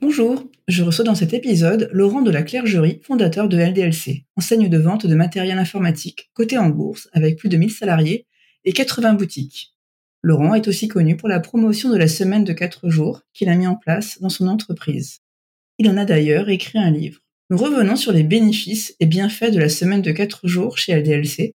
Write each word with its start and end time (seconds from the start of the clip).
Bonjour, 0.00 0.48
je 0.68 0.84
reçois 0.84 1.04
dans 1.04 1.16
cet 1.16 1.34
épisode 1.34 1.90
Laurent 1.92 2.22
de 2.22 2.30
la 2.30 2.44
Clergerie, 2.44 3.00
fondateur 3.02 3.48
de 3.48 3.58
LDLC, 3.58 4.26
enseigne 4.36 4.68
de 4.68 4.78
vente 4.78 5.06
de 5.06 5.14
matériel 5.16 5.58
informatique, 5.58 6.30
coté 6.34 6.56
en 6.56 6.68
bourse 6.68 7.08
avec 7.12 7.36
plus 7.36 7.48
de 7.48 7.56
1000 7.56 7.72
salariés 7.72 8.24
et 8.64 8.72
80 8.72 9.14
boutiques. 9.14 9.74
Laurent 10.22 10.54
est 10.54 10.68
aussi 10.68 10.86
connu 10.86 11.16
pour 11.16 11.28
la 11.28 11.40
promotion 11.40 11.90
de 11.90 11.96
la 11.96 12.06
semaine 12.06 12.44
de 12.44 12.52
4 12.52 12.88
jours 12.88 13.22
qu'il 13.34 13.48
a 13.48 13.56
mis 13.56 13.66
en 13.66 13.74
place 13.74 14.20
dans 14.20 14.28
son 14.28 14.46
entreprise. 14.46 15.18
Il 15.78 15.90
en 15.90 15.96
a 15.96 16.04
d'ailleurs 16.04 16.48
écrit 16.48 16.78
un 16.78 16.92
livre. 16.92 17.18
Nous 17.50 17.58
revenons 17.58 17.96
sur 17.96 18.12
les 18.12 18.22
bénéfices 18.22 18.94
et 19.00 19.06
bienfaits 19.06 19.50
de 19.50 19.58
la 19.58 19.68
semaine 19.68 20.02
de 20.02 20.12
4 20.12 20.46
jours 20.46 20.78
chez 20.78 20.94
LDLC, 20.94 21.54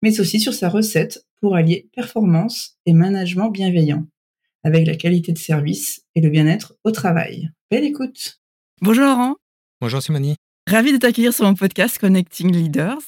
mais 0.00 0.20
aussi 0.20 0.38
sur 0.38 0.54
sa 0.54 0.68
recette 0.68 1.26
pour 1.40 1.56
allier 1.56 1.88
performance 1.92 2.78
et 2.86 2.92
management 2.92 3.50
bienveillant, 3.50 4.06
avec 4.62 4.86
la 4.86 4.94
qualité 4.94 5.32
de 5.32 5.38
service 5.38 6.02
et 6.14 6.20
le 6.20 6.30
bien-être 6.30 6.74
au 6.84 6.92
travail. 6.92 7.50
Belle 7.70 7.84
écoute. 7.84 8.40
Bonjour 8.82 9.04
Laurent. 9.04 9.36
Bonjour 9.80 10.02
Simonie. 10.02 10.34
Ravi 10.68 10.92
de 10.92 10.96
t'accueillir 10.96 11.32
sur 11.32 11.44
mon 11.44 11.54
podcast 11.54 11.98
Connecting 11.98 12.52
Leaders. 12.52 12.98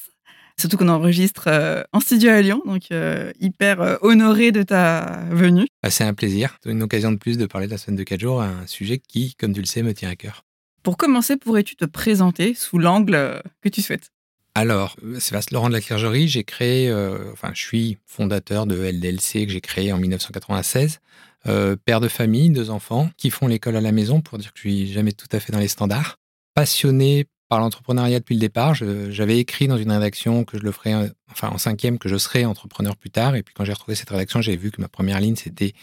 Surtout 0.57 0.77
qu'on 0.77 0.89
enregistre 0.89 1.49
euh, 1.49 1.83
en 1.93 1.99
studio 1.99 2.31
à 2.31 2.41
Lyon, 2.41 2.63
donc 2.65 2.93
euh, 2.93 3.33
hyper 3.41 3.81
euh, 3.81 3.97
honoré 4.03 4.53
de 4.53 4.63
ta 4.63 5.25
venue. 5.33 5.67
Ah, 5.83 5.91
c'est 5.91 6.05
un 6.05 6.15
plaisir, 6.15 6.59
une 6.65 6.81
occasion 6.85 7.11
de 7.11 7.17
plus 7.17 7.39
de 7.39 7.47
parler 7.47 7.67
de 7.67 7.73
la 7.73 7.79
semaine 7.79 7.97
de 7.97 8.05
4 8.05 8.21
jours, 8.21 8.41
un 8.41 8.65
sujet 8.69 8.99
qui, 8.99 9.35
comme 9.35 9.53
tu 9.53 9.59
le 9.59 9.67
sais, 9.67 9.83
me 9.83 9.95
tient 9.95 10.11
à 10.11 10.15
cœur. 10.15 10.45
Pour 10.85 10.97
commencer, 10.97 11.37
pourrais-tu 11.37 11.75
te 11.75 11.85
présenter 11.85 12.55
sous 12.55 12.79
l'angle 12.79 13.43
que 13.63 13.69
tu 13.69 13.83
souhaites? 13.83 14.13
Alors, 14.55 14.95
Sébastien 15.19 15.57
Laurent 15.57 15.71
de 15.71 15.75
la 15.75 15.81
Clergerie, 15.81 16.29
j'ai 16.29 16.45
créé, 16.45 16.93
enfin, 17.33 17.51
je 17.53 17.61
suis 17.61 17.99
fondateur 18.07 18.67
de 18.67 18.77
LDLC 18.77 19.47
que 19.47 19.53
j'ai 19.53 19.61
créé 19.61 19.93
en 19.93 19.99
1996. 19.99 21.01
Euh, 21.49 21.77
père 21.77 22.01
de 22.01 22.09
famille, 22.09 22.51
deux 22.51 22.71
enfants, 22.71 23.11
qui 23.17 23.31
font 23.31 23.49
l'école 23.49 23.77
à 23.77 23.81
la 23.81 23.93
maison, 23.93 24.21
pour 24.21 24.39
dire 24.39 24.53
que 24.53 24.59
je 24.59 24.69
suis 24.69 24.93
jamais 24.93 25.13
tout 25.13 25.27
à 25.33 25.41
fait 25.41 25.53
dans 25.53 25.59
les 25.59 25.69
standards. 25.69 26.19
Passionné 26.55 27.27
par 27.49 27.61
l'entrepreneuriat 27.61 28.21
depuis 28.21 28.35
le 28.35 28.41
départ. 28.41 28.75
J'avais 28.75 29.39
écrit 29.39 29.67
dans 29.67 29.77
une 29.77 29.91
rédaction 29.91 30.45
que 30.45 30.57
je 30.59 30.63
le 30.63 30.73
ferais, 30.73 30.95
euh, 30.95 31.09
enfin 31.31 31.49
en 31.49 31.59
cinquième, 31.59 31.99
que 31.99 32.09
je 32.09 32.17
serais 32.17 32.47
entrepreneur 32.47 32.97
plus 32.97 33.11
tard. 33.11 33.35
Et 33.35 33.43
puis 33.43 33.55
quand 33.55 33.65
j'ai 33.65 33.75
retrouvé 33.75 33.95
cette 33.95 34.09
rédaction, 34.09 34.41
j'ai 34.41 34.57
vu 34.57 34.71
que 34.71 34.81
ma 34.81 34.89
première 34.89 35.21
ligne, 35.21 35.37
c'était 35.37 35.75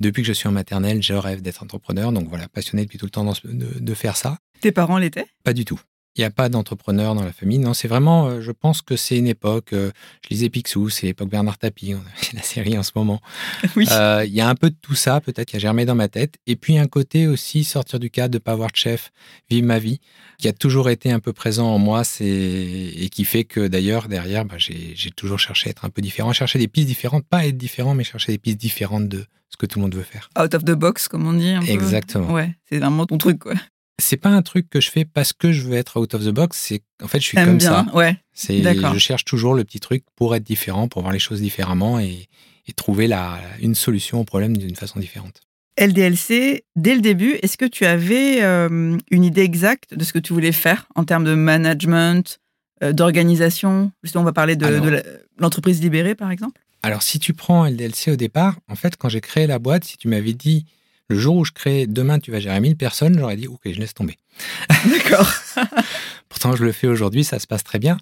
depuis 0.00 0.22
que 0.22 0.26
je 0.26 0.32
suis 0.32 0.48
en 0.48 0.52
maternelle, 0.52 1.00
je 1.02 1.14
rêve 1.14 1.40
d'être 1.40 1.62
entrepreneur. 1.62 2.10
Donc 2.10 2.28
voilà, 2.28 2.48
passionné 2.48 2.82
depuis 2.84 2.98
tout 2.98 3.06
le 3.06 3.10
temps 3.10 3.24
de, 3.24 3.78
de 3.78 3.94
faire 3.94 4.16
ça. 4.16 4.38
Tes 4.60 4.72
parents 4.72 4.98
l'étaient? 4.98 5.26
Pas 5.44 5.52
du 5.52 5.64
tout. 5.64 5.80
Il 6.14 6.20
n'y 6.20 6.26
a 6.26 6.30
pas 6.30 6.50
d'entrepreneur 6.50 7.14
dans 7.14 7.24
la 7.24 7.32
famille. 7.32 7.58
Non, 7.58 7.72
c'est 7.72 7.88
vraiment, 7.88 8.26
euh, 8.26 8.40
je 8.42 8.52
pense 8.52 8.82
que 8.82 8.96
c'est 8.96 9.16
une 9.16 9.26
époque. 9.26 9.72
Euh, 9.72 9.90
je 10.22 10.28
lisais 10.28 10.50
Picsou, 10.50 10.90
c'est 10.90 11.06
l'époque 11.06 11.30
Bernard 11.30 11.56
Tapie, 11.56 11.94
on 11.94 11.98
a 11.98 12.02
la 12.34 12.42
série 12.42 12.76
en 12.76 12.82
ce 12.82 12.92
moment. 12.94 13.20
Oui. 13.76 13.86
Euh, 13.90 14.24
il 14.26 14.34
y 14.34 14.42
a 14.42 14.48
un 14.48 14.54
peu 14.54 14.68
de 14.68 14.76
tout 14.82 14.94
ça, 14.94 15.22
peut-être, 15.22 15.48
qui 15.48 15.56
a 15.56 15.58
germé 15.58 15.86
dans 15.86 15.94
ma 15.94 16.08
tête. 16.08 16.34
Et 16.46 16.56
puis 16.56 16.76
un 16.76 16.86
côté 16.86 17.26
aussi, 17.26 17.64
sortir 17.64 17.98
du 17.98 18.10
cadre, 18.10 18.32
de 18.32 18.36
ne 18.36 18.40
pas 18.40 18.52
avoir 18.52 18.70
de 18.70 18.76
chef, 18.76 19.12
vivre 19.48 19.66
ma 19.66 19.78
vie, 19.78 20.00
qui 20.36 20.48
a 20.48 20.52
toujours 20.52 20.90
été 20.90 21.10
un 21.10 21.20
peu 21.20 21.32
présent 21.32 21.66
en 21.68 21.78
moi 21.78 22.02
et 22.20 23.08
qui 23.10 23.24
fait 23.24 23.44
que 23.44 23.66
d'ailleurs, 23.66 24.08
derrière, 24.08 24.44
bah, 24.44 24.56
j'ai 24.58 25.10
toujours 25.16 25.38
cherché 25.38 25.68
à 25.68 25.70
être 25.70 25.86
un 25.86 25.90
peu 25.90 26.02
différent, 26.02 26.34
chercher 26.34 26.58
des 26.58 26.68
pistes 26.68 26.88
différentes, 26.88 27.24
pas 27.24 27.46
être 27.46 27.56
différent, 27.56 27.94
mais 27.94 28.04
chercher 28.04 28.32
des 28.32 28.38
pistes 28.38 28.58
différentes 28.58 29.08
de 29.08 29.24
ce 29.48 29.56
que 29.56 29.64
tout 29.64 29.78
le 29.78 29.84
monde 29.84 29.94
veut 29.94 30.02
faire. 30.02 30.28
Out 30.38 30.54
of 30.54 30.64
the 30.64 30.72
box, 30.72 31.08
comme 31.08 31.26
on 31.26 31.32
dit. 31.32 31.54
Exactement. 31.68 32.30
Ouais, 32.32 32.54
c'est 32.68 32.78
vraiment 32.78 33.06
ton 33.06 33.16
truc, 33.16 33.38
quoi 33.38 33.54
c'est 34.02 34.16
pas 34.16 34.30
un 34.30 34.42
truc 34.42 34.68
que 34.68 34.80
je 34.80 34.90
fais 34.90 35.04
parce 35.04 35.32
que 35.32 35.52
je 35.52 35.62
veux 35.62 35.74
être 35.74 35.98
out 35.98 36.14
of 36.14 36.24
the 36.24 36.30
box. 36.30 36.58
C'est 36.58 36.82
en 37.02 37.08
fait, 37.08 37.20
je 37.20 37.26
suis 37.26 37.36
comme 37.36 37.58
bien, 37.58 37.68
ça. 37.68 37.86
Ouais. 37.94 38.16
C'est, 38.32 38.62
je 38.62 38.98
cherche 38.98 39.24
toujours 39.24 39.54
le 39.54 39.64
petit 39.64 39.80
truc 39.80 40.04
pour 40.16 40.34
être 40.34 40.44
différent, 40.44 40.88
pour 40.88 41.02
voir 41.02 41.12
les 41.12 41.18
choses 41.18 41.40
différemment 41.40 41.98
et, 41.98 42.28
trouver 42.74 43.06
la, 43.06 43.38
une 43.60 43.74
solution 43.74 44.20
au 44.20 44.24
problème 44.24 44.56
d'une 44.56 44.76
façon 44.76 44.98
différente. 44.98 45.42
LDLC, 45.78 46.64
dès 46.74 46.94
le 46.94 47.02
début, 47.02 47.32
est-ce 47.42 47.58
que 47.58 47.66
tu 47.66 47.84
avais 47.84 48.42
euh, 48.42 48.96
une 49.10 49.24
idée 49.24 49.42
exacte 49.42 49.94
de 49.94 50.04
ce 50.04 50.14
que 50.14 50.18
tu 50.18 50.32
voulais 50.32 50.52
faire 50.52 50.86
en 50.94 51.04
termes 51.04 51.24
de 51.24 51.34
management, 51.34 52.38
euh, 52.82 52.94
d'organisation? 52.94 53.92
Justement, 54.02 54.22
on 54.22 54.24
va 54.24 54.32
parler 54.32 54.56
de, 54.56 55.02
l'entreprise 55.38 55.82
libérée, 55.82 56.14
par 56.14 56.30
exemple. 56.30 56.62
Alors, 56.82 57.02
si 57.02 57.18
tu 57.18 57.34
prends 57.34 57.66
LDLC 57.66 58.12
au 58.12 58.16
départ, 58.16 58.56
en 58.68 58.74
fait, 58.74 58.96
quand 58.96 59.10
j'ai 59.10 59.20
créé 59.20 59.46
la 59.46 59.58
boîte, 59.58 59.84
si 59.84 59.98
tu 59.98 60.08
m'avais 60.08 60.32
dit 60.32 60.64
le 61.12 61.18
jour 61.18 61.36
où 61.36 61.44
je 61.44 61.52
crée 61.52 61.86
demain, 61.86 62.18
tu 62.18 62.30
vas 62.30 62.40
gérer 62.40 62.58
1000 62.60 62.76
personnes, 62.76 63.18
j'aurais 63.18 63.36
dit, 63.36 63.46
OK, 63.46 63.60
je 63.66 63.78
laisse 63.78 63.94
tomber. 63.94 64.16
D'accord. 64.86 65.30
Pourtant, 66.28 66.56
je 66.56 66.64
le 66.64 66.72
fais 66.72 66.86
aujourd'hui, 66.86 67.24
ça 67.24 67.38
se 67.38 67.46
passe 67.46 67.64
très 67.64 67.78
bien. 67.78 67.98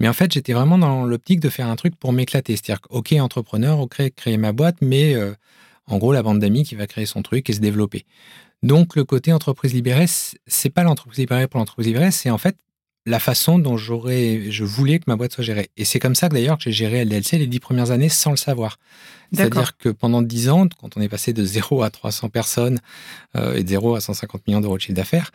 Mais 0.00 0.08
en 0.08 0.12
fait, 0.12 0.32
j'étais 0.32 0.52
vraiment 0.52 0.78
dans 0.78 1.04
l'optique 1.04 1.40
de 1.40 1.48
faire 1.48 1.68
un 1.68 1.76
truc 1.76 1.96
pour 1.96 2.12
m'éclater. 2.12 2.56
C'est-à-dire, 2.56 2.80
OK, 2.90 3.12
entrepreneur, 3.12 3.78
OK, 3.78 4.02
créer 4.14 4.36
ma 4.36 4.52
boîte, 4.52 4.76
mais 4.80 5.14
euh, 5.14 5.34
en 5.86 5.98
gros, 5.98 6.12
la 6.12 6.22
bande 6.22 6.38
d'amis 6.38 6.64
qui 6.64 6.74
va 6.74 6.86
créer 6.86 7.06
son 7.06 7.22
truc 7.22 7.48
et 7.48 7.52
se 7.52 7.60
développer. 7.60 8.04
Donc, 8.62 8.96
le 8.96 9.04
côté 9.04 9.32
entreprise 9.32 9.74
libérée, 9.74 10.06
c'est 10.46 10.70
pas 10.70 10.82
l'entreprise 10.82 11.18
libérée 11.18 11.46
pour 11.46 11.58
l'entreprise 11.58 11.86
libérée, 11.86 12.10
c'est 12.10 12.30
en 12.30 12.38
fait 12.38 12.56
la 13.06 13.20
façon 13.20 13.60
dont 13.60 13.76
j'aurais, 13.76 14.50
je 14.50 14.64
voulais 14.64 14.98
que 14.98 15.04
ma 15.06 15.14
boîte 15.14 15.32
soit 15.32 15.44
gérée. 15.44 15.70
Et 15.76 15.84
c'est 15.84 16.00
comme 16.00 16.16
ça 16.16 16.28
d'ailleurs 16.28 16.58
que 16.58 16.64
j'ai 16.64 16.72
géré 16.72 17.04
LDLC 17.04 17.38
les 17.38 17.46
dix 17.46 17.60
premières 17.60 17.92
années 17.92 18.08
sans 18.08 18.32
le 18.32 18.36
savoir. 18.36 18.78
C'est-à-dire 19.32 19.76
que 19.76 19.88
pendant 19.88 20.22
dix 20.22 20.48
ans, 20.48 20.66
quand 20.80 20.96
on 20.96 21.00
est 21.00 21.08
passé 21.08 21.32
de 21.32 21.44
0 21.44 21.82
à 21.82 21.90
300 21.90 22.28
personnes 22.28 22.80
euh, 23.36 23.54
et 23.54 23.62
de 23.62 23.68
0 23.68 23.94
à 23.94 24.00
150 24.00 24.46
millions 24.46 24.60
d'euros 24.60 24.76
de 24.76 24.82
chiffre 24.82 24.94
d'affaires, 24.94 25.30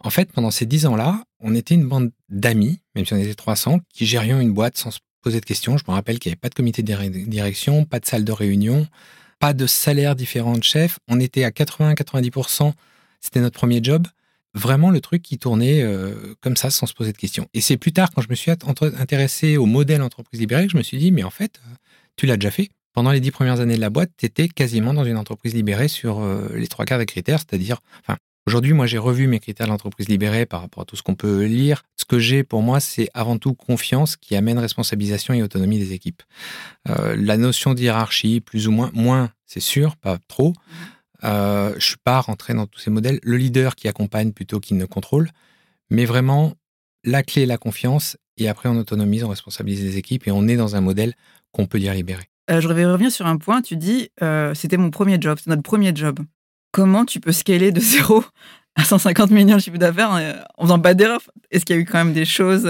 en 0.00 0.10
fait, 0.10 0.30
pendant 0.30 0.50
ces 0.50 0.66
dix 0.66 0.84
ans-là, 0.84 1.24
on 1.40 1.54
était 1.54 1.74
une 1.74 1.88
bande 1.88 2.12
d'amis, 2.28 2.80
même 2.94 3.06
si 3.06 3.14
on 3.14 3.18
était 3.18 3.34
300, 3.34 3.80
qui 3.92 4.04
gérions 4.04 4.40
une 4.40 4.52
boîte 4.52 4.76
sans 4.76 4.90
se 4.90 5.00
poser 5.22 5.40
de 5.40 5.46
questions. 5.46 5.78
Je 5.78 5.84
me 5.88 5.94
rappelle 5.94 6.18
qu'il 6.18 6.30
n'y 6.30 6.34
avait 6.34 6.40
pas 6.40 6.50
de 6.50 6.54
comité 6.54 6.82
de 6.82 7.24
direction, 7.26 7.84
pas 7.84 7.98
de 7.98 8.06
salle 8.06 8.24
de 8.24 8.32
réunion, 8.32 8.86
pas 9.38 9.54
de 9.54 9.66
salaire 9.66 10.16
différent 10.16 10.56
de 10.56 10.62
chef. 10.62 10.98
On 11.08 11.18
était 11.18 11.44
à 11.44 11.50
80-90%, 11.50 12.72
c'était 13.20 13.40
notre 13.40 13.58
premier 13.58 13.82
job 13.82 14.06
vraiment 14.56 14.90
le 14.90 15.00
truc 15.00 15.22
qui 15.22 15.38
tournait 15.38 15.82
euh, 15.82 16.34
comme 16.40 16.56
ça 16.56 16.70
sans 16.70 16.86
se 16.86 16.94
poser 16.94 17.12
de 17.12 17.16
questions. 17.16 17.46
Et 17.54 17.60
c'est 17.60 17.76
plus 17.76 17.92
tard, 17.92 18.10
quand 18.12 18.22
je 18.22 18.28
me 18.28 18.34
suis 18.34 18.50
intéressé 18.50 19.56
au 19.56 19.66
modèle 19.66 20.02
entreprise 20.02 20.40
libérée, 20.40 20.66
que 20.66 20.72
je 20.72 20.78
me 20.78 20.82
suis 20.82 20.98
dit, 20.98 21.12
mais 21.12 21.22
en 21.22 21.30
fait, 21.30 21.60
euh, 21.64 21.74
tu 22.16 22.26
l'as 22.26 22.36
déjà 22.36 22.50
fait. 22.50 22.70
Pendant 22.94 23.12
les 23.12 23.20
dix 23.20 23.30
premières 23.30 23.60
années 23.60 23.76
de 23.76 23.80
la 23.80 23.90
boîte, 23.90 24.10
tu 24.16 24.24
étais 24.24 24.48
quasiment 24.48 24.94
dans 24.94 25.04
une 25.04 25.18
entreprise 25.18 25.54
libérée 25.54 25.88
sur 25.88 26.20
euh, 26.20 26.48
les 26.54 26.66
trois 26.66 26.86
quarts 26.86 26.98
des 26.98 27.06
critères, 27.06 27.40
c'est-à-dire, 27.40 27.80
enfin, 28.00 28.16
aujourd'hui, 28.46 28.72
moi, 28.72 28.86
j'ai 28.86 28.96
revu 28.96 29.26
mes 29.26 29.38
critères 29.38 29.66
d'entreprise 29.66 30.08
libérée 30.08 30.46
par 30.46 30.62
rapport 30.62 30.84
à 30.84 30.86
tout 30.86 30.96
ce 30.96 31.02
qu'on 31.02 31.14
peut 31.14 31.44
lire. 31.44 31.82
Ce 31.98 32.06
que 32.06 32.18
j'ai 32.18 32.42
pour 32.42 32.62
moi, 32.62 32.80
c'est 32.80 33.10
avant 33.12 33.36
tout 33.36 33.52
confiance 33.52 34.16
qui 34.16 34.34
amène 34.34 34.58
responsabilisation 34.58 35.34
et 35.34 35.42
autonomie 35.42 35.78
des 35.78 35.92
équipes. 35.92 36.22
la 36.86 37.36
notion 37.36 37.74
d'hierarchie, 37.74 38.40
plus 38.40 38.66
ou 38.66 38.70
moins, 38.70 38.90
moins, 38.94 39.30
c'est 39.44 39.60
sûr, 39.60 39.96
pas 39.96 40.16
trop. 40.28 40.54
Euh, 41.24 41.74
je 41.78 41.84
suis 41.84 41.96
pas 42.02 42.20
rentré 42.20 42.54
dans 42.54 42.66
tous 42.66 42.80
ces 42.80 42.90
modèles. 42.90 43.18
Le 43.22 43.36
leader 43.36 43.74
qui 43.74 43.88
accompagne 43.88 44.32
plutôt 44.32 44.60
qu'il 44.60 44.76
ne 44.76 44.84
contrôle. 44.84 45.30
Mais 45.90 46.04
vraiment, 46.04 46.54
la 47.04 47.22
clé 47.22 47.46
la 47.46 47.58
confiance. 47.58 48.16
Et 48.36 48.48
après, 48.48 48.68
on 48.68 48.76
autonomise, 48.76 49.24
on 49.24 49.28
responsabilise 49.28 49.82
les 49.82 49.96
équipes 49.96 50.26
et 50.26 50.30
on 50.30 50.46
est 50.48 50.56
dans 50.56 50.76
un 50.76 50.80
modèle 50.80 51.14
qu'on 51.52 51.66
peut 51.66 51.78
dire 51.78 51.94
libéré. 51.94 52.24
Euh, 52.50 52.60
je 52.60 52.68
vais 52.68 52.86
revenir 52.86 53.10
sur 53.10 53.26
un 53.26 53.38
point. 53.38 53.62
Tu 53.62 53.76
dis, 53.76 54.10
euh, 54.22 54.54
c'était 54.54 54.76
mon 54.76 54.90
premier 54.90 55.18
job, 55.20 55.38
c'est 55.42 55.50
notre 55.50 55.62
premier 55.62 55.94
job. 55.94 56.20
Comment 56.72 57.04
tu 57.04 57.20
peux 57.20 57.32
scaler 57.32 57.72
de 57.72 57.80
zéro 57.80 58.24
à 58.74 58.84
150 58.84 59.30
millions 59.30 59.56
de 59.56 59.62
chiffre 59.62 59.78
d'affaires 59.78 60.10
en 60.58 60.64
faisant 60.64 60.78
pas 60.78 60.94
d'erreurs? 60.94 61.22
Est-ce 61.50 61.64
qu'il 61.64 61.76
y 61.76 61.78
a 61.78 61.82
eu 61.82 61.86
quand 61.86 61.98
même 61.98 62.12
des 62.12 62.26
choses, 62.26 62.64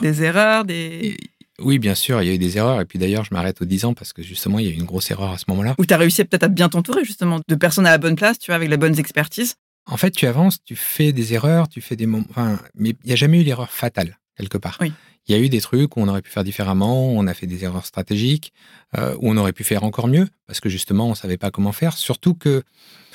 des 0.00 0.22
erreurs 0.22 0.64
des... 0.64 1.16
Oui, 1.60 1.78
bien 1.78 1.94
sûr, 1.94 2.20
il 2.22 2.28
y 2.28 2.30
a 2.30 2.34
eu 2.34 2.38
des 2.38 2.58
erreurs. 2.58 2.80
Et 2.80 2.84
puis 2.84 2.98
d'ailleurs, 2.98 3.24
je 3.24 3.32
m'arrête 3.32 3.60
aux 3.62 3.64
10 3.64 3.84
ans 3.84 3.94
parce 3.94 4.12
que 4.12 4.22
justement, 4.22 4.58
il 4.58 4.66
y 4.66 4.68
a 4.68 4.72
eu 4.72 4.74
une 4.74 4.84
grosse 4.84 5.10
erreur 5.10 5.30
à 5.30 5.38
ce 5.38 5.44
moment-là. 5.48 5.74
Où 5.78 5.86
tu 5.86 5.94
as 5.94 5.96
réussi 5.96 6.24
peut-être 6.24 6.44
à 6.44 6.48
bien 6.48 6.68
t'entourer, 6.68 7.04
justement, 7.04 7.40
de 7.46 7.54
personnes 7.54 7.86
à 7.86 7.90
la 7.90 7.98
bonne 7.98 8.16
place, 8.16 8.38
tu 8.38 8.50
vois, 8.50 8.56
avec 8.56 8.68
les 8.68 8.76
bonnes 8.76 8.98
expertises. 8.98 9.54
En 9.86 9.96
fait, 9.96 10.10
tu 10.10 10.26
avances, 10.26 10.62
tu 10.64 10.76
fais 10.76 11.12
des 11.12 11.34
erreurs, 11.34 11.68
tu 11.68 11.80
fais 11.80 11.96
des 11.96 12.06
moments. 12.06 12.26
Enfin, 12.30 12.58
mais 12.74 12.90
il 13.04 13.06
n'y 13.06 13.12
a 13.12 13.16
jamais 13.16 13.40
eu 13.40 13.44
l'erreur 13.44 13.70
fatale, 13.70 14.18
quelque 14.36 14.58
part. 14.58 14.78
Oui. 14.80 14.92
Il 15.26 15.34
y 15.34 15.38
a 15.38 15.40
eu 15.40 15.48
des 15.48 15.60
trucs 15.60 15.96
où 15.96 16.00
on 16.00 16.08
aurait 16.08 16.22
pu 16.22 16.30
faire 16.30 16.44
différemment, 16.44 17.12
où 17.12 17.18
on 17.18 17.26
a 17.26 17.34
fait 17.34 17.46
des 17.46 17.64
erreurs 17.64 17.86
stratégiques, 17.86 18.52
euh, 18.96 19.14
où 19.20 19.30
on 19.30 19.36
aurait 19.36 19.52
pu 19.52 19.64
faire 19.64 19.84
encore 19.84 20.08
mieux, 20.08 20.28
parce 20.46 20.60
que 20.60 20.68
justement, 20.68 21.06
on 21.06 21.10
ne 21.10 21.14
savait 21.14 21.38
pas 21.38 21.50
comment 21.50 21.72
faire. 21.72 21.96
Surtout 21.96 22.34
que 22.34 22.62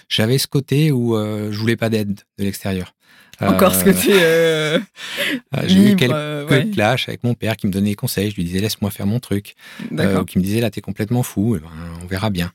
j'avais 0.07 0.37
ce 0.37 0.47
côté 0.47 0.91
où 0.91 1.15
euh, 1.15 1.51
je 1.51 1.59
voulais 1.59 1.75
pas 1.75 1.89
d'aide 1.89 2.21
de 2.37 2.43
l'extérieur. 2.43 2.93
Encore 3.41 3.75
ce 3.75 3.83
côté. 3.83 4.11
Euh, 4.11 4.79
J'ai 5.67 5.91
eu 5.91 5.95
quelques 5.95 6.71
clashs 6.71 7.07
avec 7.07 7.23
mon 7.23 7.33
père 7.33 7.55
qui 7.57 7.67
me 7.67 7.71
donnait 7.71 7.91
des 7.91 7.95
conseils. 7.95 8.31
Je 8.31 8.35
lui 8.35 8.43
disais 8.43 8.59
laisse-moi 8.59 8.91
faire 8.91 9.05
mon 9.05 9.19
truc. 9.19 9.55
ou 9.91 10.23
qui 10.25 10.37
me 10.37 10.43
disait 10.43 10.61
là 10.61 10.69
t'es 10.69 10.81
complètement 10.81 11.23
fou. 11.23 11.55
Eh 11.55 11.59
ben, 11.59 11.69
on 12.03 12.05
verra 12.07 12.29
bien. 12.29 12.51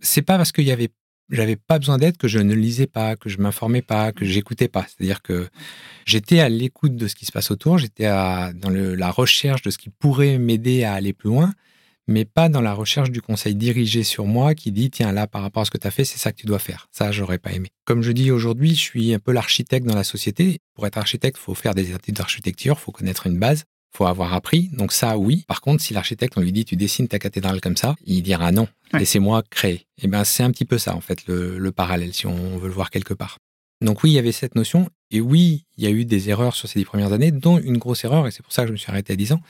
C'est 0.00 0.22
pas 0.22 0.36
parce 0.36 0.52
qu'il 0.52 0.64
y 0.64 0.72
avait 0.72 0.90
j'avais 1.30 1.56
pas 1.56 1.78
besoin 1.78 1.98
d'aide 1.98 2.18
que 2.18 2.28
je 2.28 2.38
ne 2.38 2.54
lisais 2.54 2.86
pas, 2.86 3.16
que 3.16 3.28
je 3.28 3.38
m'informais 3.38 3.82
pas, 3.82 4.12
que 4.12 4.24
j'écoutais 4.24 4.68
pas. 4.68 4.86
C'est-à-dire 4.86 5.22
que 5.22 5.48
j'étais 6.04 6.40
à 6.40 6.48
l'écoute 6.48 6.94
de 6.94 7.08
ce 7.08 7.14
qui 7.14 7.24
se 7.24 7.32
passe 7.32 7.50
autour, 7.50 7.78
j'étais 7.78 8.04
dans 8.06 8.70
la 8.70 9.10
recherche 9.10 9.62
de 9.62 9.70
ce 9.70 9.78
qui 9.78 9.88
pourrait 9.88 10.38
m'aider 10.38 10.84
à 10.84 10.92
aller 10.92 11.12
plus 11.12 11.30
loin, 11.30 11.52
mais 12.12 12.24
pas 12.24 12.48
dans 12.48 12.60
la 12.60 12.74
recherche 12.74 13.10
du 13.10 13.20
conseil 13.20 13.54
dirigé 13.54 14.04
sur 14.04 14.26
moi 14.26 14.54
qui 14.54 14.70
dit 14.70 14.90
tiens 14.90 15.12
là 15.12 15.26
par 15.26 15.42
rapport 15.42 15.62
à 15.62 15.64
ce 15.64 15.70
que 15.70 15.78
tu 15.78 15.86
as 15.86 15.90
fait, 15.90 16.04
c'est 16.04 16.18
ça 16.18 16.30
que 16.30 16.36
tu 16.36 16.46
dois 16.46 16.58
faire. 16.58 16.88
Ça, 16.92 17.10
j'aurais 17.10 17.38
pas 17.38 17.52
aimé. 17.52 17.68
Comme 17.84 18.02
je 18.02 18.12
dis 18.12 18.30
aujourd'hui, 18.30 18.74
je 18.74 18.80
suis 18.80 19.14
un 19.14 19.18
peu 19.18 19.32
l'architecte 19.32 19.86
dans 19.86 19.96
la 19.96 20.04
société. 20.04 20.60
Pour 20.74 20.86
être 20.86 20.98
architecte, 20.98 21.38
il 21.40 21.44
faut 21.44 21.54
faire 21.54 21.74
des 21.74 21.90
études 21.92 22.14
d'architecture, 22.14 22.76
il 22.78 22.82
faut 22.82 22.92
connaître 22.92 23.26
une 23.26 23.38
base 23.38 23.64
faut 23.94 24.06
avoir 24.06 24.32
appris. 24.32 24.70
Donc 24.72 24.92
ça, 24.92 25.18
oui. 25.18 25.44
Par 25.46 25.60
contre, 25.60 25.82
si 25.82 25.94
l'architecte, 25.94 26.34
on 26.36 26.40
lui 26.40 26.52
dit, 26.52 26.64
tu 26.64 26.76
dessines 26.76 27.08
ta 27.08 27.18
cathédrale 27.18 27.60
comme 27.60 27.76
ça, 27.76 27.94
il 28.04 28.22
dira 28.22 28.50
non, 28.52 28.66
laissez-moi 28.92 29.42
créer. 29.50 29.74
Et 29.74 30.04
eh 30.04 30.08
ben, 30.08 30.24
c'est 30.24 30.42
un 30.42 30.50
petit 30.50 30.64
peu 30.64 30.78
ça, 30.78 30.96
en 30.96 31.00
fait, 31.00 31.26
le, 31.26 31.70
parallèle, 31.72 32.12
si 32.14 32.26
on 32.26 32.56
veut 32.56 32.68
le 32.68 32.74
voir 32.74 32.90
quelque 32.90 33.14
part. 33.14 33.38
Donc 33.80 34.02
oui, 34.02 34.10
il 34.10 34.14
y 34.14 34.18
avait 34.18 34.32
cette 34.32 34.54
notion. 34.54 34.88
Et 35.10 35.20
oui, 35.20 35.66
il 35.76 35.84
y 35.84 35.86
a 35.86 35.90
eu 35.90 36.04
des 36.04 36.30
erreurs 36.30 36.54
sur 36.54 36.68
ces 36.68 36.78
dix 36.78 36.84
premières 36.84 37.12
années, 37.12 37.32
dont 37.32 37.58
une 37.58 37.78
grosse 37.78 38.04
erreur, 38.04 38.26
et 38.26 38.30
c'est 38.30 38.42
pour 38.42 38.52
ça 38.52 38.62
que 38.62 38.68
je 38.68 38.72
me 38.72 38.78
suis 38.78 38.90
arrêté 38.90 39.12
à 39.12 39.16
10 39.16 39.32
ans. 39.32 39.40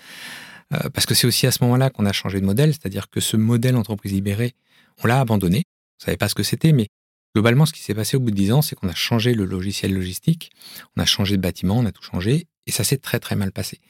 Euh, 0.73 0.89
parce 0.93 1.07
que 1.07 1.15
c'est 1.15 1.27
aussi 1.27 1.47
à 1.47 1.51
ce 1.51 1.63
moment-là 1.65 1.91
qu'on 1.91 2.07
a 2.07 2.13
changé 2.13 2.41
de 2.41 2.47
modèle, 2.47 2.73
c'est-à-dire 2.73 3.11
que 3.11 3.21
ce 3.21 3.37
modèle 3.37 3.77
entreprise 3.77 4.13
libérée, 4.13 4.55
on 5.03 5.07
l'a 5.07 5.21
abandonné. 5.21 5.65
On 6.01 6.05
savait 6.05 6.17
pas 6.17 6.29
ce 6.29 6.35
que 6.35 6.43
c'était, 6.43 6.73
mais 6.73 6.89
globalement, 7.35 7.67
ce 7.67 7.73
qui 7.73 7.83
s'est 7.83 7.95
passé 7.95 8.17
au 8.17 8.21
bout 8.21 8.31
de 8.31 8.37
10 8.37 8.53
ans, 8.53 8.63
c'est 8.63 8.77
qu'on 8.77 8.89
a 8.89 8.95
changé 8.95 9.35
le 9.35 9.45
logiciel 9.45 9.95
logistique, 9.95 10.51
on 10.97 11.03
a 11.03 11.07
changé 11.07 11.37
de 11.37 11.43
bâtiment, 11.43 11.79
on 11.79 11.87
a 11.87 11.93
tout 11.93 12.03
changé, 12.03 12.47
et 12.67 12.71
ça 12.71 12.85
s'est 12.85 12.99
très 12.99 13.19
très 13.19 13.37
mal 13.37 13.53
passé. 13.53 13.81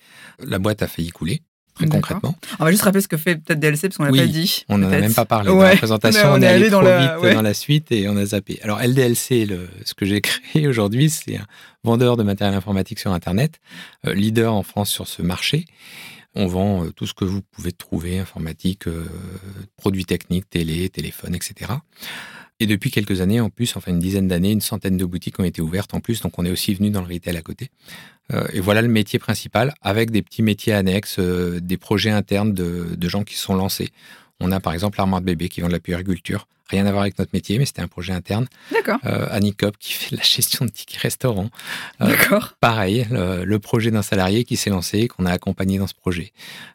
La 0.45 0.59
boîte 0.59 0.83
a 0.83 0.89
failli 0.89 1.11
couler. 1.11 1.43
Très 1.75 1.87
concrètement. 1.87 2.37
On 2.61 2.67
va 2.67 2.71
juste 2.71 2.83
rappeler 2.83 3.01
ce 3.01 3.09
que 3.09 3.17
fait 3.17 3.37
peut-être 3.37 3.59
DLC 3.59 3.89
parce 3.89 3.97
qu'on 3.97 4.05
l'a 4.05 4.11
pas 4.11 4.27
dit. 4.27 4.65
On 4.69 4.77
n'en 4.77 4.93
a 4.93 4.99
même 4.99 5.15
pas 5.15 5.25
parlé 5.25 5.49
dans 5.49 5.59
la 5.59 5.75
présentation. 5.75 6.33
On, 6.33 6.43
est 6.43 6.47
allé, 6.47 6.69
trop 6.69 6.83
vite 6.83 7.35
dans 7.35 7.41
la 7.41 7.55
suite 7.55 7.91
et 7.93 8.11
on 8.11 8.17
a 8.19 8.27
zappé. 8.27 8.61
Alors 8.63 8.79
LDLC, 8.81 9.47
le, 9.47 9.69
ce 9.87 9.95
que 9.95 10.05
j'ai 10.05 10.21
créé 10.21 10.69
aujourd'hui, 10.69 11.09
c'est 11.09 11.39
un 11.39 11.47
vendeur 11.83 12.19
de 12.19 12.25
matériel 12.25 12.55
informatique 12.55 12.99
sur 12.99 13.13
Internet, 13.13 13.59
euh, 14.07 14.13
leader 14.13 14.53
en 14.53 14.63
France 14.63 14.91
sur 14.91 15.09
ce 15.09 15.23
marché. 15.23 15.65
On 16.35 16.47
vend 16.47 16.85
euh, 16.85 16.91
tout 16.91 17.07
ce 17.07 17.15
que 17.15 17.25
vous 17.25 17.43
pouvez 17.43 17.73
trouver, 17.73 18.19
informatique, 18.19 18.87
euh, 18.87 19.07
produits 19.77 20.05
techniques, 20.05 20.49
télé, 20.49 20.89
téléphone, 20.89 21.35
etc. 21.35 21.73
Et 22.61 22.67
depuis 22.67 22.91
quelques 22.91 23.21
années, 23.21 23.41
en 23.41 23.51
plus, 23.51 23.77
enfin 23.77 23.91
une 23.91 23.99
dizaine 23.99 24.29
d'années, 24.29 24.53
une 24.53 24.61
centaine 24.61 24.97
de 24.97 25.05
boutiques 25.05 25.39
ont 25.41 25.45
été 25.45 25.61
ouvertes 25.61 25.95
en 25.95 26.01
plus, 26.01 26.21
donc 26.21 26.39
on 26.39 26.45
est 26.45 26.51
aussi 26.51 26.75
venu 26.75 26.91
dans 26.91 27.03
le 27.03 27.13
retail 27.13 27.37
à 27.37 27.43
côté. 27.43 27.71
Euh, 28.33 28.47
et 28.53 28.61
voilà 28.61 28.83
le 28.83 28.89
métier 28.89 29.19
principal, 29.19 29.75
avec 29.83 30.11
des 30.11 30.23
petits 30.23 30.43
métiers 30.43 30.73
annexes, 30.73 31.19
des 31.19 31.77
projets 31.77 32.11
internes 32.11 32.53
de, 32.55 33.09
gens 33.09 33.25
qui 33.25 33.35
sont 33.35 33.55
lancés. 33.55 33.91
On 34.43 34.53
a 34.53 34.61
par 34.61 34.73
exemple 34.73 34.99
l'armoire 34.99 35.21
de 35.21 35.27
bébé 35.27 35.49
qui 35.49 35.61
vend 35.61 35.69
de 35.69 35.73
la 35.73 35.81
puériculture. 35.81 36.47
Rien 36.69 36.87
à 36.87 36.91
voir 36.91 37.03
avec 37.03 37.19
notre 37.19 37.33
métier, 37.35 37.59
mais 37.59 37.67
c'était 37.67 37.83
un 37.83 37.89
projet 37.89 38.13
interne. 38.13 38.47
D'accord. 38.71 38.99
Euh, 39.05 39.27
Annie 39.31 39.55
Cop 39.55 39.77
qui 39.79 39.93
fait 39.93 40.17
la 40.17 40.23
gestion 40.23 40.65
de 40.65 40.71
tickets 40.71 41.01
restaurants. 41.01 41.51
Euh, 42.01 42.09
D'accord. 42.09 42.55
Pareil, 42.61 43.07
le, 43.11 43.59
projet 43.59 43.91
d'un 43.91 44.03
salarié 44.03 44.45
qui 44.45 44.57
s'est 44.57 44.71
lancé, 44.71 45.09
qu'on 45.09 45.27
a 45.27 45.33
accompagné 45.33 45.79
dans 45.79 45.87
ce 45.87 45.95
projet. 45.95 46.33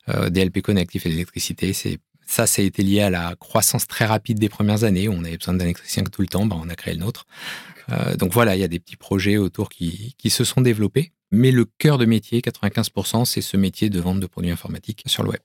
DLP 0.08 0.62
Connect 0.62 0.92
qui 0.92 1.00
fait 1.00 1.10
l'électricité, 1.10 1.74
c'est 1.74 2.00
ça, 2.28 2.46
ça 2.46 2.62
a 2.62 2.66
été 2.66 2.84
lié 2.84 3.02
à 3.02 3.10
la 3.10 3.36
croissance 3.40 3.88
très 3.88 4.06
rapide 4.06 4.38
des 4.38 4.50
premières 4.50 4.84
années. 4.84 5.08
Où 5.08 5.14
on 5.14 5.24
avait 5.24 5.38
besoin 5.38 5.56
d'un 5.56 5.64
électricien 5.64 6.04
tout 6.04 6.22
le 6.22 6.28
temps, 6.28 6.46
ben, 6.46 6.60
on 6.62 6.70
a 6.70 6.76
créé 6.76 6.94
le 6.94 7.00
nôtre. 7.00 7.26
Euh, 7.92 8.16
donc 8.16 8.34
voilà, 8.34 8.56
il 8.56 8.60
y 8.60 8.66
a 8.66 8.68
des 8.68 8.80
petits 8.80 8.98
projets 8.98 9.38
autour 9.38 9.70
qui, 9.70 10.14
qui 10.18 10.30
se 10.30 10.44
sont 10.44 10.62
développés. 10.62 11.14
Mais 11.32 11.52
le 11.52 11.66
cœur 11.66 11.98
de 11.98 12.06
métier, 12.06 12.42
95%, 12.42 13.26
c'est 13.26 13.42
ce 13.42 13.58
métier 13.58 13.90
de 13.90 14.00
vente 14.00 14.20
de 14.20 14.28
produits 14.28 14.52
informatiques 14.52 15.04
sur 15.08 15.24
le 15.24 15.30
web. 15.30 15.42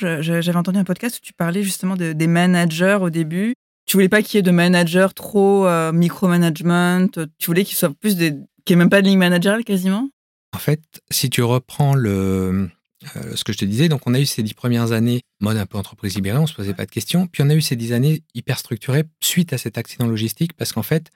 J'avais 0.00 0.56
entendu 0.56 0.78
un 0.78 0.84
podcast 0.84 1.18
où 1.18 1.20
tu 1.20 1.32
parlais 1.32 1.62
justement 1.62 1.96
des 1.96 2.26
managers 2.26 2.98
au 3.00 3.10
début. 3.10 3.54
Tu 3.86 3.96
voulais 3.96 4.08
pas 4.08 4.22
qu'il 4.22 4.36
y 4.36 4.38
ait 4.38 4.42
de 4.42 4.50
managers 4.50 5.08
trop 5.14 5.66
euh, 5.66 5.92
micromanagement. 5.92 7.06
Tu 7.38 7.46
voulais 7.46 7.64
qu'ils 7.64 7.76
soient 7.76 7.92
plus 7.92 8.16
des, 8.16 8.32
qu'il 8.64 8.76
n'y 8.76 8.80
ait 8.80 8.84
même 8.84 8.90
pas 8.90 9.02
de 9.02 9.08
ligne 9.08 9.18
managériale 9.18 9.64
quasiment? 9.64 10.08
En 10.54 10.58
fait, 10.58 10.80
si 11.10 11.28
tu 11.28 11.42
reprends 11.42 11.94
le, 11.94 12.70
euh, 13.16 13.36
ce 13.36 13.44
que 13.44 13.52
je 13.52 13.58
te 13.58 13.64
disais, 13.64 13.88
donc 13.88 14.02
on 14.06 14.14
a 14.14 14.20
eu 14.20 14.26
ces 14.26 14.42
dix 14.42 14.54
premières 14.54 14.92
années 14.92 15.20
mode 15.40 15.56
un 15.56 15.66
peu 15.66 15.76
entreprise 15.76 16.14
libérée, 16.14 16.38
on 16.38 16.46
se 16.46 16.54
posait 16.54 16.74
pas 16.74 16.86
de 16.86 16.90
questions. 16.90 17.26
Puis 17.26 17.42
on 17.42 17.50
a 17.50 17.54
eu 17.54 17.60
ces 17.60 17.76
dix 17.76 17.92
années 17.92 18.22
hyper 18.34 18.58
structurées 18.58 19.04
suite 19.20 19.52
à 19.52 19.58
cet 19.58 19.76
accident 19.76 20.06
logistique 20.06 20.54
parce 20.54 20.72
qu'en 20.72 20.82
fait, 20.82 21.10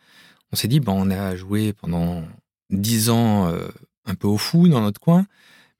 on 0.52 0.56
s'est 0.56 0.68
dit, 0.68 0.80
bon, 0.80 1.06
on 1.06 1.10
a 1.10 1.36
joué 1.36 1.72
pendant 1.72 2.24
dix 2.70 3.10
ans 3.10 3.48
euh, 3.48 3.68
un 4.04 4.14
peu 4.14 4.26
au 4.26 4.36
fou 4.36 4.68
dans 4.68 4.80
notre 4.80 5.00
coin, 5.00 5.26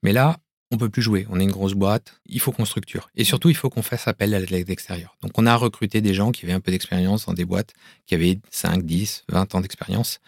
mais 0.02 0.12
là, 0.12 0.38
on 0.70 0.76
peut 0.76 0.88
plus 0.88 1.02
jouer. 1.02 1.26
On 1.30 1.40
est 1.40 1.44
une 1.44 1.50
grosse 1.50 1.74
boîte, 1.74 2.20
il 2.26 2.40
faut 2.40 2.52
qu'on 2.52 2.64
structure. 2.64 3.10
Et 3.16 3.24
surtout, 3.24 3.48
il 3.48 3.56
faut 3.56 3.70
qu'on 3.70 3.82
fasse 3.82 4.06
appel 4.06 4.34
à 4.34 4.40
l'aide 4.40 4.70
extérieure. 4.70 5.16
Donc 5.22 5.32
on 5.36 5.46
a 5.46 5.54
recruté 5.54 6.00
des 6.00 6.14
gens 6.14 6.30
qui 6.32 6.44
avaient 6.44 6.54
un 6.54 6.60
peu 6.60 6.70
d'expérience 6.70 7.26
dans 7.26 7.34
des 7.34 7.44
boîtes 7.44 7.72
qui 8.06 8.14
avaient 8.14 8.38
5, 8.50 8.84
10, 8.84 9.24
20 9.28 9.54
ans 9.54 9.60
d'expérience. 9.60 10.20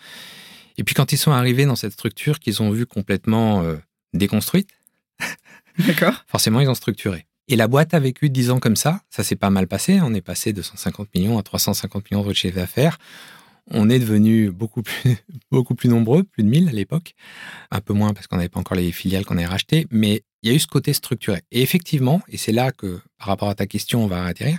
Et 0.79 0.85
puis 0.85 0.95
quand 0.95 1.13
ils 1.13 1.19
sont 1.19 1.33
arrivés 1.33 1.67
dans 1.67 1.77
cette 1.77 1.93
structure 1.93 2.39
qu'ils 2.39 2.63
ont 2.63 2.71
vu 2.71 2.87
complètement 2.87 3.63
euh, 3.63 3.77
déconstruite, 4.15 4.71
D'accord. 5.87 6.25
Forcément, 6.27 6.61
ils 6.61 6.69
ont 6.69 6.75
structuré. 6.75 7.27
Et 7.49 7.57
la 7.57 7.69
boîte 7.69 7.95
a 7.95 8.01
vécu 8.01 8.31
10 8.31 8.51
ans 8.51 8.61
comme 8.61 8.77
ça. 8.77 9.01
Ça 9.11 9.25
s'est 9.25 9.37
pas 9.37 9.51
mal 9.51 9.67
passé. 9.67 10.01
On 10.03 10.15
est 10.15 10.21
passé 10.21 10.53
de 10.53 10.63
150 10.63 11.09
millions 11.15 11.39
à 11.39 11.43
350 11.43 12.11
millions 12.11 12.25
de 12.25 12.33
chiffre 12.33 12.57
d'affaires. 12.57 12.99
On 13.73 13.89
est 13.89 13.99
devenu 13.99 14.51
beaucoup 14.51 14.83
plus, 14.83 15.17
beaucoup 15.51 15.75
plus 15.75 15.89
nombreux, 15.89 16.23
plus 16.23 16.43
de 16.43 16.49
1000 16.49 16.69
à 16.69 16.73
l'époque. 16.73 17.15
Un 17.71 17.81
peu 17.81 17.93
moins 17.93 18.13
parce 18.13 18.27
qu'on 18.27 18.37
n'avait 18.37 18.49
pas 18.49 18.61
encore 18.61 18.77
les 18.77 18.93
filiales 18.93 19.25
qu'on 19.25 19.37
avait 19.37 19.47
rachetées. 19.47 19.87
Mais 19.91 20.23
il 20.43 20.51
y 20.51 20.53
a 20.53 20.57
eu 20.57 20.59
ce 20.59 20.67
côté 20.67 20.93
structuré. 20.93 21.43
Et 21.51 21.63
effectivement, 21.63 22.23
et 22.29 22.37
c'est 22.37 22.53
là 22.53 22.73
que, 22.73 23.01
par 23.19 23.29
rapport 23.29 23.49
à 23.49 23.55
ta 23.55 23.67
question, 23.67 24.05
on 24.05 24.07
va 24.07 24.25
atterrir, 24.25 24.59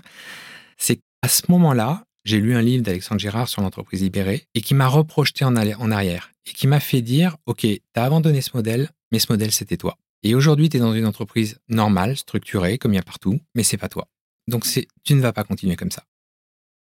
c'est 0.77 0.97
qu'à 0.97 1.29
ce 1.29 1.43
moment-là, 1.49 2.05
j'ai 2.23 2.39
lu 2.39 2.55
un 2.55 2.61
livre 2.61 2.83
d'Alexandre 2.83 3.19
Girard 3.19 3.47
sur 3.47 3.61
l'entreprise 3.61 4.01
libérée 4.01 4.45
et 4.53 4.61
qui 4.61 4.75
m'a 4.75 4.87
reprojeté 4.87 5.43
en, 5.43 5.55
arrière 5.55 6.31
et 6.45 6.51
qui 6.51 6.67
m'a 6.67 6.79
fait 6.79 7.01
dire, 7.01 7.37
OK, 7.45 7.61
tu 7.61 7.81
as 7.95 8.03
abandonné 8.03 8.41
ce 8.41 8.51
modèle, 8.53 8.89
mais 9.11 9.19
ce 9.19 9.31
modèle, 9.31 9.51
c'était 9.51 9.77
toi. 9.77 9.97
Et 10.23 10.35
aujourd'hui, 10.35 10.69
tu 10.69 10.77
es 10.77 10.79
dans 10.79 10.93
une 10.93 11.07
entreprise 11.07 11.59
normale, 11.67 12.15
structurée, 12.15 12.77
comme 12.77 12.93
il 12.93 12.97
y 12.97 12.99
a 12.99 13.03
partout, 13.03 13.39
mais 13.55 13.63
c'est 13.63 13.77
pas 13.77 13.89
toi. 13.89 14.07
Donc 14.47 14.65
tu 15.03 15.15
ne 15.15 15.21
vas 15.21 15.33
pas 15.33 15.43
continuer 15.43 15.75
comme 15.75 15.91
ça. 15.91 16.03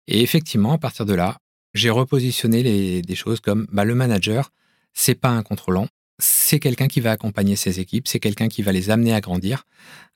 Et 0.08 0.22
effectivement, 0.22 0.74
à 0.74 0.78
partir 0.80 1.06
de 1.06 1.14
là, 1.14 1.38
j'ai 1.76 1.92
repositionné 1.92 3.02
des 3.04 3.16
choses 3.16 3.40
comme 3.40 3.68
bah, 3.72 3.86
le 3.86 3.94
manager, 3.94 4.52
c'est 4.94 5.14
pas 5.14 5.30
un 5.30 5.44
contrôlant, 5.44 5.88
c'est 6.20 6.60
quelqu'un 6.60 6.88
qui 6.88 7.00
va 7.00 7.12
accompagner 7.12 7.56
ses 7.56 7.80
équipes, 7.80 8.08
c'est 8.08 8.20
quelqu'un 8.20 8.48
qui 8.48 8.62
va 8.62 8.72
les 8.72 8.90
amener 8.90 9.14
à 9.14 9.22
grandir 9.22 9.66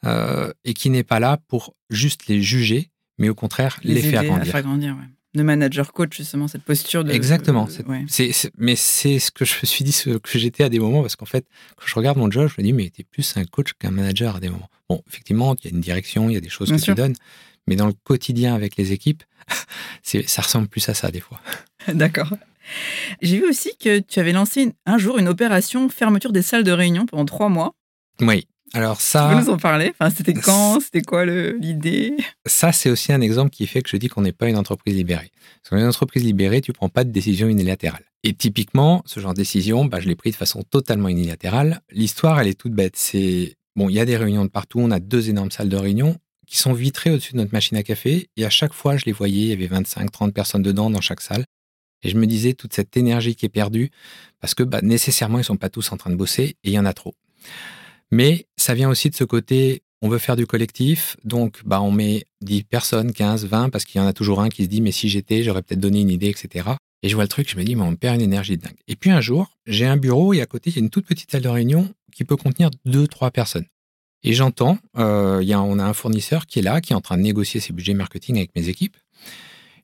euh, 0.06 0.52
et 0.66 0.74
qui 0.74 0.90
n'est 0.90 1.04
pas 1.04 1.20
là 1.20 1.40
pour 1.48 1.76
juste 1.90 2.28
les 2.28 2.42
juger, 2.42 2.92
mais 3.18 3.30
au 3.30 3.36
contraire 3.36 3.80
les, 3.84 4.02
faire 4.02 4.24
grandir. 4.24 4.52
faire 4.52 4.64
grandir 4.64 4.96
de 5.36 5.42
manager 5.42 5.94
coach 5.94 6.16
justement 6.18 6.48
cette 6.48 6.64
posture 6.64 7.04
de 7.04 7.12
exactement. 7.12 7.68
mais 8.58 8.76
c'est 8.76 9.20
ce 9.20 9.32
que 9.32 9.46
je 9.46 9.56
me 9.62 9.66
suis 9.66 9.84
dit 9.84 9.92
ce 9.92 10.12
que 10.18 10.38
j'étais 10.38 10.64
à 10.64 10.70
des 10.70 10.80
moments 10.80 11.02
parce 11.02 11.16
qu'en 11.16 11.26
fait 11.26 11.46
quand 11.76 11.88
je 11.88 11.96
regarde 11.96 12.18
mon 12.18 12.30
job 12.30 12.50
je 12.56 12.62
me 12.62 12.64
dis 12.64 12.74
mais 12.74 12.90
tu 12.90 13.02
es 13.02 13.04
plus 13.04 13.36
un 13.38 13.46
coach 13.46 13.74
qu'un 13.74 13.92
manager 13.92 14.36
à 14.36 14.40
des 14.40 14.50
moments. 14.50 14.70
Bon 14.90 15.02
effectivement 15.08 15.56
il 15.56 15.66
y 15.66 15.74
a 15.74 15.76
une 15.76 15.82
direction 15.82 16.30
il 16.30 16.34
y 16.34 16.38
a 16.38 16.42
des 16.42 16.50
choses 16.50 16.72
que 16.72 16.80
tu 16.80 16.94
donnes 16.94 17.16
mais 17.68 17.76
dans 17.76 17.88
le 17.88 17.94
quotidien 18.04 18.54
avec 18.54 18.76
les 18.76 18.92
équipes 18.92 19.24
ça 20.04 20.42
ressemble 20.42 20.68
plus 20.68 20.88
à 20.90 20.94
ça 20.94 21.10
des 21.10 21.20
fois. 21.20 21.42
D'accord 21.88 22.30
j'ai 23.22 23.38
vu 23.38 23.48
aussi 23.48 23.72
que 23.80 24.00
tu 24.00 24.20
avais 24.20 24.32
lancé 24.32 24.74
un 24.86 24.98
jour 24.98 25.18
une 25.18 25.28
opération 25.28 25.90
fermeture 25.90 26.32
des 26.32 26.42
salles 26.42 26.64
de 26.64 26.72
réunion 26.72 27.06
pendant 27.06 27.26
trois 27.26 27.50
mois 27.50 27.76
oui 28.22 28.48
alors 28.74 29.00
ça. 29.02 29.30
Tu 29.30 29.36
peux 29.36 29.42
nous 29.44 29.54
en 29.54 29.58
parler? 29.58 29.94
Enfin, 30.00 30.10
C'était 30.10 30.34
quand? 30.34 30.80
C'était 30.80 31.04
quoi 31.04 31.26
l'idée? 31.26 32.18
Ça, 32.48 32.72
c'est 32.72 32.90
aussi 32.90 33.14
un 33.14 33.22
exemple 33.22 33.52
qui 33.52 33.68
fait 33.68 33.84
que 33.84 33.90
je 33.90 33.98
dis 33.98 34.08
qu'on 34.08 34.24
n'est 34.24 34.32
pas 34.32 34.50
une 34.50 34.58
entreprise 34.58 34.96
libérée. 34.96 35.32
Parce 35.62 35.70
qu'une 35.80 35.88
entreprise 35.88 36.24
libérée, 36.24 36.60
tu 36.60 36.74
prends 36.74 36.90
pas 36.90 37.04
de 37.04 37.12
décision 37.12 37.48
unilatérale. 37.48 38.04
Et 38.24 38.34
typiquement, 38.34 39.04
ce 39.06 39.20
genre 39.20 39.34
de 39.34 39.38
décision, 39.38 39.86
bah, 39.86 40.00
je 40.00 40.08
l'ai 40.08 40.16
pris 40.16 40.32
de 40.32 40.36
façon 40.36 40.64
totalement 40.64 41.10
unilatérale. 41.10 41.82
L'histoire, 41.92 42.40
elle 42.42 42.48
est 42.48 42.60
toute 42.60 42.74
bête. 42.74 42.96
C'est 42.96 43.58
bon, 43.76 43.90
il 43.90 43.96
y 43.96 44.00
a 44.00 44.06
des 44.06 44.18
réunions 44.18 44.44
de 44.44 44.50
partout. 44.50 44.80
On 44.80 44.90
a 44.90 45.00
deux 45.00 45.30
énormes 45.30 45.52
salles 45.52 45.70
de 45.70 45.78
réunion 45.78 46.18
qui 46.48 46.58
sont 46.58 46.74
vitrées 46.74 47.12
au-dessus 47.12 47.34
de 47.34 47.38
notre 47.38 47.54
machine 47.54 47.78
à 47.78 47.84
café. 47.84 48.30
Et 48.38 48.46
à 48.46 48.50
chaque 48.50 48.74
fois, 48.74 48.98
je 48.98 49.06
les 49.06 49.12
voyais, 49.12 49.44
il 49.44 49.48
y 49.50 49.54
avait 49.54 49.68
25, 49.68 50.12
30 50.12 50.34
personnes 50.34 50.64
dedans 50.64 50.90
dans 50.90 51.02
chaque 51.02 51.22
salle. 51.22 51.46
Et 52.04 52.10
je 52.10 52.18
me 52.18 52.26
disais, 52.28 52.54
toute 52.54 52.74
cette 52.74 52.96
énergie 52.98 53.36
qui 53.36 53.46
est 53.46 53.50
perdue, 53.50 53.92
parce 54.40 54.54
que 54.54 54.64
bah, 54.64 54.82
nécessairement, 54.82 55.40
ils 55.40 55.44
sont 55.44 55.58
pas 55.58 55.70
tous 55.70 55.92
en 55.92 55.98
train 55.98 56.10
de 56.10 56.16
bosser 56.16 56.56
et 56.64 56.70
il 56.70 56.74
y 56.74 56.80
en 56.80 56.86
a 56.86 56.94
trop. 56.94 57.16
Mais 58.12 58.46
ça 58.58 58.74
vient 58.74 58.90
aussi 58.90 59.10
de 59.10 59.16
ce 59.16 59.24
côté, 59.24 59.82
on 60.02 60.10
veut 60.10 60.18
faire 60.18 60.36
du 60.36 60.46
collectif, 60.46 61.16
donc 61.24 61.62
bah, 61.66 61.82
on 61.82 61.92
met 61.92 62.26
10 62.42 62.64
personnes, 62.64 63.14
15, 63.14 63.46
20, 63.46 63.70
parce 63.70 63.86
qu'il 63.86 64.00
y 64.00 64.04
en 64.04 64.08
a 64.08 64.14
toujours 64.14 64.42
un 64.42 64.50
qui 64.50 64.64
se 64.66 64.70
dit, 64.70 64.82
mais 64.82 64.92
si 64.92 65.10
j'étais, 65.10 65.44
j'aurais 65.44 65.62
peut-être 65.62 65.80
donné 65.80 66.02
une 66.02 66.10
idée, 66.10 66.28
etc. 66.28 66.72
Et 67.02 67.10
je 67.10 67.16
vois 67.16 67.24
le 67.24 67.30
truc, 67.30 67.50
je 67.50 67.58
me 67.58 67.64
dis, 67.64 67.76
mais 67.76 67.84
on 67.84 67.96
perd 67.96 68.16
une 68.16 68.22
énergie 68.22 68.58
dingue. 68.58 68.76
Et 68.88 68.96
puis 68.96 69.12
un 69.12 69.22
jour, 69.22 69.52
j'ai 69.66 69.86
un 69.86 69.98
bureau 69.98 70.34
et 70.34 70.42
à 70.42 70.46
côté, 70.46 70.70
il 70.70 70.76
y 70.76 70.80
a 70.80 70.84
une 70.84 70.90
toute 70.90 71.06
petite 71.06 71.32
salle 71.32 71.42
de 71.42 71.50
réunion 71.50 71.94
qui 72.14 72.24
peut 72.24 72.38
contenir 72.38 72.70
deux, 72.86 73.08
trois 73.08 73.32
personnes. 73.32 73.66
Et 74.24 74.34
j'entends, 74.34 74.78
euh, 74.98 75.44
on 75.54 75.80
a 75.80 75.84
un 75.84 75.94
fournisseur 75.94 76.46
qui 76.46 76.60
est 76.60 76.62
là, 76.62 76.80
qui 76.80 76.94
est 76.94 76.96
en 76.96 77.02
train 77.02 77.18
de 77.18 77.24
négocier 77.24 77.60
ses 77.60 77.74
budgets 77.74 77.94
marketing 77.94 78.38
avec 78.38 78.56
mes 78.56 78.70
équipes. 78.70 78.96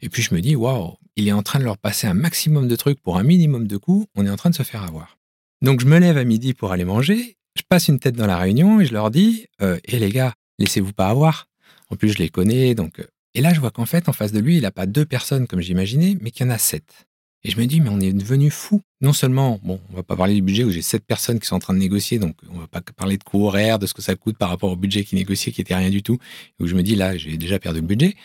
Et 0.01 0.07
puis 0.07 0.21
je 0.21 0.33
me 0.33 0.39
dis, 0.39 0.55
waouh, 0.55 0.95
il 1.19 1.27
est 1.27 1.33
en 1.33 1.43
train 1.43 1.59
de 1.59 1.65
leur 1.65 1.77
passer 1.77 2.07
un 2.07 2.13
maximum 2.13 2.67
de 2.67 2.75
trucs 2.75 3.01
pour 3.01 3.17
un 3.17 3.23
minimum 3.23 3.67
de 3.67 3.77
coûts, 3.77 4.07
on 4.15 4.25
est 4.25 4.29
en 4.29 4.37
train 4.37 4.49
de 4.49 4.55
se 4.55 4.63
faire 4.63 4.83
avoir. 4.83 5.17
Donc 5.61 5.81
je 5.81 5.85
me 5.85 5.99
lève 5.99 6.17
à 6.17 6.23
midi 6.23 6.53
pour 6.53 6.71
aller 6.71 6.85
manger, 6.85 7.35
je 7.55 7.63
passe 7.67 7.89
une 7.89 7.99
tête 7.99 8.15
dans 8.15 8.25
la 8.27 8.37
réunion 8.37 8.79
et 8.79 8.85
je 8.85 8.93
leur 8.93 9.11
dis, 9.11 9.45
euh, 9.61 9.77
hé 9.85 9.99
les 9.99 10.09
gars, 10.09 10.33
laissez-vous 10.59 10.93
pas 10.93 11.09
avoir. 11.09 11.47
En 11.89 11.95
plus, 11.95 12.13
je 12.13 12.19
les 12.19 12.29
connais, 12.29 12.75
donc. 12.75 12.99
Euh, 12.99 13.07
et 13.35 13.41
là, 13.41 13.53
je 13.53 13.59
vois 13.59 13.71
qu'en 13.71 13.85
fait, 13.85 14.09
en 14.09 14.13
face 14.13 14.31
de 14.31 14.39
lui, 14.39 14.57
il 14.57 14.61
n'a 14.61 14.71
pas 14.71 14.85
deux 14.85 15.05
personnes 15.05 15.45
comme 15.45 15.61
j'imaginais, 15.61 16.17
mais 16.21 16.31
qu'il 16.31 16.45
y 16.45 16.49
en 16.49 16.51
a 16.51 16.57
sept. 16.57 17.07
Et 17.43 17.51
je 17.51 17.57
me 17.57 17.65
dis, 17.65 17.79
mais 17.79 17.89
on 17.89 17.99
est 17.99 18.11
devenu 18.11 18.49
fou. 18.49 18.81
Non 19.01 19.13
seulement, 19.13 19.59
bon, 19.63 19.79
on 19.91 19.95
va 19.95 20.03
pas 20.03 20.15
parler 20.15 20.33
du 20.33 20.41
budget 20.41 20.63
où 20.63 20.71
j'ai 20.71 20.81
sept 20.81 21.05
personnes 21.05 21.39
qui 21.39 21.47
sont 21.47 21.55
en 21.55 21.59
train 21.59 21.73
de 21.73 21.79
négocier, 21.79 22.19
donc 22.19 22.35
on 22.51 22.59
va 22.59 22.67
pas 22.67 22.81
parler 22.95 23.17
de 23.17 23.23
coût 23.23 23.45
horaire, 23.45 23.79
de 23.79 23.85
ce 23.85 23.93
que 23.93 24.01
ça 24.01 24.15
coûte 24.15 24.37
par 24.37 24.49
rapport 24.49 24.71
au 24.71 24.75
budget 24.75 25.03
qui 25.03 25.15
négociait, 25.15 25.51
qui 25.51 25.61
était 25.61 25.75
rien 25.75 25.89
du 25.89 26.03
tout, 26.03 26.17
où 26.59 26.67
je 26.67 26.75
me 26.75 26.83
dis, 26.83 26.95
là, 26.95 27.15
j'ai 27.17 27.37
déjà 27.37 27.59
perdu 27.59 27.81
le 27.81 27.87
budget. 27.87 28.15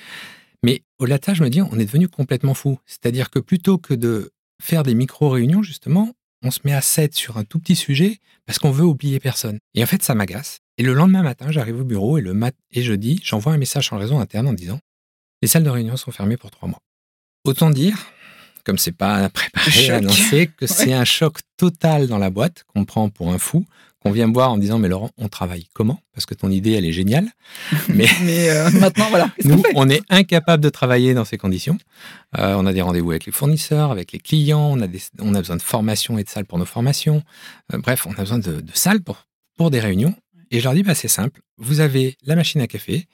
Mais 0.65 0.83
au-delà 0.99 1.19
de 1.19 1.25
ça, 1.27 1.35
je 1.35 1.45
me 1.45 1.51
dis, 1.51 1.61
on 1.61 1.79
est 1.79 1.85
devenu 1.85 2.09
complètement 2.09 2.55
fou. 2.55 2.79
C'est-à-dire 2.87 3.29
que 3.29 3.39
plutôt 3.39 3.77
que 3.77 3.93
de 3.93 4.31
faire 4.63 4.83
des 4.83 4.95
micro-réunions, 4.95 5.63
justement, 5.63 6.15
on 6.43 6.51
se 6.51 6.61
met 6.65 6.73
à 6.73 6.81
7 6.81 7.15
sur 7.15 7.37
un 7.37 7.45
tout 7.45 7.59
petit 7.59 7.77
sujet 7.77 8.17
parce 8.47 8.59
qu'on 8.59 8.71
veut 8.71 8.85
oublier 8.85 9.21
personne. 9.21 9.59
Et 9.75 9.83
en 9.83 9.87
fait, 9.87 10.03
ça 10.03 10.15
m'agace. 10.15 10.61
Et 10.79 10.83
le 10.83 10.95
lendemain 10.95 11.23
matin, 11.23 11.51
j'arrive 11.51 11.81
au 11.81 11.85
bureau 11.85 12.17
et 12.17 12.23
le 12.23 12.33
mat 12.33 12.55
et 12.71 12.81
jeudi, 12.81 13.21
j'envoie 13.23 13.53
un 13.53 13.59
message 13.59 13.93
en 13.93 13.99
réseau 13.99 14.17
interne 14.17 14.49
en 14.49 14.55
disant 14.55 14.81
les 15.43 15.49
salles 15.49 15.65
de 15.65 15.71
réunion 15.71 15.99
sont 15.99 16.13
fermées 16.13 16.39
pour 16.39 16.51
trois 16.51 16.67
mois. 16.67 16.81
Autant 17.45 17.69
dire 17.69 17.99
comme 18.65 18.79
c'est 18.79 18.93
pas 18.93 19.29
préparé, 19.29 19.91
annoncé, 19.91 20.51
que 20.57 20.67
c'est 20.67 20.95
un 20.95 21.05
choc 21.05 21.41
total 21.59 22.09
dans 22.09 22.17
la 22.17 22.31
boîte, 22.31 22.65
qu'on 22.67 22.87
prend 22.87 23.11
pour 23.11 23.31
un 23.31 23.39
fou, 23.39 23.67
qu'on 24.05 24.13
vient 24.13 24.27
me 24.27 24.35
voir 24.35 24.53
en 24.53 24.59
disant 24.59 24.79
mais 24.79 24.89
Laurent, 24.89 25.11
on 25.17 25.29
travaille 25.29 25.67
comment? 25.73 25.99
Parce 26.13 26.27
que 26.27 26.35
ton 26.35 26.51
idée, 26.51 26.73
elle 26.73 26.85
est 26.85 26.93
géniale. 26.93 27.31
Mais, 27.89 28.07
euh, 28.51 28.71
maintenant, 28.73 29.07
voilà. 29.09 29.31
Nous, 29.45 29.63
on, 29.75 29.89
est 29.89 30.03
incapable 30.11 30.63
de 30.63 30.69
travailler 30.69 31.15
dans 31.15 31.25
ces 31.25 31.39
conditions. 31.39 31.79
Euh, 32.39 32.55
on 32.59 32.67
a 32.67 32.73
des 32.73 32.83
rendez-vous 32.83 33.11
avec 33.11 33.25
les 33.25 33.33
fournisseurs, 33.33 33.91
avec 33.91 34.13
les 34.13 34.19
clients, 34.19 34.73
on 34.73 34.83
a, 34.83 34.87
on 35.21 35.35
a 35.35 35.39
besoin 35.39 35.57
de 35.57 35.63
formation 35.63 36.19
et 36.19 36.25
de 36.25 36.29
salles 36.29 36.45
pour 36.45 36.59
nos 36.59 36.67
formations. 36.67 37.23
Euh, 37.73 37.79
bref, 37.79 38.07
on 38.07 38.13
a 38.13 38.21
besoin 38.21 38.39
de, 38.39 38.63
salles 38.75 39.01
pour, 39.01 39.27
pour 39.57 39.71
des 39.71 39.81
réunions. 39.81 40.15
Et 40.51 40.61
je 40.61 40.65
leur 40.65 40.75
dis, 40.75 40.83
bah, 40.83 40.95
c'est 40.95 41.09
simple, 41.09 41.41
vous 41.57 41.81
avez 41.81 42.17
la 42.25 42.37
machine 42.37 42.61
à 42.61 42.67
café, 42.67 43.09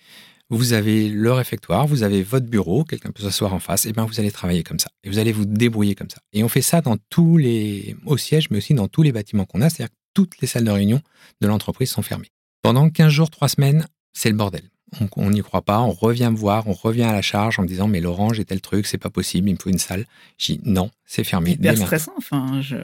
vous 0.50 0.73
avez 0.73 1.09
le 1.09 1.32
réfectoire, 1.32 1.87
vous 1.87 2.02
avez 2.02 2.23
votre 2.23 2.47
bureau, 2.47 2.82
quelqu'un 2.82 3.12
peut 3.12 3.23
s'asseoir 3.23 3.54
en 3.54 3.61
face, 3.61 3.87
et 3.87 3.92
bien 3.92 4.04
vous 4.04 4.18
allez 4.18 4.32
travailler 4.32 4.64
comme 4.64 4.80
ça. 4.80 4.90
Et 5.04 5.09
vous 5.09 5.20
allez 5.20 5.30
vous 5.30 5.47
débrouiller 5.47 5.94
comme 5.94 6.11
ça. 6.11 6.18
Et 6.32 6.42
on 6.42 6.49
fait 6.49 6.62
ça 6.62 6.80
dans 6.80 6.97
tous 7.09 7.37
les, 7.37 7.94
au 8.04 8.16
siège, 8.16 8.50
mais 8.50 8.59
aussi 8.59 8.75
dans 8.75 8.88
tous 8.88 9.02
les 9.02 9.12
bâtiments 9.12 9.44
qu'on 9.44 9.62
a, 9.62 9.70
c'est-à-dire 9.70 9.90
que 9.90 10.00
toutes 10.14 10.40
les 10.40 10.47
salles 10.47 10.64
de 10.64 10.71
réunion 10.71 11.00
de 11.40 11.47
l'entreprise 11.47 11.90
sont 11.90 12.02
fermées. 12.02 12.31
Pendant 12.62 12.90
15 12.90 13.11
jours, 13.11 13.31
3 13.31 13.49
semaines, 13.49 13.87
c'est 14.12 14.31
le 14.31 14.37
bordel. 14.37 14.62
On 15.17 15.31
n'y 15.31 15.40
croit 15.40 15.62
pas, 15.62 15.81
on 15.81 15.93
revient 15.93 16.31
me 16.33 16.37
voir, 16.37 16.67
on 16.67 16.73
revient 16.73 17.05
à 17.05 17.12
la 17.12 17.23
charge 17.23 17.61
en 17.61 17.62
me 17.62 17.69
disant 17.69 17.87
mais 17.87 18.00
Laurent, 18.00 18.33
j'ai 18.33 18.45
tel 18.45 18.61
truc, 18.61 18.87
c'est 18.87 18.99
pas 18.99 19.11
possible, 19.11 19.49
il 19.49 19.52
me 19.52 19.59
faut 19.59 19.71
une 19.71 19.79
salle. 19.79 20.05
Je 20.37 20.55
dis 20.55 20.61
non, 20.64 20.90
c'est 21.05 21.23
fermé. 21.23 21.52
Hyper 21.52 21.76
stressant, 21.76 22.12
enfin, 22.19 22.61
je, 22.61 22.76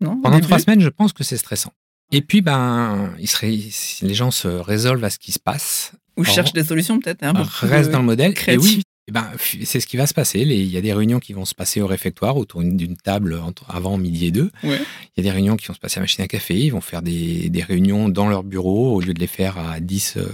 non, 0.00 0.20
Pendant 0.20 0.40
trois 0.40 0.60
semaines, 0.60 0.80
je 0.80 0.88
pense 0.88 1.12
que 1.12 1.24
c'est 1.24 1.36
stressant. 1.36 1.72
Et 2.12 2.20
puis, 2.20 2.42
ben, 2.42 3.12
il 3.18 3.26
serait, 3.26 3.58
les 4.02 4.14
gens 4.14 4.30
se 4.30 4.46
résolvent 4.46 5.02
à 5.02 5.10
ce 5.10 5.18
qui 5.18 5.32
se 5.32 5.38
passe 5.38 5.92
ou 6.16 6.24
cherche 6.24 6.52
des 6.52 6.64
solitions 6.64 7.00
peut-être. 7.00 7.22
Hein, 7.22 7.32
reste 7.60 7.90
dans 7.90 8.00
le 8.00 8.04
modèle. 8.04 8.34
Et 8.46 8.56
oui, 8.58 8.82
eh 9.12 9.20
ben, 9.20 9.30
c'est 9.64 9.78
ce 9.78 9.86
qui 9.86 9.98
va 9.98 10.06
se 10.06 10.14
passer. 10.14 10.40
Il 10.40 10.70
y 10.70 10.78
a 10.78 10.80
des 10.80 10.94
réunions 10.94 11.20
qui 11.20 11.34
vont 11.34 11.44
se 11.44 11.54
passer 11.54 11.82
au 11.82 11.86
réfectoire 11.86 12.38
autour 12.38 12.62
d'une 12.62 12.96
table 12.96 13.38
avant 13.68 13.98
midi 13.98 14.26
et 14.26 14.30
deux. 14.30 14.50
Il 14.62 14.70
y 14.70 15.20
a 15.20 15.22
des 15.22 15.30
réunions 15.30 15.56
qui 15.56 15.66
vont 15.66 15.74
se 15.74 15.78
passer 15.78 15.98
à 15.98 16.00
la 16.00 16.04
machine 16.04 16.24
à 16.24 16.28
café. 16.28 16.58
Ils 16.58 16.70
vont 16.70 16.80
faire 16.80 17.02
des, 17.02 17.50
des, 17.50 17.62
réunions 17.62 18.08
dans 18.08 18.28
leur 18.28 18.42
bureau 18.42 18.96
au 18.96 19.00
lieu 19.02 19.12
de 19.12 19.20
les 19.20 19.26
faire 19.26 19.58
à 19.58 19.80
10. 19.80 20.16
Euh. 20.16 20.32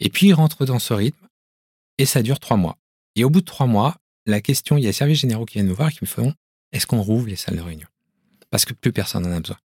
Et 0.00 0.10
puis 0.10 0.28
ils 0.28 0.34
rentrent 0.34 0.66
dans 0.66 0.78
ce 0.78 0.92
rythme 0.92 1.26
et 1.96 2.04
ça 2.04 2.22
dure 2.22 2.40
trois 2.40 2.58
mois. 2.58 2.76
Et 3.16 3.24
au 3.24 3.30
bout 3.30 3.40
de 3.40 3.46
trois 3.46 3.66
mois, 3.66 3.96
la 4.26 4.42
question, 4.42 4.76
il 4.76 4.82
y 4.82 4.86
a 4.86 4.90
les 4.90 4.92
services 4.92 5.20
généraux 5.20 5.46
qui 5.46 5.54
viennent 5.54 5.68
nous 5.68 5.74
voir 5.74 5.88
et 5.88 5.92
qui 5.92 6.00
me 6.02 6.08
font 6.08 6.34
est-ce 6.72 6.86
qu'on 6.86 7.00
rouvre 7.00 7.28
les 7.28 7.36
salles 7.36 7.56
de 7.56 7.62
réunion? 7.62 7.88
Parce 8.50 8.64
que 8.64 8.74
plus 8.74 8.92
personne 8.92 9.22
n'en 9.22 9.32
a 9.32 9.40
besoin. 9.40 9.56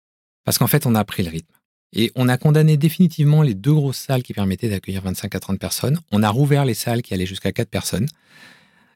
Parce 0.46 0.58
qu'en 0.58 0.68
fait, 0.68 0.86
on 0.86 0.96
a 0.96 1.04
pris 1.04 1.24
le 1.24 1.30
rythme. 1.30 1.54
Et 1.94 2.12
on 2.16 2.30
a 2.30 2.38
condamné 2.38 2.78
définitivement 2.78 3.42
les 3.42 3.56
deux 3.56 3.74
grosses 3.74 3.98
salles 3.98 4.24
qui 4.24 4.34
permettaient 4.34 4.70
d'accueillir 4.70 5.02
25 5.02 5.34
à 5.34 5.40
30 5.40 5.60
personnes. 5.60 6.00
On 6.12 6.22
a 6.22 6.30
rouvert 6.30 6.66
les 6.66 6.76
salles 6.76 7.02
qui 7.02 7.14
allaient 7.14 7.26
jusqu'à 7.26 7.52
4 7.52 7.70
personnes. 7.70 8.08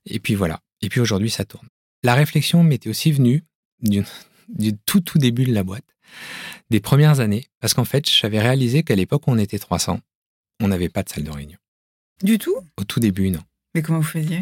Et 0.05 0.19
puis 0.19 0.35
voilà. 0.35 0.59
Et 0.81 0.89
puis 0.89 0.99
aujourd'hui, 0.99 1.29
ça 1.29 1.45
tourne. 1.45 1.67
La 2.03 2.13
réflexion 2.13 2.63
m'était 2.63 2.89
aussi 2.89 3.11
venue 3.11 3.43
du, 3.81 4.03
tout 4.85 4.99
tout 4.99 5.17
début 5.17 5.45
de 5.45 5.53
la 5.53 5.63
boîte, 5.63 5.85
des 6.69 6.79
premières 6.79 7.19
années, 7.19 7.45
parce 7.59 7.73
qu'en 7.73 7.85
fait, 7.85 8.09
j'avais 8.09 8.39
réalisé 8.39 8.83
qu'à 8.83 8.95
l'époque 8.95 9.27
où 9.27 9.31
on 9.31 9.37
était 9.37 9.59
300, 9.59 9.99
on 10.61 10.67
n'avait 10.67 10.89
pas 10.89 11.03
de 11.03 11.09
salle 11.09 11.23
de 11.23 11.31
réunion. 11.31 11.57
Du 12.21 12.37
tout? 12.37 12.55
Au 12.77 12.83
tout 12.83 12.99
début, 12.99 13.29
non. 13.29 13.41
Mais 13.73 13.81
comment 13.81 13.99
vous 13.99 14.05
faisiez? 14.05 14.41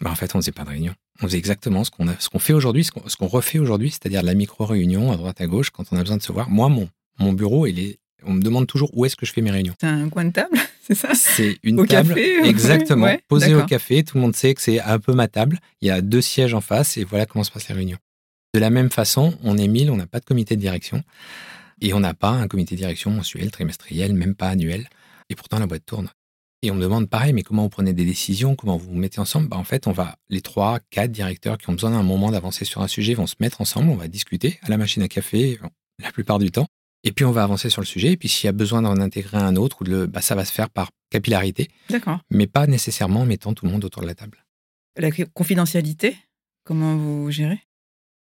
Bah 0.00 0.10
En 0.10 0.14
fait, 0.14 0.34
on 0.34 0.38
ne 0.38 0.42
faisait 0.42 0.52
pas 0.52 0.64
de 0.64 0.70
réunion. 0.70 0.94
On 1.20 1.26
faisait 1.26 1.38
exactement 1.38 1.84
ce 1.84 1.90
qu'on 1.90 2.06
qu'on 2.06 2.38
fait 2.38 2.54
aujourd'hui, 2.54 2.84
ce 2.84 3.16
qu'on 3.16 3.26
refait 3.26 3.58
aujourd'hui, 3.58 3.90
c'est-à-dire 3.90 4.22
de 4.22 4.26
la 4.26 4.34
micro-réunion 4.34 5.12
à 5.12 5.16
droite 5.16 5.40
à 5.40 5.46
gauche 5.46 5.70
quand 5.70 5.84
on 5.92 5.96
a 5.96 6.00
besoin 6.00 6.16
de 6.16 6.22
se 6.22 6.32
voir. 6.32 6.48
Moi, 6.48 6.68
mon, 6.68 6.88
mon 7.20 7.32
bureau, 7.32 7.66
il 7.66 7.78
est, 7.78 7.98
on 8.24 8.32
me 8.32 8.42
demande 8.42 8.66
toujours 8.66 8.90
où 8.96 9.04
est-ce 9.04 9.16
que 9.16 9.26
je 9.26 9.32
fais 9.32 9.40
mes 9.40 9.50
réunions. 9.50 9.74
C'est 9.80 9.86
un 9.86 10.08
coin 10.08 10.24
de 10.24 10.32
table, 10.32 10.58
c'est 10.82 10.94
ça? 10.94 11.14
C'est 11.14 11.58
une 11.62 11.86
table, 11.86 12.18
exactement, 12.18 13.16
posée 13.28 13.54
au 13.54 13.64
café. 13.64 14.02
Tout 14.02 14.16
le 14.16 14.22
monde 14.22 14.36
sait 14.36 14.54
que 14.54 14.60
c'est 14.62 14.80
un 14.80 14.98
peu 14.98 15.12
ma 15.12 15.28
table. 15.28 15.58
Il 15.80 15.88
y 15.88 15.90
a 15.90 16.00
deux 16.00 16.20
sièges 16.20 16.54
en 16.54 16.60
face 16.60 16.96
et 16.96 17.04
voilà 17.04 17.26
comment 17.26 17.44
se 17.44 17.50
passent 17.50 17.68
les 17.68 17.74
réunions. 17.74 17.98
De 18.52 18.58
la 18.58 18.70
même 18.70 18.90
façon, 18.90 19.34
on 19.44 19.56
est 19.56 19.68
mille, 19.68 19.90
on 19.90 19.96
n'a 19.96 20.06
pas 20.06 20.18
de 20.18 20.24
comité 20.24 20.56
de 20.56 20.60
direction 20.60 21.04
et 21.80 21.94
on 21.94 22.00
n'a 22.00 22.14
pas 22.14 22.30
un 22.30 22.48
comité 22.48 22.74
de 22.74 22.80
direction 22.80 23.10
mensuel, 23.10 23.50
trimestriel, 23.50 24.12
même 24.12 24.34
pas 24.34 24.48
annuel. 24.48 24.88
Et 25.28 25.36
pourtant, 25.36 25.58
la 25.58 25.66
boîte 25.66 25.86
tourne. 25.86 26.08
Et 26.62 26.70
on 26.70 26.74
me 26.74 26.82
demande 26.82 27.08
pareil, 27.08 27.32
mais 27.32 27.42
comment 27.42 27.62
vous 27.62 27.70
prenez 27.70 27.94
des 27.94 28.04
décisions, 28.04 28.54
comment 28.54 28.76
vous 28.76 28.90
vous 28.90 28.96
mettez 28.98 29.18
ensemble? 29.18 29.48
Bah, 29.48 29.56
En 29.56 29.64
fait, 29.64 29.86
on 29.86 29.92
va, 29.92 30.16
les 30.28 30.42
trois, 30.42 30.78
quatre 30.90 31.10
directeurs 31.10 31.56
qui 31.56 31.70
ont 31.70 31.72
besoin 31.72 31.90
d'un 31.90 32.02
moment 32.02 32.30
d'avancer 32.30 32.66
sur 32.66 32.82
un 32.82 32.88
sujet 32.88 33.14
vont 33.14 33.26
se 33.26 33.36
mettre 33.40 33.62
ensemble, 33.62 33.88
on 33.88 33.94
va 33.94 34.08
discuter 34.08 34.58
à 34.62 34.68
la 34.68 34.76
machine 34.76 35.02
à 35.02 35.08
café, 35.08 35.58
la 36.02 36.12
plupart 36.12 36.38
du 36.38 36.50
temps. 36.50 36.66
Et 37.04 37.12
puis 37.12 37.24
on 37.24 37.32
va 37.32 37.42
avancer 37.42 37.70
sur 37.70 37.80
le 37.80 37.86
sujet. 37.86 38.12
Et 38.12 38.16
puis 38.16 38.28
s'il 38.28 38.46
y 38.46 38.48
a 38.48 38.52
besoin 38.52 38.82
d'en 38.82 38.98
intégrer 39.00 39.38
un 39.38 39.56
autre, 39.56 39.78
ou 39.80 39.84
de 39.84 40.06
bah, 40.06 40.20
ça 40.20 40.34
va 40.34 40.44
se 40.44 40.52
faire 40.52 40.70
par 40.70 40.90
capillarité. 41.10 41.68
D'accord. 41.88 42.20
Mais 42.30 42.46
pas 42.46 42.66
nécessairement 42.66 43.20
en 43.20 43.26
mettant 43.26 43.54
tout 43.54 43.66
le 43.66 43.72
monde 43.72 43.84
autour 43.84 44.02
de 44.02 44.06
la 44.06 44.14
table. 44.14 44.44
La 44.96 45.10
confidentialité, 45.32 46.16
comment 46.64 46.96
vous 46.96 47.30
gérez? 47.30 47.60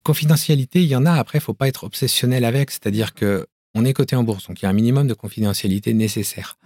Confidentialité, 0.04 0.84
il 0.84 0.88
y 0.88 0.96
en 0.96 1.06
a. 1.06 1.14
Après, 1.14 1.40
il 1.40 1.42
faut 1.42 1.54
pas 1.54 1.68
être 1.68 1.84
obsessionnel 1.84 2.46
avec. 2.46 2.72
C'est-à-dire 2.72 3.14
que 3.14 3.48
on 3.76 3.84
est 3.84 3.94
coté 3.94 4.16
en 4.16 4.24
bourse, 4.24 4.48
donc 4.48 4.62
il 4.62 4.64
y 4.64 4.66
a 4.68 4.70
un 4.70 4.74
minimum 4.74 5.06
de 5.06 5.14
confidentialité 5.14 5.94
nécessaire. 5.94 6.58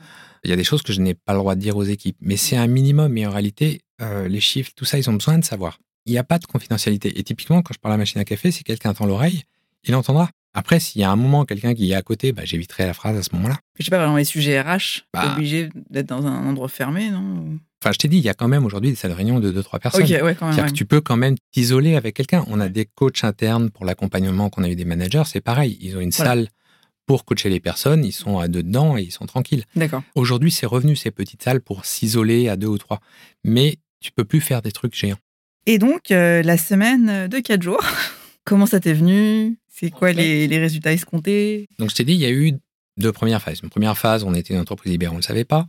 Il 0.43 0.49
y 0.49 0.53
a 0.53 0.55
des 0.55 0.63
choses 0.63 0.83
que 0.83 0.93
je 0.93 1.01
n'ai 1.01 1.15
pas 1.15 1.33
le 1.33 1.39
droit 1.39 1.55
de 1.55 1.59
dire 1.59 1.75
aux 1.75 1.83
équipes, 1.83 2.17
mais 2.21 2.37
c'est 2.37 2.55
un 2.55 2.67
minimum. 2.67 3.11
Mais 3.11 3.25
en 3.25 3.31
réalité, 3.31 3.81
euh, 4.01 4.27
les 4.27 4.39
chiffres, 4.39 4.71
tout 4.75 4.85
ça, 4.85 4.97
ils 4.97 5.09
ont 5.09 5.13
besoin 5.13 5.37
de 5.37 5.43
savoir. 5.43 5.79
Il 6.05 6.11
n'y 6.11 6.17
a 6.17 6.23
pas 6.23 6.39
de 6.39 6.45
confidentialité. 6.45 7.19
Et 7.19 7.23
typiquement, 7.23 7.61
quand 7.61 7.73
je 7.73 7.79
parle 7.79 7.93
à 7.93 7.97
la 7.97 8.01
machine 8.01 8.21
à 8.21 8.25
café, 8.25 8.51
si 8.51 8.63
quelqu'un 8.63 8.93
tend 8.93 9.05
l'oreille, 9.05 9.43
il 9.83 9.95
entendra. 9.95 10.29
Après, 10.53 10.79
s'il 10.79 11.01
y 11.01 11.03
a 11.03 11.11
un 11.11 11.15
moment 11.15 11.45
quelqu'un 11.45 11.73
qui 11.73 11.91
est 11.91 11.95
à 11.95 12.01
côté, 12.01 12.31
bah, 12.31 12.43
j'éviterai 12.43 12.85
la 12.85 12.93
phrase 12.93 13.17
à 13.17 13.23
ce 13.23 13.29
moment-là. 13.35 13.57
Je 13.77 13.85
sais 13.85 13.91
pas, 13.91 13.97
vraiment 13.97 14.17
les 14.17 14.23
sujets 14.23 14.59
RH, 14.59 15.03
bah, 15.13 15.33
obligé 15.33 15.69
d'être 15.89 16.07
dans 16.07 16.25
un 16.25 16.45
endroit 16.47 16.69
fermé, 16.69 17.09
non 17.09 17.59
Enfin, 17.81 17.93
je 17.93 17.97
t'ai 17.97 18.09
dit, 18.09 18.17
il 18.17 18.23
y 18.23 18.29
a 18.29 18.33
quand 18.33 18.49
même 18.49 18.65
aujourd'hui 18.65 18.89
des 18.89 18.97
salles 18.97 19.11
de 19.11 19.15
réunion 19.15 19.39
de 19.39 19.51
2-3 19.53 19.79
personnes. 19.79 20.03
Ouais, 20.03 20.35
quand 20.35 20.47
même. 20.47 20.53
C'est-à-dire 20.53 20.73
que 20.73 20.77
tu 20.77 20.85
peux 20.85 20.99
quand 20.99 21.15
même 21.15 21.35
t'isoler 21.53 21.95
avec 21.95 22.13
quelqu'un. 22.15 22.43
On 22.47 22.59
a 22.59 22.67
des 22.67 22.85
coachs 22.85 23.23
internes 23.23 23.69
pour 23.69 23.85
l'accompagnement 23.85 24.49
qu'on 24.49 24.63
a 24.63 24.69
eu 24.69 24.75
des 24.75 24.83
managers, 24.83 25.23
c'est 25.27 25.39
pareil. 25.39 25.77
Ils 25.79 25.95
ont 25.95 26.01
une 26.01 26.11
salle 26.11 26.49
pour 27.05 27.23
coacher 27.25 27.49
les 27.49 27.61
personnes, 27.61 28.03
ils 28.03 28.11
sont 28.11 28.37
à 28.37 28.47
deux 28.47 28.63
dedans 28.63 28.97
et 28.97 29.03
ils 29.03 29.11
sont 29.11 29.25
tranquilles. 29.25 29.63
D'accord. 29.75 30.03
Aujourd'hui, 30.15 30.51
c'est 30.51 30.65
revenu 30.65 30.95
ces 30.95 31.09
petites 31.09 31.41
salles 31.41 31.61
pour 31.61 31.85
s'isoler 31.85 32.49
à 32.49 32.57
deux 32.57 32.67
ou 32.67 32.77
trois. 32.77 32.99
Mais 33.45 33.77
tu 34.01 34.11
peux 34.11 34.25
plus 34.25 34.41
faire 34.41 34.61
des 34.61 34.71
trucs 34.71 34.93
géants. 34.93 35.17
Et 35.65 35.77
donc, 35.77 36.11
euh, 36.11 36.41
la 36.43 36.57
semaine 36.57 37.27
de 37.27 37.39
4 37.39 37.61
jours, 37.61 37.83
comment 38.43 38.65
ça 38.65 38.79
t'est 38.79 38.93
venu? 38.93 39.57
C'est 39.79 39.91
quoi 39.91 40.11
les, 40.11 40.47
résultats 40.59 40.91
escomptés? 40.91 41.67
Donc, 41.77 41.89
je 41.89 41.95
t'ai 41.95 42.03
dit, 42.03 42.13
il 42.13 42.19
y 42.19 42.25
a 42.25 42.31
eu 42.31 42.53
deux 42.97 43.13
premières 43.13 43.41
phases. 43.41 43.61
Une 43.63 43.69
première 43.69 43.97
phase, 43.97 44.23
on 44.23 44.33
était 44.33 44.53
une 44.53 44.59
entreprise 44.59 44.91
libérale, 44.91 45.13
on 45.13 45.17
ne 45.17 45.21
le 45.21 45.25
savait 45.25 45.45
pas. 45.45 45.67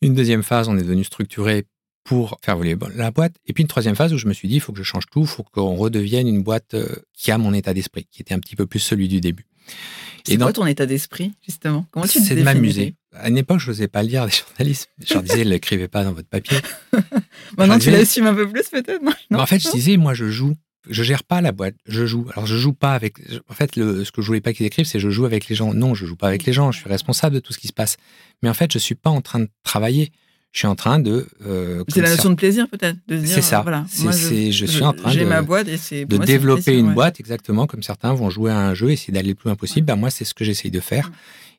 Une 0.00 0.14
deuxième 0.14 0.42
phase, 0.42 0.68
on 0.68 0.78
est 0.78 0.82
devenu 0.82 1.04
structuré 1.04 1.66
pour 2.04 2.38
faire 2.42 2.56
voler 2.56 2.76
la 2.94 3.10
boîte. 3.10 3.34
Et 3.46 3.52
puis 3.52 3.62
une 3.62 3.68
troisième 3.68 3.96
phase 3.96 4.14
où 4.14 4.18
je 4.18 4.26
me 4.26 4.32
suis 4.32 4.48
dit, 4.48 4.54
il 4.54 4.60
faut 4.60 4.72
que 4.72 4.78
je 4.78 4.82
change 4.82 5.04
tout, 5.12 5.20
il 5.20 5.26
faut 5.26 5.42
qu'on 5.42 5.74
redevienne 5.74 6.26
une 6.26 6.42
boîte 6.42 6.72
euh, 6.72 6.86
qui 7.12 7.30
a 7.30 7.38
mon 7.38 7.52
état 7.52 7.74
d'esprit, 7.74 8.06
qui 8.10 8.22
était 8.22 8.32
un 8.32 8.38
petit 8.38 8.56
peu 8.56 8.64
plus 8.64 8.78
celui 8.78 9.08
du 9.08 9.20
début. 9.20 9.46
C'est 10.24 10.38
quoi 10.38 10.52
ton 10.52 10.66
état 10.66 10.86
d'esprit, 10.86 11.32
justement? 11.46 11.86
Comment 11.90 12.06
tu 12.06 12.20
C'est 12.20 12.34
de 12.34 12.42
m'amuser. 12.42 12.94
À 13.14 13.28
une 13.28 13.38
époque, 13.38 13.60
je 13.60 13.70
n'osais 13.70 13.88
pas 13.88 14.02
le 14.02 14.08
dire 14.08 14.24
des 14.24 14.32
journalistes. 14.32 14.88
Je 15.04 15.14
leur 15.14 15.22
disais, 15.22 15.44
ne 15.44 15.50
l'écrivez 15.50 15.88
pas 15.88 16.04
dans 16.04 16.12
votre 16.12 16.28
papier. 16.28 16.58
Maintenant, 17.58 17.78
tu 17.78 17.90
l'assumes 17.90 18.26
un 18.26 18.34
peu 18.34 18.48
plus, 18.50 18.68
peut-être? 18.68 19.02
En 19.34 19.46
fait, 19.46 19.58
je 19.58 19.70
disais, 19.70 19.96
moi, 19.96 20.14
je 20.14 20.30
joue 20.30 20.54
je 20.88 21.02
gère 21.02 21.24
pas 21.24 21.40
la 21.40 21.52
boîte, 21.52 21.74
je 21.86 22.06
joue. 22.06 22.26
Alors 22.32 22.46
je 22.46 22.56
joue 22.56 22.72
pas 22.72 22.94
avec. 22.94 23.18
En 23.48 23.54
fait, 23.54 23.76
le, 23.76 24.04
ce 24.04 24.12
que 24.12 24.22
je 24.22 24.26
voulais 24.26 24.40
pas 24.40 24.52
qu'ils 24.52 24.66
écrivent, 24.66 24.86
c'est 24.86 24.98
je 25.00 25.10
joue 25.10 25.26
avec 25.26 25.48
les 25.48 25.54
gens. 25.56 25.74
Non, 25.74 25.94
je 25.94 26.06
joue 26.06 26.16
pas 26.16 26.28
avec 26.28 26.44
les 26.44 26.52
gens. 26.52 26.72
Je 26.72 26.78
suis 26.80 26.88
responsable 26.88 27.34
de 27.34 27.40
tout 27.40 27.52
ce 27.52 27.58
qui 27.58 27.68
se 27.68 27.72
passe. 27.72 27.96
Mais 28.42 28.48
en 28.48 28.54
fait, 28.54 28.72
je 28.72 28.78
suis 28.78 28.94
pas 28.94 29.10
en 29.10 29.20
train 29.20 29.40
de 29.40 29.48
travailler. 29.62 30.10
Je 30.52 30.58
suis 30.60 30.66
en 30.66 30.74
train 30.74 30.98
de. 30.98 31.28
euh, 31.46 31.84
C'est 31.88 32.00
la 32.00 32.10
notion 32.10 32.30
de 32.30 32.34
plaisir 32.34 32.66
peut-être. 32.68 32.96
C'est 33.08 33.40
ça. 33.42 33.60
Voilà, 33.62 33.84
C'est- 33.88 34.02
moi, 34.02 34.12
c'est- 34.12 34.50
je 34.50 34.66
suis 34.66 34.82
en 34.82 34.92
train 34.92 35.14
de- 35.14 35.24
ma 35.24 35.42
boîte 35.42 35.68
et 35.68 35.76
c'est. 35.76 36.06
de 36.06 36.16
moi, 36.16 36.24
développer 36.26 36.62
plaisir, 36.62 36.80
une 36.80 36.88
ouais. 36.88 36.94
boîte, 36.94 37.20
exactement 37.20 37.66
comme 37.68 37.82
certains 37.84 38.12
vont 38.14 38.30
jouer 38.30 38.50
à 38.50 38.58
un 38.58 38.74
jeu, 38.74 38.90
essayer 38.90 39.12
d'aller 39.12 39.28
le 39.28 39.34
plus 39.36 39.48
loin 39.48 39.54
possible. 39.54 39.86
Bah, 39.86 39.94
moi, 39.96 40.10
c'est 40.10 40.24
ce 40.24 40.34
que 40.34 40.42
j'essaye 40.44 40.72
de 40.72 40.80
faire 40.80 41.12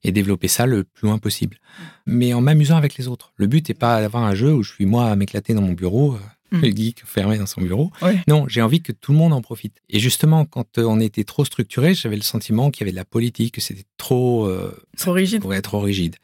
et 0.03 0.11
développer 0.11 0.49
ça 0.49 0.65
le 0.65 0.83
plus 0.83 1.07
loin 1.07 1.19
possible. 1.19 1.57
Mais 2.05 2.33
en 2.33 2.41
m'amusant 2.41 2.75
avec 2.75 2.97
les 2.97 3.07
autres. 3.07 3.31
Le 3.37 3.47
but 3.47 3.69
n'est 3.69 3.75
pas 3.75 4.01
d'avoir 4.01 4.23
un 4.23 4.35
jeu 4.35 4.51
où 4.53 4.61
je 4.63 4.73
suis 4.73 4.85
moi 4.85 5.09
à 5.09 5.15
m'éclater 5.15 5.53
dans 5.53 5.61
mon 5.61 5.71
bureau, 5.73 6.17
Mm. 6.51 6.59
le 6.61 6.67
geek 6.71 7.03
fermé 7.05 7.37
dans 7.37 7.45
son 7.45 7.61
bureau. 7.61 7.91
Ouais. 8.01 8.21
Non, 8.27 8.45
j'ai 8.47 8.61
envie 8.61 8.81
que 8.81 8.91
tout 8.91 9.11
le 9.13 9.17
monde 9.17 9.31
en 9.33 9.41
profite. 9.41 9.77
Et 9.89 9.99
justement, 9.99 10.45
quand 10.45 10.77
euh, 10.77 10.83
on 10.83 10.99
était 10.99 11.23
trop 11.23 11.45
structuré, 11.45 11.93
j'avais 11.93 12.15
le 12.17 12.21
sentiment 12.21 12.69
qu'il 12.71 12.81
y 12.81 12.83
avait 12.83 12.91
de 12.91 12.97
la 12.97 13.05
politique, 13.05 13.53
que 13.55 13.61
c'était 13.61 13.85
trop, 13.97 14.45
euh, 14.47 14.75
Trop 14.97 15.13
rigide. 15.13 15.45
ouais, 15.45 15.61
trop 15.61 15.79
rigide. 15.79 16.17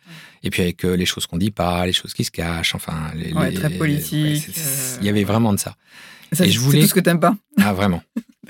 Et 0.43 0.49
puis 0.49 0.61
avec 0.61 0.83
euh, 0.85 0.95
les 0.95 1.05
choses 1.05 1.25
qu'on 1.27 1.37
dit 1.37 1.51
pas, 1.51 1.85
les 1.85 1.93
choses 1.93 2.13
qui 2.13 2.23
se 2.23 2.31
cachent, 2.31 2.75
enfin, 2.75 3.11
les, 3.15 3.31
Ouais, 3.33 3.51
les- 3.51 3.55
très 3.55 3.69
politique, 3.69 4.49
euh, 4.57 4.97
Il 5.01 5.05
y 5.05 5.09
avait 5.09 5.23
vraiment 5.23 5.53
de 5.53 5.59
ça. 5.59 5.75
Ça, 6.33 6.43
Et 6.43 6.47
c'est 6.47 6.53
je 6.53 6.59
voulais- 6.59 6.81
tout 6.81 6.87
ce 6.87 6.93
que 6.93 6.99
t'aimes 6.99 7.19
pas. 7.21 7.35
Ah, 7.57 7.73
vraiment. 7.73 8.03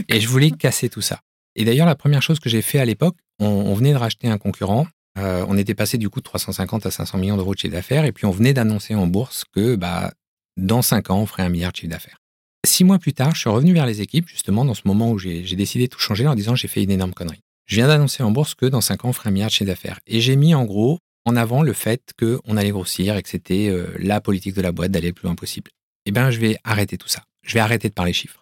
Et 0.10 0.20
je 0.20 0.28
voulais 0.28 0.52
casser 0.52 0.90
tout 0.90 1.02
ça. 1.02 1.22
Et 1.56 1.64
d'ailleurs, 1.66 1.86
la 1.88 1.96
première 1.96 2.22
chose 2.22 2.40
que 2.40 2.50
j'ai 2.50 2.62
fait 2.62 2.80
à 2.80 2.86
l'époque, 2.86 3.16
on, 3.40 3.46
on 3.48 3.74
venait 3.76 3.92
de 3.94 3.98
racheter 3.98 4.28
un 4.28 4.38
concurrent. 4.38 4.88
Euh, 5.18 5.44
on 5.48 5.58
était 5.58 5.74
passé 5.74 5.98
du 5.98 6.10
coup 6.10 6.20
de 6.20 6.24
350 6.26 6.86
à 6.86 6.92
500 6.92 7.18
millions 7.18 7.38
d'euros 7.38 7.54
de 7.56 7.60
chiffre 7.60 7.74
d'affaires. 7.74 8.06
Et 8.06 8.12
puis, 8.12 8.26
on 8.26 8.32
venait 8.32 8.54
d'annoncer 8.54 8.94
en 8.94 9.08
bourse 9.08 9.44
que 9.52 9.76
bah, 9.76 10.12
dans 10.58 10.82
5 10.82 11.12
ans, 11.12 11.20
on 11.20 11.26
ferait 11.26 11.44
un 11.44 11.50
milliard 11.50 11.72
de 11.72 11.78
chiffre 11.78 11.92
d'affaires. 11.92 12.18
Six 12.66 12.84
mois 12.84 13.00
plus 13.00 13.14
tard, 13.14 13.36
je 13.36 13.40
suis 13.40 13.50
revenu 13.50 13.74
vers 13.74 13.86
les 13.86 14.02
équipes, 14.02 14.28
justement, 14.28 14.66
dans 14.66 14.74
ce 14.74 14.82
moment 14.86 15.12
où 15.12 15.20
j'ai 15.20 15.44
décidé 15.56 15.86
de 15.86 15.90
tout 15.90 16.00
changer 16.00 16.28
en 16.28 16.36
disant 16.36 16.56
j'ai 16.56 16.68
fait 16.68 16.84
une 16.84 16.92
énorme 16.92 17.14
connerie. 17.14 17.42
Je 17.66 17.76
viens 17.76 17.88
d'annoncer 17.88 18.24
en 18.24 18.32
bourse 18.32 18.56
que 18.56 18.66
dans 18.66 18.82
5 18.82 19.06
ans, 19.06 19.10
on 19.10 19.14
ferait 19.14 19.30
un 19.30 19.32
milliard 19.32 19.50
de 19.50 19.54
chiffre 19.54 19.68
d'affaires. 19.70 20.00
Et 20.08 20.20
j'ai 20.20 20.36
mis 20.36 20.56
en 20.56 20.66
gros 20.66 21.00
en 21.26 21.36
avant 21.36 21.62
le 21.62 21.74
fait 21.74 22.14
qu'on 22.18 22.58
allait 22.58 22.72
grossir 22.72 23.16
et 23.18 23.24
que 23.24 23.30
c'était 23.30 23.68
euh, 23.68 23.88
la 24.00 24.22
politique 24.22 24.56
de 24.56 24.62
la 24.62 24.72
boîte 24.72 24.92
d'aller 24.92 25.08
le 25.08 25.14
plus 25.14 25.26
loin 25.26 25.36
possible. 25.36 25.70
Eh 26.06 26.12
bien, 26.12 26.32
je 26.32 26.40
vais 26.40 26.58
arrêter 26.64 26.98
tout 26.98 27.10
ça. 27.10 27.24
Je 27.46 27.54
vais 27.54 27.60
arrêter 27.60 27.90
de 27.90 27.94
parler 27.94 28.14
chiffres. 28.14 28.42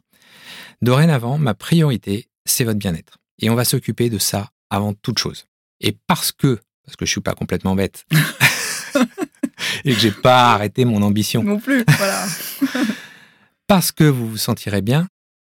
Dorénavant, 0.82 1.38
ma 1.38 1.56
priorité, 1.56 2.28
c'est 2.46 2.64
votre 2.64 2.78
bien-être. 2.78 3.18
Et 3.42 3.50
on 3.50 3.56
va 3.56 3.66
s'occuper 3.66 4.10
de 4.10 4.20
ça 4.20 4.50
avant 4.70 4.94
toute 4.94 5.18
chose. 5.18 5.48
Et 5.82 5.98
parce 6.08 6.32
que, 6.32 6.60
parce 6.86 6.96
que 6.96 7.06
je 7.06 7.12
suis 7.12 7.22
pas 7.22 7.34
complètement 7.34 7.76
bête, 7.76 8.06
et 9.86 9.94
que 9.94 10.00
j'ai 10.00 10.12
pas 10.12 10.52
arrêté 10.54 10.84
mon 10.84 11.02
ambition, 11.02 11.44
Non 11.44 11.60
plus. 11.60 11.86
Voilà. 11.98 12.26
parce 13.68 13.92
que 13.92 14.04
vous 14.04 14.28
vous 14.30 14.38
sentirez 14.38 14.82
bien, 14.82 15.08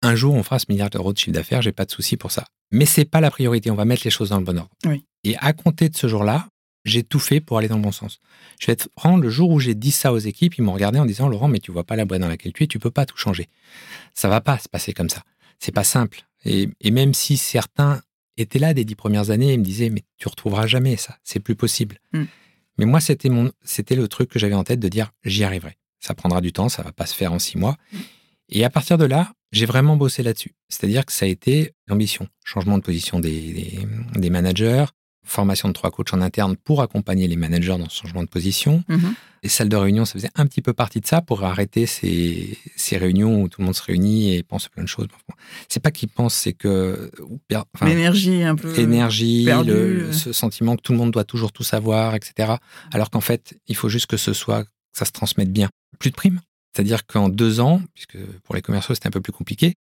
un 0.02 0.14
jour 0.14 0.34
on 0.34 0.42
fera 0.42 0.58
ce 0.58 0.66
milliard 0.68 0.88
d'euros 0.88 1.12
de 1.12 1.18
chiffre 1.18 1.32
d'affaires, 1.32 1.60
j'ai 1.60 1.72
pas 1.72 1.84
de 1.84 1.90
souci 1.90 2.16
pour 2.16 2.30
ça. 2.30 2.46
Mais 2.72 2.86
c'est 2.86 3.04
pas 3.04 3.20
la 3.20 3.30
priorité, 3.30 3.70
on 3.70 3.74
va 3.74 3.84
mettre 3.84 4.02
les 4.04 4.10
choses 4.10 4.30
dans 4.30 4.38
le 4.38 4.44
bon 4.44 4.58
ordre. 4.58 4.70
Oui. 4.86 5.04
Et 5.24 5.36
à 5.38 5.52
compter 5.52 5.88
de 5.88 5.96
ce 5.96 6.06
jour-là, 6.06 6.48
j'ai 6.84 7.02
tout 7.02 7.18
fait 7.18 7.40
pour 7.40 7.58
aller 7.58 7.68
dans 7.68 7.76
le 7.76 7.82
bon 7.82 7.92
sens. 7.92 8.20
Je 8.58 8.66
vais 8.66 8.72
être 8.72 8.88
franc, 8.96 9.18
le 9.18 9.28
jour 9.28 9.50
où 9.50 9.60
j'ai 9.60 9.74
dit 9.74 9.90
ça 9.90 10.12
aux 10.12 10.18
équipes, 10.18 10.54
ils 10.56 10.62
m'ont 10.62 10.72
regardé 10.72 10.98
en 10.98 11.04
disant 11.04 11.28
Laurent, 11.28 11.48
mais 11.48 11.58
tu 11.58 11.72
vois 11.72 11.84
pas 11.84 11.96
la 11.96 12.04
boîte 12.04 12.22
dans 12.22 12.28
laquelle 12.28 12.52
tu 12.52 12.64
es, 12.64 12.66
tu 12.66 12.78
peux 12.78 12.90
pas 12.90 13.04
tout 13.04 13.18
changer. 13.18 13.48
Ça 14.14 14.28
va 14.28 14.40
pas 14.40 14.58
se 14.58 14.68
passer 14.68 14.94
comme 14.94 15.10
ça. 15.10 15.22
C'est 15.58 15.74
pas 15.74 15.84
simple. 15.84 16.22
Et, 16.44 16.68
et 16.80 16.90
même 16.90 17.12
si 17.12 17.36
certains 17.36 18.00
étaient 18.38 18.58
là 18.58 18.72
des 18.72 18.84
dix 18.84 18.94
premières 18.94 19.30
années 19.30 19.52
et 19.52 19.58
me 19.58 19.64
disaient 19.64 19.90
mais 19.90 20.02
tu 20.16 20.28
retrouveras 20.28 20.66
jamais 20.66 20.96
ça, 20.96 21.18
c'est 21.22 21.40
plus 21.40 21.54
possible. 21.54 21.98
Mm. 22.12 22.24
Mais 22.80 22.86
moi 22.86 22.98
c'était 22.98 23.28
mon, 23.28 23.52
c'était 23.62 23.94
le 23.94 24.08
truc 24.08 24.30
que 24.30 24.38
j'avais 24.38 24.54
en 24.54 24.64
tête 24.64 24.80
de 24.80 24.88
dire 24.88 25.12
j'y 25.22 25.44
arriverai. 25.44 25.76
Ça 25.98 26.14
prendra 26.14 26.40
du 26.40 26.50
temps, 26.50 26.70
ça 26.70 26.82
va 26.82 26.92
pas 26.92 27.04
se 27.04 27.14
faire 27.14 27.30
en 27.30 27.38
six 27.38 27.58
mois. 27.58 27.76
Et 28.48 28.64
à 28.64 28.70
partir 28.70 28.96
de 28.96 29.04
là, 29.04 29.34
j'ai 29.52 29.66
vraiment 29.66 29.98
bossé 29.98 30.22
là-dessus. 30.22 30.54
C'est-à-dire 30.70 31.04
que 31.04 31.12
ça 31.12 31.26
a 31.26 31.28
été 31.28 31.74
l'ambition, 31.88 32.26
changement 32.42 32.78
de 32.78 32.82
position 32.82 33.20
des, 33.20 33.52
des, 33.52 33.86
des 34.16 34.30
managers, 34.30 34.86
formation 35.24 35.68
de 35.68 35.72
trois 35.74 35.90
coachs 35.90 36.12
en 36.12 36.20
interne 36.20 36.56
pour 36.56 36.82
accompagner 36.82 37.28
les 37.28 37.36
managers 37.36 37.76
dans 37.78 37.88
ce 37.88 38.00
changement 38.02 38.22
de 38.22 38.28
position. 38.28 38.82
Mhm. 38.88 39.14
Les 39.42 39.48
salles 39.48 39.68
de 39.70 39.76
réunion, 39.76 40.04
ça 40.04 40.12
faisait 40.14 40.30
un 40.34 40.46
petit 40.46 40.60
peu 40.60 40.72
partie 40.74 41.00
de 41.00 41.06
ça 41.06 41.22
pour 41.22 41.44
arrêter 41.44 41.86
ces, 41.86 42.58
ces 42.76 42.98
réunions 42.98 43.40
où 43.42 43.48
tout 43.48 43.60
le 43.62 43.64
monde 43.66 43.74
se 43.74 43.82
réunit 43.82 44.34
et 44.34 44.42
pense 44.42 44.66
à 44.66 44.68
plein 44.68 44.82
de 44.82 44.88
choses. 44.88 45.06
C'est 45.68 45.80
pas 45.80 45.90
qu'ils 45.90 46.10
pensent, 46.10 46.34
c'est 46.34 46.52
que 46.52 47.10
enfin, 47.74 47.86
L'énergie 47.86 48.42
un 48.42 48.54
peu. 48.54 48.74
l'énergie, 48.74 49.44
le- 49.64 50.12
ce 50.12 50.32
sentiment 50.32 50.76
que 50.76 50.82
tout 50.82 50.92
le 50.92 50.98
monde 50.98 51.10
doit 51.10 51.24
toujours 51.24 51.52
tout 51.52 51.62
savoir, 51.62 52.14
etc. 52.14 52.54
Alors 52.92 53.08
qu'en 53.10 53.20
fait, 53.22 53.54
il 53.66 53.76
faut 53.76 53.88
juste 53.88 54.06
que 54.06 54.16
ce 54.18 54.32
soit, 54.34 54.64
que 54.64 54.68
ça 54.92 55.04
se 55.06 55.12
transmette 55.12 55.52
bien. 55.52 55.68
Plus 55.98 56.10
de 56.10 56.16
primes. 56.16 56.40
C'est-à-dire 56.74 57.06
qu'en 57.06 57.28
deux 57.28 57.60
ans, 57.60 57.80
puisque 57.94 58.18
pour 58.44 58.54
les 58.54 58.62
commerciaux 58.62 58.94
c'était 58.94 59.08
un 59.08 59.10
peu 59.10 59.20
plus 59.22 59.32
compliqué, 59.32 59.74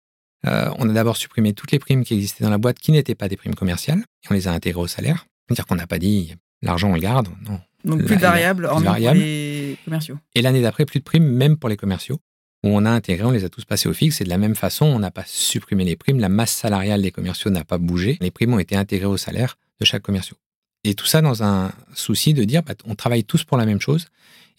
euh, 0.46 0.70
on 0.79 0.88
a 0.88 0.92
d'abord 0.92 1.16
supprimé 1.16 1.53
toutes 1.53 1.72
les 1.72 1.79
primes 1.79 2.05
qui 2.05 2.14
existaient 2.14 2.44
dans 2.44 2.51
la 2.51 2.59
boîte 2.59 2.79
qui 2.79 2.92
n'étaient 2.92 3.14
pas 3.14 3.29
des 3.29 3.37
primes 3.37 3.55
commerciales 3.55 3.99
et 3.99 4.29
on 4.31 4.35
les 4.35 4.49
a 4.49 4.53
intégrées 4.53 4.83
au 4.83 4.87
salaire. 4.87 5.27
C'est-à-dire 5.46 5.66
qu'on 5.66 5.77
n'a 5.77 5.87
pas 5.87 5.99
dit 5.99 6.35
l'argent 6.62 6.90
on 6.90 6.94
le 6.94 7.01
garde, 7.01 7.29
non. 7.49 7.61
Donc 7.85 8.05
plus 8.05 8.16
de 8.16 8.20
variables, 8.20 8.64
hormis 8.64 8.85
pour 8.85 8.92
variables. 8.92 9.18
les 9.18 9.79
commerciaux. 9.85 10.18
Et 10.35 10.42
l'année 10.42 10.61
d'après, 10.61 10.85
plus 10.85 10.99
de 10.99 11.05
primes, 11.05 11.25
même 11.25 11.57
pour 11.57 11.68
les 11.68 11.77
commerciaux, 11.77 12.18
où 12.64 12.68
on 12.68 12.85
a 12.85 12.90
intégré, 12.90 13.25
on 13.25 13.31
les 13.31 13.44
a 13.44 13.49
tous 13.49 13.64
passés 13.64 13.88
au 13.88 13.92
fixe. 13.92 14.20
Et 14.20 14.25
de 14.25 14.29
la 14.29 14.38
même 14.38 14.57
façon, 14.57 14.87
on 14.87 14.99
n'a 14.99 15.12
pas 15.12 15.22
supprimé 15.25 15.85
les 15.85 15.94
primes. 15.94 16.18
La 16.18 16.29
masse 16.29 16.51
salariale 16.51 17.03
des 17.03 17.12
commerciaux 17.12 17.51
n'a 17.51 17.64
pas 17.64 17.79
bougé. 17.79 18.18
Les 18.20 18.33
primes 18.33 18.55
ont 18.55 18.59
été 18.59 18.75
intégrées 18.75 19.07
au 19.07 19.16
salaire 19.16 19.57
de 19.81 19.85
chaque 19.85 20.03
commerciaux. 20.03 20.37
Et 20.83 20.94
tout 20.94 21.07
ça 21.07 21.20
dans 21.20 21.42
un 21.42 21.72
souci 21.94 22.35
de 22.35 22.44
dire, 22.44 22.62
bah, 22.62 22.75
on 22.85 22.94
travaille 22.96 23.25
tous 23.25 23.44
pour 23.44 23.57
la 23.57 23.66
même 23.66 23.81
chose. 23.81 24.09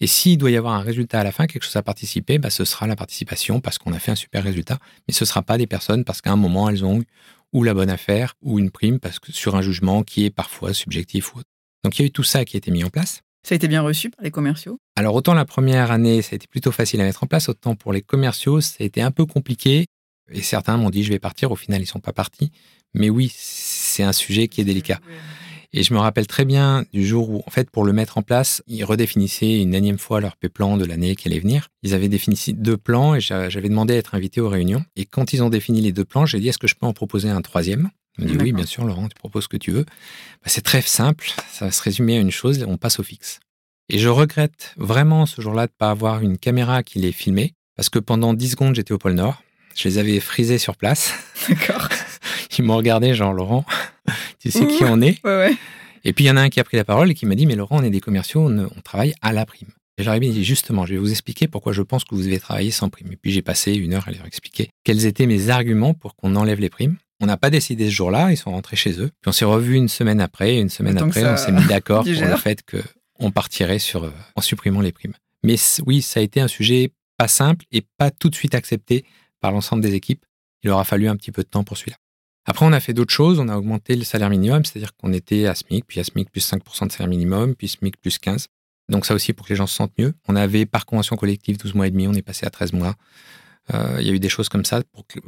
Et 0.00 0.06
s'il 0.06 0.38
doit 0.38 0.50
y 0.50 0.56
avoir 0.56 0.74
un 0.74 0.82
résultat 0.82 1.20
à 1.20 1.24
la 1.24 1.32
fin, 1.32 1.46
quelque 1.46 1.64
chose 1.64 1.76
à 1.76 1.82
participer, 1.82 2.38
bah, 2.38 2.50
ce 2.50 2.64
sera 2.64 2.86
la 2.86 2.96
participation 2.96 3.60
parce 3.60 3.78
qu'on 3.78 3.92
a 3.92 3.98
fait 3.98 4.12
un 4.12 4.16
super 4.16 4.44
résultat. 4.44 4.78
Mais 5.06 5.14
ce 5.14 5.24
ne 5.24 5.26
sera 5.26 5.42
pas 5.42 5.58
des 5.58 5.66
personnes 5.66 6.04
parce 6.04 6.20
qu'à 6.20 6.30
un 6.30 6.36
moment, 6.36 6.68
elles 6.68 6.84
ont 6.84 7.00
eu 7.00 7.06
ou 7.52 7.64
la 7.64 7.74
bonne 7.74 7.90
affaire 7.90 8.34
ou 8.42 8.58
une 8.58 8.70
prime 8.70 9.00
parce 9.00 9.18
que 9.18 9.32
sur 9.32 9.56
un 9.56 9.62
jugement 9.62 10.02
qui 10.02 10.24
est 10.24 10.30
parfois 10.30 10.74
subjectif 10.74 11.34
ou 11.34 11.38
autre. 11.38 11.48
Donc 11.84 11.98
il 11.98 12.02
y 12.02 12.04
a 12.04 12.06
eu 12.08 12.10
tout 12.10 12.24
ça 12.24 12.44
qui 12.44 12.56
a 12.56 12.58
été 12.58 12.70
mis 12.70 12.84
en 12.84 12.90
place. 12.90 13.22
Ça 13.46 13.54
a 13.54 13.56
été 13.56 13.68
bien 13.68 13.82
reçu 13.82 14.10
par 14.10 14.22
les 14.22 14.30
commerciaux? 14.30 14.78
Alors 14.96 15.14
autant 15.14 15.32
la 15.32 15.44
première 15.44 15.90
année, 15.90 16.22
ça 16.22 16.30
a 16.32 16.36
été 16.36 16.46
plutôt 16.46 16.72
facile 16.72 17.00
à 17.00 17.04
mettre 17.04 17.22
en 17.22 17.26
place, 17.26 17.48
autant 17.48 17.74
pour 17.74 17.92
les 17.92 18.02
commerciaux, 18.02 18.60
ça 18.60 18.76
a 18.80 18.84
été 18.84 19.00
un 19.00 19.10
peu 19.10 19.24
compliqué. 19.24 19.86
Et 20.30 20.42
certains 20.42 20.76
m'ont 20.76 20.90
dit 20.90 21.04
je 21.04 21.10
vais 21.10 21.18
partir, 21.18 21.50
au 21.50 21.56
final 21.56 21.80
ils 21.80 21.86
sont 21.86 22.00
pas 22.00 22.12
partis. 22.12 22.52
Mais 22.94 23.08
oui, 23.08 23.32
c'est 23.34 24.02
un 24.02 24.12
sujet 24.12 24.48
qui 24.48 24.60
est 24.60 24.64
délicat. 24.64 25.00
Et 25.74 25.82
je 25.82 25.92
me 25.92 25.98
rappelle 25.98 26.26
très 26.26 26.46
bien 26.46 26.84
du 26.94 27.06
jour 27.06 27.28
où, 27.28 27.42
en 27.46 27.50
fait, 27.50 27.70
pour 27.70 27.84
le 27.84 27.92
mettre 27.92 28.16
en 28.16 28.22
place, 28.22 28.62
ils 28.66 28.84
redéfinissaient 28.84 29.60
une 29.60 29.74
énième 29.74 29.98
fois 29.98 30.20
leur 30.20 30.36
plan 30.36 30.76
de 30.78 30.84
l'année 30.86 31.14
qui 31.14 31.28
allait 31.28 31.40
venir. 31.40 31.68
Ils 31.82 31.92
avaient 31.92 32.08
défini 32.08 32.36
deux 32.54 32.78
plans 32.78 33.14
et 33.14 33.20
j'a- 33.20 33.50
j'avais 33.50 33.68
demandé 33.68 33.92
à 33.94 33.98
être 33.98 34.14
invité 34.14 34.40
aux 34.40 34.48
réunions. 34.48 34.82
Et 34.96 35.04
quand 35.04 35.34
ils 35.34 35.42
ont 35.42 35.50
défini 35.50 35.82
les 35.82 35.92
deux 35.92 36.06
plans, 36.06 36.24
j'ai 36.24 36.40
dit 36.40 36.48
est-ce 36.48 36.58
que 36.58 36.66
je 36.68 36.74
peux 36.74 36.86
en 36.86 36.94
proposer 36.94 37.28
un 37.28 37.42
troisième? 37.42 37.90
Ils 38.18 38.24
m'ont 38.24 38.30
dit 38.32 38.36
oui, 38.44 38.52
bien 38.52 38.64
sûr, 38.66 38.84
Laurent, 38.84 39.08
tu 39.08 39.14
proposes 39.14 39.44
ce 39.44 39.48
que 39.48 39.58
tu 39.58 39.70
veux. 39.70 39.84
Bah, 39.84 40.46
c'est 40.46 40.62
très 40.64 40.80
simple, 40.80 41.30
ça 41.52 41.66
va 41.66 41.70
se 41.70 41.82
résumer 41.82 42.16
à 42.16 42.20
une 42.20 42.30
chose, 42.32 42.64
on 42.66 42.78
passe 42.78 42.98
au 42.98 43.02
fixe. 43.02 43.38
Et 43.90 43.98
je 43.98 44.08
regrette 44.08 44.74
vraiment 44.78 45.26
ce 45.26 45.40
jour-là 45.42 45.66
de 45.66 45.72
ne 45.72 45.76
pas 45.78 45.90
avoir 45.90 46.22
une 46.22 46.38
caméra 46.38 46.82
qui 46.82 46.98
les 46.98 47.12
filmait, 47.12 47.52
parce 47.76 47.90
que 47.90 47.98
pendant 47.98 48.32
10 48.34 48.50
secondes, 48.52 48.74
j'étais 48.74 48.92
au 48.92 48.98
pôle 48.98 49.12
Nord. 49.12 49.42
Je 49.76 49.86
les 49.88 49.98
avais 49.98 50.18
frisés 50.18 50.58
sur 50.58 50.76
place. 50.76 51.12
D'accord. 51.48 51.88
Ils 52.58 52.64
m'ont 52.64 52.76
regardé, 52.76 53.14
genre, 53.14 53.32
Laurent, 53.32 53.64
tu 54.38 54.50
sais 54.50 54.66
qui 54.66 54.84
on 54.84 55.00
est? 55.00 55.24
Ouais, 55.24 55.36
ouais. 55.36 55.56
Et 56.04 56.12
puis, 56.12 56.24
il 56.24 56.28
y 56.28 56.30
en 56.30 56.36
a 56.36 56.42
un 56.42 56.48
qui 56.48 56.60
a 56.60 56.64
pris 56.64 56.76
la 56.76 56.84
parole 56.84 57.10
et 57.10 57.14
qui 57.14 57.26
m'a 57.26 57.34
dit, 57.34 57.46
mais 57.46 57.54
Laurent, 57.54 57.78
on 57.78 57.82
est 57.82 57.90
des 57.90 58.00
commerciaux, 58.00 58.42
on, 58.42 58.58
on 58.58 58.80
travaille 58.82 59.14
à 59.22 59.32
la 59.32 59.46
prime. 59.46 59.68
Et 59.98 60.04
j'aurais 60.04 60.20
bien 60.20 60.30
dit, 60.30 60.44
justement, 60.44 60.86
je 60.86 60.94
vais 60.94 60.98
vous 60.98 61.10
expliquer 61.10 61.48
pourquoi 61.48 61.72
je 61.72 61.82
pense 61.82 62.04
que 62.04 62.14
vous 62.14 62.22
devez 62.22 62.38
travailler 62.38 62.70
sans 62.70 62.88
prime. 62.88 63.12
Et 63.12 63.16
puis, 63.16 63.32
j'ai 63.32 63.42
passé 63.42 63.74
une 63.74 63.94
heure 63.94 64.06
à 64.06 64.12
leur 64.12 64.26
expliquer 64.26 64.70
quels 64.84 65.06
étaient 65.06 65.26
mes 65.26 65.50
arguments 65.50 65.92
pour 65.94 66.14
qu'on 66.14 66.36
enlève 66.36 66.60
les 66.60 66.70
primes. 66.70 66.96
On 67.20 67.26
n'a 67.26 67.36
pas 67.36 67.50
décidé 67.50 67.86
ce 67.86 67.94
jour-là, 67.94 68.30
ils 68.30 68.36
sont 68.36 68.52
rentrés 68.52 68.76
chez 68.76 68.92
eux. 69.00 69.10
Puis 69.20 69.28
on 69.28 69.32
s'est 69.32 69.44
revus 69.44 69.74
une 69.74 69.88
semaine 69.88 70.20
après, 70.20 70.58
une 70.58 70.68
semaine 70.68 70.98
après, 70.98 71.26
on 71.28 71.36
s'est 71.36 71.50
mis 71.50 71.64
d'accord 71.66 72.04
pour 72.04 72.12
le 72.12 72.36
fait 72.36 72.62
qu'on 72.62 73.32
partirait 73.32 73.80
sur, 73.80 74.04
euh, 74.04 74.12
en 74.36 74.40
supprimant 74.40 74.80
les 74.80 74.92
primes. 74.92 75.14
Mais 75.42 75.56
oui, 75.84 76.00
ça 76.00 76.20
a 76.20 76.22
été 76.22 76.40
un 76.40 76.46
sujet 76.46 76.92
pas 77.16 77.26
simple 77.26 77.64
et 77.72 77.82
pas 77.96 78.12
tout 78.12 78.30
de 78.30 78.36
suite 78.36 78.54
accepté 78.54 79.04
par 79.40 79.50
l'ensemble 79.50 79.82
des 79.82 79.94
équipes. 79.94 80.24
Il 80.62 80.70
aura 80.70 80.84
fallu 80.84 81.08
un 81.08 81.16
petit 81.16 81.32
peu 81.32 81.42
de 81.42 81.48
temps 81.48 81.64
pour 81.64 81.76
celui-là. 81.76 81.96
Après, 82.48 82.64
on 82.64 82.72
a 82.72 82.80
fait 82.80 82.94
d'autres 82.94 83.12
choses. 83.12 83.38
On 83.38 83.48
a 83.48 83.56
augmenté 83.56 83.94
le 83.94 84.04
salaire 84.04 84.30
minimum, 84.30 84.64
c'est-à-dire 84.64 84.96
qu'on 84.96 85.12
était 85.12 85.46
à 85.46 85.54
SMIC, 85.54 85.84
puis 85.86 86.00
à 86.00 86.04
SMIC 86.04 86.30
plus 86.30 86.40
5% 86.50 86.86
de 86.86 86.92
salaire 86.92 87.08
minimum, 87.08 87.54
puis 87.54 87.68
SMIC 87.68 87.96
plus 88.00 88.18
15. 88.18 88.46
Donc 88.88 89.04
ça 89.04 89.14
aussi 89.14 89.34
pour 89.34 89.46
que 89.46 89.52
les 89.52 89.56
gens 89.56 89.66
se 89.66 89.74
sentent 89.74 89.92
mieux. 89.98 90.14
On 90.28 90.34
avait 90.34 90.64
par 90.64 90.86
convention 90.86 91.14
collective 91.16 91.58
12 91.58 91.74
mois 91.74 91.86
et 91.86 91.90
demi, 91.90 92.08
on 92.08 92.14
est 92.14 92.22
passé 92.22 92.46
à 92.46 92.50
13 92.50 92.72
mois. 92.72 92.94
Euh, 93.74 93.98
il 94.00 94.06
y 94.06 94.10
a 94.10 94.14
eu 94.14 94.18
des 94.18 94.30
choses 94.30 94.48
comme 94.48 94.64
ça. 94.64 94.82
Pour 94.92 95.06
que, 95.06 95.18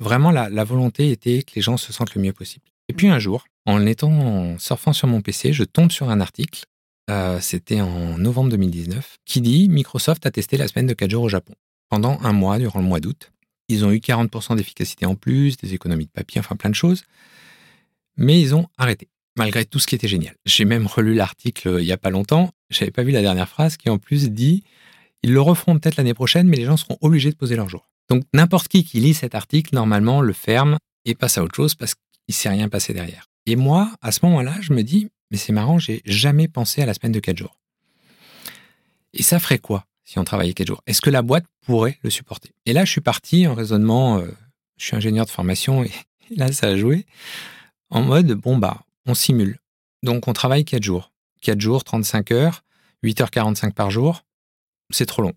vraiment 0.00 0.32
la, 0.32 0.50
la 0.50 0.64
volonté 0.64 1.12
était 1.12 1.44
que 1.44 1.52
les 1.54 1.62
gens 1.62 1.76
se 1.76 1.92
sentent 1.92 2.14
le 2.16 2.20
mieux 2.20 2.32
possible. 2.32 2.64
Et 2.88 2.92
puis 2.92 3.06
un 3.06 3.20
jour, 3.20 3.44
en 3.66 3.86
étant 3.86 4.10
en 4.10 4.58
surfant 4.58 4.92
sur 4.92 5.06
mon 5.06 5.20
PC, 5.20 5.52
je 5.52 5.62
tombe 5.62 5.92
sur 5.92 6.10
un 6.10 6.20
article. 6.20 6.64
euh, 7.08 7.38
C'était 7.40 7.80
en 7.80 8.18
novembre 8.18 8.50
2019 8.50 9.18
qui 9.24 9.40
dit 9.40 9.68
Microsoft 9.68 10.26
a 10.26 10.32
testé 10.32 10.56
la 10.56 10.66
semaine 10.66 10.88
de 10.88 10.94
4 10.94 11.08
jours 11.08 11.22
au 11.22 11.28
Japon 11.28 11.54
pendant 11.88 12.18
un 12.22 12.32
mois 12.32 12.58
durant 12.58 12.80
le 12.80 12.86
mois 12.86 12.98
d'août. 12.98 13.30
Ils 13.72 13.84
ont 13.84 13.92
eu 13.92 13.98
40% 13.98 14.56
d'efficacité 14.56 15.06
en 15.06 15.14
plus, 15.14 15.56
des 15.56 15.74
économies 15.74 16.06
de 16.06 16.10
papier, 16.10 16.40
enfin 16.40 16.56
plein 16.56 16.70
de 16.70 16.74
choses. 16.74 17.04
Mais 18.16 18.40
ils 18.40 18.54
ont 18.54 18.68
arrêté, 18.76 19.08
malgré 19.36 19.64
tout 19.64 19.78
ce 19.78 19.86
qui 19.86 19.94
était 19.94 20.08
génial. 20.08 20.34
J'ai 20.44 20.64
même 20.64 20.86
relu 20.86 21.14
l'article 21.14 21.68
euh, 21.68 21.80
il 21.80 21.86
n'y 21.86 21.92
a 21.92 21.96
pas 21.96 22.10
longtemps. 22.10 22.52
J'avais 22.70 22.90
pas 22.90 23.02
vu 23.02 23.10
la 23.10 23.22
dernière 23.22 23.48
phrase 23.48 23.76
qui 23.76 23.88
en 23.88 23.98
plus 23.98 24.30
dit 24.30 24.62
ils 25.22 25.32
le 25.32 25.40
referont 25.40 25.78
peut-être 25.78 25.96
l'année 25.96 26.14
prochaine, 26.14 26.48
mais 26.48 26.56
les 26.56 26.64
gens 26.64 26.76
seront 26.76 26.98
obligés 27.00 27.30
de 27.30 27.36
poser 27.36 27.56
leur 27.56 27.68
jour. 27.68 27.88
Donc 28.08 28.24
n'importe 28.34 28.68
qui 28.68 28.84
qui 28.84 29.00
lit 29.00 29.14
cet 29.14 29.34
article, 29.34 29.74
normalement, 29.74 30.20
le 30.20 30.32
ferme 30.32 30.78
et 31.04 31.14
passe 31.14 31.38
à 31.38 31.44
autre 31.44 31.54
chose 31.54 31.74
parce 31.74 31.94
qu'il 31.94 32.02
ne 32.28 32.34
s'est 32.34 32.48
rien 32.48 32.68
passé 32.68 32.92
derrière. 32.92 33.28
Et 33.46 33.56
moi, 33.56 33.92
à 34.02 34.12
ce 34.12 34.20
moment-là, 34.24 34.56
je 34.60 34.72
me 34.72 34.82
dis, 34.82 35.08
mais 35.30 35.36
c'est 35.36 35.52
marrant, 35.52 35.78
j'ai 35.78 36.02
jamais 36.04 36.48
pensé 36.48 36.82
à 36.82 36.86
la 36.86 36.94
semaine 36.94 37.12
de 37.12 37.20
4 37.20 37.38
jours. 37.38 37.58
Et 39.14 39.22
ça 39.22 39.38
ferait 39.38 39.58
quoi? 39.58 39.86
Si 40.12 40.18
on 40.18 40.24
travaillait 40.24 40.52
4 40.52 40.66
jours 40.66 40.82
Est-ce 40.86 41.00
que 41.00 41.08
la 41.08 41.22
boîte 41.22 41.46
pourrait 41.64 41.98
le 42.02 42.10
supporter? 42.10 42.50
Et 42.66 42.74
là, 42.74 42.84
je 42.84 42.90
suis 42.90 43.00
parti 43.00 43.46
en 43.46 43.54
raisonnement, 43.54 44.18
euh, 44.18 44.30
je 44.76 44.84
suis 44.84 44.96
ingénieur 44.96 45.24
de 45.24 45.30
formation 45.30 45.84
et, 45.84 45.90
là, 46.36 46.52
ça 46.52 46.66
a 46.68 46.76
joué, 46.76 47.06
en 47.88 48.02
mode, 48.02 48.32
bon, 48.32 48.58
bah, 48.58 48.82
on 49.06 49.14
simule. 49.14 49.58
Donc, 50.02 50.28
on 50.28 50.34
travaille 50.34 50.66
4 50.66 50.82
jours. 50.82 51.12
4 51.40 51.60
jours, 51.60 51.82
35 51.82 52.30
heures, 52.30 52.62
8h45 53.02 53.72
par 53.72 53.90
jour, 53.90 54.22
c'est 54.90 55.06
trop 55.06 55.22
long. 55.22 55.32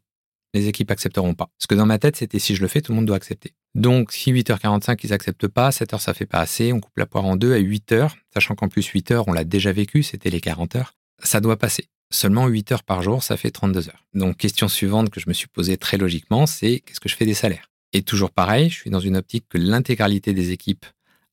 Les 0.53 0.67
équipes 0.67 0.91
accepteront 0.91 1.35
pas. 1.35 1.49
Parce 1.57 1.67
que 1.67 1.75
dans 1.75 1.85
ma 1.85 1.97
tête, 1.97 2.17
c'était 2.17 2.39
si 2.39 2.53
je 2.53 2.61
le 2.61 2.67
fais, 2.67 2.81
tout 2.81 2.91
le 2.91 2.97
monde 2.97 3.05
doit 3.05 3.15
accepter. 3.15 3.53
Donc, 3.75 4.11
si 4.11 4.33
8h45, 4.33 4.99
ils 5.03 5.13
acceptent 5.13 5.47
pas, 5.47 5.69
7h, 5.69 5.99
ça 5.99 6.13
fait 6.13 6.25
pas 6.25 6.39
assez, 6.39 6.73
on 6.73 6.81
coupe 6.81 6.97
la 6.97 7.05
poire 7.05 7.23
en 7.23 7.37
deux 7.37 7.53
à 7.53 7.59
8h, 7.59 8.11
sachant 8.33 8.55
qu'en 8.55 8.67
plus 8.67 8.89
8h, 8.89 9.23
on 9.25 9.31
l'a 9.31 9.45
déjà 9.45 9.71
vécu, 9.71 10.03
c'était 10.03 10.29
les 10.29 10.41
40 10.41 10.75
heures, 10.75 10.93
ça 11.23 11.39
doit 11.39 11.57
passer. 11.57 11.87
Seulement 12.15 12.47
8 12.47 12.71
heures 12.71 12.83
par 12.83 13.01
jour, 13.01 13.23
ça 13.23 13.35
fait 13.35 13.51
32 13.51 13.89
heures. 13.89 14.05
Donc, 14.13 14.37
question 14.37 14.69
suivante 14.69 15.09
que 15.09 15.19
je 15.19 15.27
me 15.27 15.33
suis 15.33 15.49
posée 15.49 15.75
très 15.75 15.97
logiquement, 15.97 16.45
c'est 16.45 16.79
qu'est-ce 16.79 17.01
que 17.01 17.09
je 17.09 17.15
fais 17.17 17.25
des 17.25 17.33
salaires? 17.33 17.69
Et 17.91 18.03
toujours 18.03 18.31
pareil, 18.31 18.69
je 18.69 18.75
suis 18.75 18.89
dans 18.89 19.01
une 19.01 19.17
optique 19.17 19.43
que 19.49 19.57
l'intégralité 19.57 20.33
des 20.33 20.51
équipes 20.51 20.85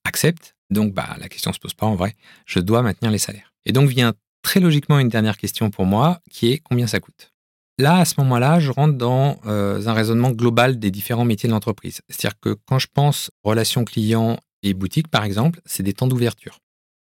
acceptent. 0.05 0.57
Donc, 0.71 0.93
bah, 0.93 1.17
la 1.21 1.29
question 1.29 1.53
se 1.53 1.61
pose 1.61 1.73
pas 1.73 1.87
en 1.87 1.95
vrai. 1.95 2.17
Je 2.47 2.59
dois 2.59 2.83
maintenir 2.83 3.13
les 3.13 3.19
salaires. 3.19 3.53
Et 3.65 3.71
donc 3.71 3.91
vient 3.91 4.13
très 4.43 4.59
logiquement 4.59 4.99
une 4.99 5.09
dernière 5.09 5.37
question 5.37 5.71
pour 5.71 5.87
moi, 5.87 6.21
qui 6.33 6.51
est 6.51 6.59
combien 6.59 6.89
ça 6.89 6.99
coûte? 6.99 7.31
Là, 7.79 7.99
à 7.99 8.05
ce 8.05 8.15
moment-là, 8.19 8.59
je 8.59 8.73
rentre 8.73 8.95
dans 8.95 9.39
euh, 9.47 9.87
un 9.87 9.93
raisonnement 9.93 10.33
global 10.33 10.81
des 10.81 10.91
différents 10.91 11.25
métiers 11.25 11.49
de 11.49 11.53
l'entreprise. 11.53 12.01
C'est-à-dire 12.09 12.41
que 12.41 12.57
quand 12.67 12.81
je 12.81 12.89
pense 12.93 13.31
relation 13.45 13.85
client 13.85 14.37
et 14.65 14.75
boutique, 14.75 15.07
par 15.07 15.23
exemple, 15.23 15.61
c'est 15.65 15.85
des 15.85 15.93
temps 15.93 16.09
d'ouverture. 16.09 16.59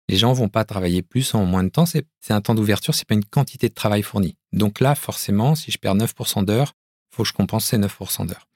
Les 0.08 0.16
gens 0.16 0.32
vont 0.32 0.48
pas 0.48 0.64
travailler 0.64 1.02
plus 1.02 1.34
en 1.34 1.44
moins 1.44 1.64
de 1.64 1.68
temps. 1.68 1.86
C'est 1.86 2.04
un 2.30 2.40
temps 2.40 2.54
d'ouverture, 2.54 2.94
c'est 2.94 3.06
pas 3.06 3.14
une 3.14 3.24
quantité 3.24 3.68
de 3.68 3.74
travail 3.74 4.02
fourni. 4.02 4.36
Donc 4.52 4.80
là, 4.80 4.94
forcément, 4.94 5.54
si 5.54 5.70
je 5.70 5.78
perds 5.78 5.96
9% 5.96 6.44
d'heures, 6.44 6.72
faut 7.14 7.22
que 7.22 7.28
je 7.28 7.32
compense 7.32 7.66
ces 7.66 7.78
9% 7.78 8.26
d'heures. 8.26 8.46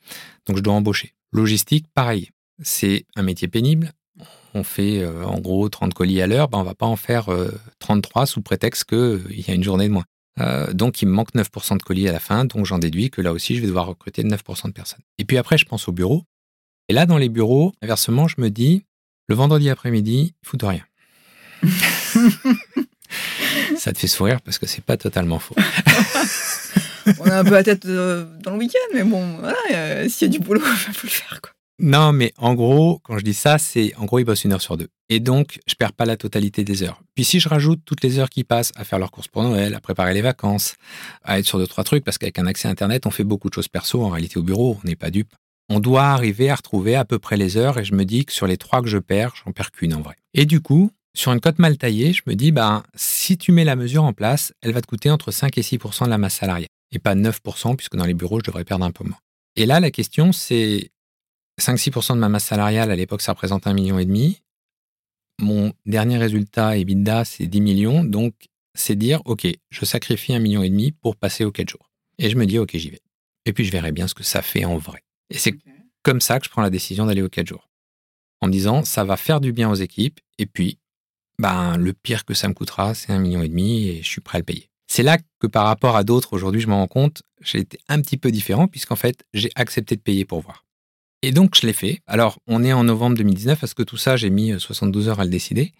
Donc 0.46 0.56
je 0.56 0.62
dois 0.62 0.74
embaucher. 0.74 1.14
Logistique, 1.32 1.86
pareil. 1.94 2.30
C'est 2.62 3.06
un 3.16 3.22
métier 3.22 3.48
pénible. 3.48 3.92
On 4.54 4.64
fait 4.64 5.00
euh, 5.00 5.24
en 5.24 5.38
gros 5.38 5.68
30 5.68 5.94
colis 5.94 6.20
à 6.20 6.26
l'heure, 6.26 6.48
ben 6.48 6.58
on 6.58 6.64
va 6.64 6.74
pas 6.74 6.86
en 6.86 6.96
faire 6.96 7.28
33 7.78 8.22
euh, 8.22 8.26
sous 8.26 8.42
prétexte 8.42 8.84
qu'il 8.84 9.40
y 9.46 9.50
a 9.50 9.54
une 9.54 9.62
journée 9.62 9.88
de 9.88 9.92
moins. 9.92 10.04
Euh, 10.40 10.72
donc, 10.72 11.02
il 11.02 11.06
me 11.06 11.12
manque 11.12 11.34
9% 11.34 11.78
de 11.78 11.82
colis 11.82 12.08
à 12.08 12.12
la 12.12 12.20
fin, 12.20 12.44
donc 12.44 12.64
j'en 12.64 12.78
déduis 12.78 13.10
que 13.10 13.20
là 13.20 13.32
aussi, 13.32 13.56
je 13.56 13.60
vais 13.60 13.66
devoir 13.66 13.86
recruter 13.86 14.22
9% 14.22 14.66
de 14.66 14.72
personnes. 14.72 15.00
Et 15.18 15.24
puis 15.24 15.36
après, 15.36 15.58
je 15.58 15.64
pense 15.64 15.88
au 15.88 15.92
bureau. 15.92 16.22
Et 16.88 16.92
là, 16.92 17.06
dans 17.06 17.18
les 17.18 17.28
bureaux, 17.28 17.72
inversement, 17.82 18.28
je 18.28 18.36
me 18.40 18.48
dis, 18.48 18.84
le 19.28 19.34
vendredi 19.34 19.68
après-midi, 19.68 20.34
il 20.52 20.58
de 20.58 20.66
rien. 20.66 20.87
Ça 23.76 23.92
te 23.92 23.98
fait 23.98 24.06
sourire 24.06 24.40
parce 24.42 24.58
que 24.58 24.66
c'est 24.66 24.84
pas 24.84 24.96
totalement 24.96 25.38
faux. 25.38 25.54
On 27.20 27.30
a 27.30 27.38
un 27.38 27.44
peu 27.44 27.52
la 27.52 27.62
tête 27.62 27.86
euh, 27.86 28.26
dans 28.42 28.50
le 28.52 28.58
week-end, 28.58 28.94
mais 28.94 29.02
bon, 29.02 29.38
voilà, 29.38 30.08
s'il 30.08 30.28
y 30.28 30.30
a 30.30 30.32
du 30.32 30.40
boulot, 30.40 30.60
il 30.88 30.94
faut 30.94 31.06
le 31.06 31.12
faire. 31.12 31.40
Quoi. 31.40 31.52
Non, 31.80 32.12
mais 32.12 32.32
en 32.38 32.54
gros, 32.54 32.98
quand 33.04 33.18
je 33.18 33.24
dis 33.24 33.34
ça, 33.34 33.56
c'est 33.56 33.94
en 33.96 34.04
gros, 34.04 34.18
ils 34.18 34.24
bossent 34.24 34.42
une 34.42 34.52
heure 34.52 34.60
sur 34.60 34.76
deux. 34.76 34.88
Et 35.08 35.20
donc, 35.20 35.60
je 35.68 35.74
perds 35.74 35.92
pas 35.92 36.06
la 36.06 36.16
totalité 36.16 36.64
des 36.64 36.82
heures. 36.82 37.00
Puis 37.14 37.24
si 37.24 37.38
je 37.38 37.48
rajoute 37.48 37.80
toutes 37.84 38.02
les 38.02 38.18
heures 38.18 38.28
qui 38.28 38.42
passent 38.42 38.72
à 38.74 38.82
faire 38.82 38.98
leurs 38.98 39.12
courses 39.12 39.28
pour 39.28 39.44
Noël, 39.44 39.74
à 39.74 39.80
préparer 39.80 40.12
les 40.12 40.20
vacances, 40.20 40.74
à 41.22 41.38
être 41.38 41.46
sur 41.46 41.58
deux, 41.58 41.68
trois 41.68 41.84
trucs, 41.84 42.04
parce 42.04 42.18
qu'avec 42.18 42.38
un 42.40 42.46
accès 42.46 42.66
Internet, 42.66 43.06
on 43.06 43.10
fait 43.10 43.22
beaucoup 43.22 43.48
de 43.48 43.54
choses 43.54 43.68
perso, 43.68 44.02
en 44.02 44.08
réalité 44.08 44.38
au 44.38 44.42
bureau, 44.42 44.76
on 44.82 44.88
n'est 44.88 44.96
pas 44.96 45.10
dupe. 45.10 45.32
On 45.68 45.78
doit 45.78 46.06
arriver 46.06 46.50
à 46.50 46.56
retrouver 46.56 46.96
à 46.96 47.04
peu 47.04 47.20
près 47.20 47.36
les 47.36 47.56
heures 47.56 47.78
et 47.78 47.84
je 47.84 47.94
me 47.94 48.04
dis 48.04 48.24
que 48.24 48.32
sur 48.32 48.46
les 48.46 48.56
trois 48.56 48.82
que 48.82 48.88
je 48.88 48.98
perds, 48.98 49.34
j'en 49.44 49.52
perds 49.52 49.70
qu'une 49.70 49.94
en 49.94 50.00
vrai. 50.00 50.16
Et 50.34 50.46
du 50.46 50.60
coup, 50.60 50.90
sur 51.18 51.32
une 51.32 51.40
cote 51.40 51.58
mal 51.58 51.76
taillée, 51.76 52.12
je 52.12 52.22
me 52.26 52.34
dis, 52.34 52.52
ben, 52.52 52.84
si 52.94 53.36
tu 53.36 53.50
mets 53.50 53.64
la 53.64 53.74
mesure 53.74 54.04
en 54.04 54.12
place, 54.12 54.52
elle 54.62 54.72
va 54.72 54.80
te 54.80 54.86
coûter 54.86 55.10
entre 55.10 55.32
5 55.32 55.58
et 55.58 55.62
6% 55.62 56.04
de 56.04 56.10
la 56.10 56.18
masse 56.18 56.36
salariale. 56.36 56.68
Et 56.92 57.00
pas 57.00 57.16
9% 57.16 57.74
puisque 57.74 57.96
dans 57.96 58.04
les 58.04 58.14
bureaux, 58.14 58.38
je 58.38 58.44
devrais 58.44 58.64
perdre 58.64 58.84
un 58.84 58.92
peu 58.92 59.02
moins. 59.02 59.18
Et 59.56 59.66
là, 59.66 59.80
la 59.80 59.90
question, 59.90 60.30
c'est 60.30 60.92
5-6% 61.60 62.14
de 62.14 62.20
ma 62.20 62.28
masse 62.28 62.44
salariale, 62.44 62.92
à 62.92 62.96
l'époque, 62.96 63.20
ça 63.20 63.32
représente 63.32 63.66
un 63.66 63.74
million 63.74 63.98
et 63.98 64.04
demi. 64.04 64.42
Mon 65.40 65.72
dernier 65.86 66.18
résultat, 66.18 66.76
EBITDA, 66.76 67.24
c'est 67.24 67.48
10 67.48 67.60
millions. 67.62 68.04
Donc, 68.04 68.34
c'est 68.74 68.94
dire, 68.94 69.20
OK, 69.24 69.44
je 69.70 69.84
sacrifie 69.84 70.34
un 70.34 70.38
million 70.38 70.62
et 70.62 70.70
demi 70.70 70.92
pour 70.92 71.16
passer 71.16 71.44
aux 71.44 71.50
4 71.50 71.68
jours. 71.68 71.90
Et 72.18 72.30
je 72.30 72.36
me 72.36 72.46
dis, 72.46 72.60
OK, 72.60 72.76
j'y 72.76 72.90
vais. 72.90 73.02
Et 73.44 73.52
puis, 73.52 73.64
je 73.64 73.72
verrai 73.72 73.90
bien 73.90 74.06
ce 74.06 74.14
que 74.14 74.22
ça 74.22 74.40
fait 74.40 74.64
en 74.64 74.78
vrai. 74.78 75.02
Et 75.30 75.38
c'est 75.38 75.58
comme 76.04 76.20
ça 76.20 76.38
que 76.38 76.44
je 76.44 76.50
prends 76.50 76.62
la 76.62 76.70
décision 76.70 77.06
d'aller 77.06 77.22
aux 77.22 77.28
4 77.28 77.48
jours. 77.48 77.68
En 78.40 78.46
me 78.46 78.52
disant, 78.52 78.84
ça 78.84 79.02
va 79.02 79.16
faire 79.16 79.40
du 79.40 79.52
bien 79.52 79.68
aux 79.68 79.74
équipes. 79.74 80.20
Et 80.38 80.46
puis, 80.46 80.78
ben, 81.38 81.76
le 81.76 81.92
pire 81.92 82.24
que 82.24 82.34
ça 82.34 82.48
me 82.48 82.54
coûtera, 82.54 82.94
c'est 82.94 83.12
un 83.12 83.18
million 83.18 83.42
et 83.42 83.48
demi 83.48 83.88
et 83.88 84.02
je 84.02 84.08
suis 84.08 84.20
prêt 84.20 84.36
à 84.36 84.40
le 84.40 84.44
payer. 84.44 84.68
C'est 84.86 85.02
là 85.02 85.18
que 85.38 85.46
par 85.46 85.66
rapport 85.66 85.96
à 85.96 86.04
d'autres, 86.04 86.32
aujourd'hui, 86.32 86.60
je 86.60 86.68
me 86.68 86.74
rends 86.74 86.86
compte, 86.86 87.22
j'ai 87.42 87.58
été 87.58 87.78
un 87.88 88.00
petit 88.00 88.16
peu 88.16 88.30
différent 88.30 88.66
puisqu'en 88.66 88.96
fait, 88.96 89.24
j'ai 89.34 89.50
accepté 89.54 89.96
de 89.96 90.00
payer 90.00 90.24
pour 90.24 90.40
voir. 90.40 90.64
Et 91.22 91.32
donc, 91.32 91.56
je 91.60 91.66
l'ai 91.66 91.72
fait. 91.72 92.00
Alors, 92.06 92.38
on 92.46 92.62
est 92.62 92.72
en 92.72 92.84
novembre 92.84 93.16
2019. 93.16 93.58
Parce 93.58 93.74
que 93.74 93.82
tout 93.82 93.96
ça, 93.96 94.16
j'ai 94.16 94.30
mis 94.30 94.58
72 94.58 95.06
euh, 95.06 95.10
heures 95.10 95.20
à 95.20 95.24
le 95.24 95.30
décider? 95.30 95.72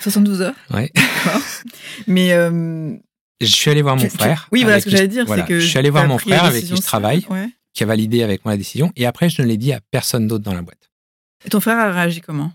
72 0.00 0.42
heures? 0.42 0.54
Ouais. 0.70 0.90
D'accord. 0.94 1.40
Mais. 2.06 2.32
Euh, 2.32 2.94
je 3.40 3.46
suis 3.46 3.70
allé 3.70 3.82
voir 3.82 3.96
mon 3.96 4.08
frère. 4.08 4.48
Oui, 4.52 4.62
voilà 4.62 4.80
ce 4.80 4.84
que 4.84 4.90
j'allais 4.90 5.08
dire. 5.08 5.26
c'est 5.28 5.44
que 5.44 5.58
je 5.58 5.66
suis 5.66 5.78
allé 5.78 5.90
voir 5.90 6.06
mon 6.06 6.18
frère 6.18 6.44
avec 6.44 6.64
qui 6.64 6.76
je 6.76 6.80
travaille, 6.80 7.26
qui 7.74 7.82
a 7.82 7.86
validé 7.86 8.22
avec 8.22 8.44
moi 8.44 8.54
la 8.54 8.58
décision. 8.58 8.92
Et 8.96 9.06
après, 9.06 9.28
je 9.28 9.42
ne 9.42 9.46
l'ai 9.48 9.56
dit 9.56 9.72
à 9.72 9.80
personne 9.90 10.28
d'autre 10.28 10.44
dans 10.44 10.54
la 10.54 10.62
boîte. 10.62 10.90
Et 11.44 11.50
ton 11.50 11.60
frère 11.60 11.78
a 11.78 11.90
réagi 11.90 12.20
comment? 12.20 12.52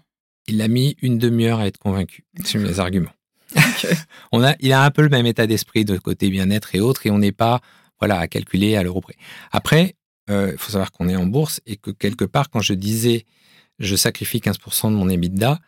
Il 0.50 0.62
a 0.62 0.68
mis 0.68 0.96
une 1.02 1.18
demi-heure 1.18 1.60
à 1.60 1.68
être 1.68 1.78
convaincu 1.78 2.26
sur 2.44 2.60
mes 2.60 2.80
arguments. 2.80 3.12
on 4.32 4.44
a, 4.44 4.56
il 4.60 4.74
a 4.74 4.84
un 4.84 4.92
peu 4.92 5.02
le 5.02 5.10
même 5.10 5.26
état 5.26 5.48
d'esprit 5.48 5.86
de 5.86 5.98
côté 5.98 6.30
bien-être 6.30 6.76
et 6.76 6.80
autres, 6.80 7.06
et 7.06 7.12
on 7.12 7.20
n'est 7.20 7.32
pas 7.32 7.62
voilà, 8.00 8.20
à 8.20 8.28
calculer 8.28 8.76
à 8.76 8.84
l'euro 8.84 9.02
près. 9.02 9.16
Après, 9.52 9.96
il 10.28 10.34
euh, 10.34 10.58
faut 10.58 10.72
savoir 10.72 10.92
qu'on 10.92 11.10
est 11.10 11.16
en 11.16 11.26
bourse 11.26 11.62
et 11.66 11.76
que 11.76 11.92
quelque 11.92 12.26
part, 12.26 12.50
quand 12.50 12.62
je 12.62 12.74
disais 12.74 13.26
je 13.80 13.96
sacrifie 13.96 14.40
15% 14.40 14.92
de 14.92 14.96
mon 14.96 15.10
EBITDA 15.10 15.60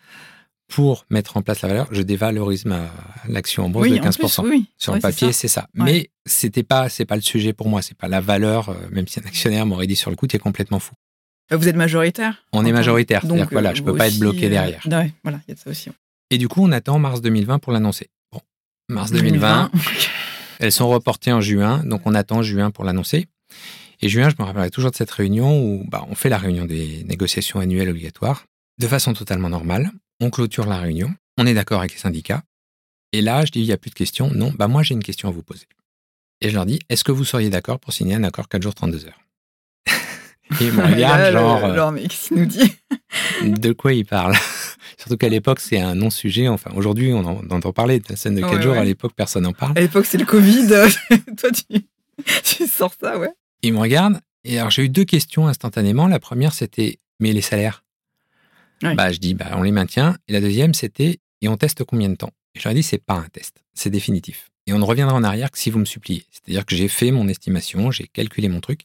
pour 0.67 1.05
mettre 1.09 1.35
en 1.37 1.41
place 1.41 1.61
la 1.61 1.69
valeur, 1.69 1.87
je 1.91 2.01
dévalorise 2.01 2.65
ma 2.65 2.89
l'action 3.27 3.65
en 3.65 3.69
bourse 3.69 3.89
de 3.89 3.97
15%. 3.97 4.65
Sur 4.77 4.93
le 4.93 4.99
papier, 5.01 5.33
c'est 5.33 5.47
ça. 5.47 5.67
Mais 5.73 6.09
c'était 6.25 6.63
pas 6.63 6.89
c'est 6.89 7.05
pas 7.05 7.15
le 7.15 7.21
sujet 7.21 7.53
pour 7.53 7.67
moi, 7.67 7.81
c'est 7.81 7.97
pas 7.97 8.07
la 8.07 8.21
valeur. 8.21 8.69
Euh, 8.69 8.75
même 8.91 9.07
si 9.07 9.19
un 9.19 9.23
actionnaire 9.23 9.65
m'aurait 9.65 9.87
dit 9.87 9.95
sur 9.95 10.09
le 10.09 10.15
coup, 10.15 10.27
tu 10.27 10.35
es 10.35 10.39
complètement 10.39 10.79
fou. 10.79 10.93
Euh, 11.51 11.57
vous 11.57 11.67
êtes 11.67 11.75
majoritaire 11.75 12.43
On 12.53 12.65
est 12.65 12.71
majoritaire. 12.71 13.25
Donc 13.25 13.51
voilà, 13.51 13.73
je 13.73 13.83
peux 13.83 13.95
pas 13.95 14.07
être 14.07 14.19
bloqué 14.19 14.49
derrière. 14.49 14.81
Ouais, 14.85 15.13
voilà, 15.23 15.39
il 15.47 15.49
y 15.49 15.51
a 15.51 15.55
de 15.55 15.59
ça 15.59 15.69
aussi. 15.69 15.89
Et 16.29 16.37
du 16.37 16.47
coup, 16.47 16.63
on 16.63 16.71
attend 16.71 16.97
mars 16.97 17.21
2020 17.21 17.59
pour 17.59 17.73
l'annoncer. 17.73 18.07
Bon, 18.31 18.39
mars 18.89 19.11
2020, 19.11 19.71
elles 20.59 20.71
sont 20.71 20.89
reportées 20.89 21.33
en 21.33 21.41
juin, 21.41 21.83
donc 21.83 22.01
on 22.05 22.15
attend 22.15 22.41
juin 22.41 22.71
pour 22.71 22.85
l'annoncer. 22.85 23.27
Et 24.01 24.09
juin, 24.09 24.29
je 24.29 24.35
me 24.39 24.45
rappellerai 24.45 24.71
toujours 24.71 24.91
de 24.91 24.95
cette 24.95 25.11
réunion 25.11 25.61
où 25.61 25.83
bah, 25.87 26.05
on 26.09 26.15
fait 26.15 26.29
la 26.29 26.37
réunion 26.37 26.65
des 26.65 27.03
négociations 27.03 27.59
annuelles 27.59 27.89
obligatoires 27.89 28.45
de 28.79 28.87
façon 28.87 29.13
totalement 29.13 29.49
normale. 29.49 29.91
On 30.21 30.29
clôture 30.29 30.65
la 30.65 30.77
réunion, 30.77 31.13
on 31.37 31.45
est 31.45 31.53
d'accord 31.53 31.79
avec 31.79 31.93
les 31.93 31.99
syndicats. 31.99 32.43
Et 33.11 33.21
là, 33.21 33.45
je 33.45 33.51
dis, 33.51 33.59
il 33.59 33.65
n'y 33.65 33.73
a 33.73 33.77
plus 33.77 33.89
de 33.89 33.95
questions. 33.95 34.31
Non, 34.33 34.53
bah 34.55 34.67
moi, 34.67 34.83
j'ai 34.83 34.93
une 34.93 35.03
question 35.03 35.27
à 35.27 35.31
vous 35.31 35.43
poser. 35.43 35.65
Et 36.39 36.49
je 36.49 36.55
leur 36.55 36.65
dis, 36.65 36.79
est-ce 36.89 37.03
que 37.03 37.11
vous 37.11 37.25
seriez 37.25 37.49
d'accord 37.49 37.79
pour 37.79 37.93
signer 37.93 38.15
un 38.15 38.23
accord 38.23 38.47
4 38.47 38.63
jours, 38.63 38.73
32 38.73 39.05
heures? 39.05 39.19
Et 40.59 40.65
ils 40.65 40.73
me 40.73 40.83
regardent 40.83 41.33
genre... 41.33 41.63
Euh, 41.63 41.91
mais 41.91 42.03
qu'est-ce 42.03 42.27
qu'il 42.29 42.37
nous 42.37 42.45
dit 42.45 42.73
De 43.43 43.71
quoi 43.71 43.93
il 43.93 44.05
parle? 44.05 44.35
Surtout 44.97 45.17
qu'à 45.17 45.29
l'époque, 45.29 45.59
c'est 45.59 45.79
un 45.79 45.95
non-sujet. 45.95 46.47
Enfin, 46.47 46.71
aujourd'hui, 46.75 47.13
on, 47.13 47.25
entend 47.25 47.73
parler 47.73 47.99
de 47.99 48.05
la 48.09 48.15
scène 48.15 48.35
de 48.35 48.41
4 48.41 48.61
jours. 48.61 48.75
À 48.75 48.83
l'époque, 48.83 49.13
personne 49.15 49.43
n'en 49.43 49.53
parle. 49.53 49.77
À 49.77 49.81
l'époque, 49.81 50.05
c'est 50.05 50.17
le 50.17 50.25
Covid. 50.25 50.67
Toi, 51.37 51.49
tu... 51.51 51.85
tu 52.43 52.67
sors 52.67 52.93
ça, 52.99 53.17
ouais. 53.17 53.31
Il 53.63 53.73
me 53.73 53.79
regarde. 53.79 54.19
Et 54.43 54.59
alors, 54.59 54.71
j'ai 54.71 54.83
eu 54.83 54.89
deux 54.89 55.05
questions 55.05 55.47
instantanément. 55.47 56.07
La 56.07 56.19
première, 56.19 56.53
c'était 56.53 56.99
Mais 57.19 57.33
les 57.33 57.41
salaires? 57.41 57.83
Bah, 58.81 59.11
Je 59.11 59.19
dis 59.19 59.33
bah, 59.33 59.47
On 59.53 59.63
les 59.63 59.71
maintient. 59.71 60.17
Et 60.27 60.33
la 60.33 60.41
deuxième, 60.41 60.73
c'était 60.73 61.19
Et 61.41 61.47
on 61.47 61.57
teste 61.57 61.83
combien 61.83 62.09
de 62.09 62.15
temps? 62.15 62.31
Et 62.55 62.59
je 62.59 62.63
leur 62.65 62.71
ai 62.71 62.75
dit 62.75 62.83
C'est 62.83 63.03
pas 63.03 63.15
un 63.15 63.27
test, 63.31 63.63
c'est 63.73 63.89
définitif. 63.89 64.49
Et 64.67 64.73
on 64.73 64.79
ne 64.79 64.85
reviendra 64.85 65.15
en 65.15 65.23
arrière 65.23 65.51
que 65.51 65.57
si 65.57 65.69
vous 65.69 65.79
me 65.79 65.85
suppliez. 65.85 66.25
C'est-à-dire 66.31 66.65
que 66.65 66.75
j'ai 66.75 66.87
fait 66.87 67.11
mon 67.11 67.27
estimation, 67.27 67.91
j'ai 67.91 68.07
calculé 68.07 68.47
mon 68.47 68.61
truc. 68.61 68.81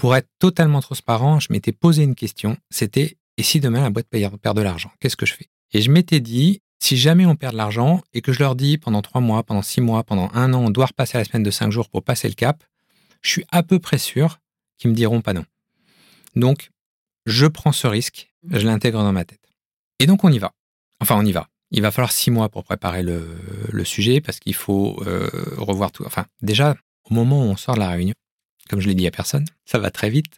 Pour 0.00 0.16
être 0.16 0.30
totalement 0.38 0.80
transparent, 0.80 1.40
je 1.40 1.48
m'étais 1.50 1.72
posé 1.72 2.02
une 2.02 2.14
question 2.14 2.56
c'était 2.70 3.18
Et 3.36 3.42
si 3.42 3.60
demain 3.60 3.82
la 3.82 3.90
boîte 3.90 4.08
perd 4.08 4.56
de 4.56 4.62
l'argent 4.62 4.90
Qu'est-ce 4.98 5.16
que 5.16 5.26
je 5.26 5.34
fais? 5.34 5.50
Et 5.72 5.82
je 5.82 5.90
m'étais 5.90 6.20
dit 6.20 6.62
si 6.82 6.96
jamais 6.96 7.26
on 7.26 7.36
perd 7.36 7.52
de 7.52 7.58
l'argent 7.58 8.00
et 8.14 8.22
que 8.22 8.32
je 8.32 8.38
leur 8.38 8.56
dis 8.56 8.78
pendant 8.78 9.02
trois 9.02 9.20
mois, 9.20 9.42
pendant 9.42 9.60
six 9.60 9.82
mois, 9.82 10.02
pendant 10.02 10.30
un 10.32 10.54
an, 10.54 10.64
on 10.64 10.70
doit 10.70 10.86
repasser 10.86 11.18
à 11.18 11.20
la 11.20 11.26
semaine 11.26 11.42
de 11.42 11.50
cinq 11.50 11.70
jours 11.70 11.90
pour 11.90 12.02
passer 12.02 12.28
le 12.28 12.34
cap, 12.34 12.64
je 13.20 13.28
suis 13.28 13.44
à 13.50 13.62
peu 13.62 13.78
près 13.78 13.98
sûr 13.98 14.38
qu'ils 14.78 14.90
me 14.90 14.96
diront 14.96 15.20
pas 15.20 15.34
non. 15.34 15.44
Donc, 16.34 16.70
je 17.26 17.46
prends 17.46 17.72
ce 17.72 17.86
risque, 17.86 18.30
mmh. 18.44 18.58
je 18.58 18.66
l'intègre 18.66 19.02
dans 19.02 19.12
ma 19.12 19.26
tête. 19.26 19.46
Et 19.98 20.06
donc, 20.06 20.24
on 20.24 20.32
y 20.32 20.38
va. 20.38 20.54
Enfin, 21.00 21.16
on 21.18 21.26
y 21.26 21.32
va. 21.32 21.48
Il 21.70 21.82
va 21.82 21.90
falloir 21.90 22.12
six 22.12 22.30
mois 22.30 22.48
pour 22.48 22.64
préparer 22.64 23.02
le, 23.02 23.84
sujet 23.84 24.22
parce 24.22 24.40
qu'il 24.40 24.54
faut 24.54 25.02
euh, 25.06 25.28
revoir 25.58 25.92
tout. 25.92 26.04
Enfin, 26.06 26.24
déjà, 26.40 26.74
au 27.04 27.12
moment 27.12 27.42
où 27.42 27.48
on 27.48 27.56
sort 27.58 27.74
de 27.74 27.80
la 27.80 27.90
réunion, 27.90 28.14
comme 28.70 28.80
je 28.80 28.88
l'ai 28.88 28.94
dit 28.94 29.06
à 29.06 29.10
personne, 29.10 29.44
ça 29.64 29.78
va 29.78 29.90
très 29.90 30.08
vite. 30.08 30.32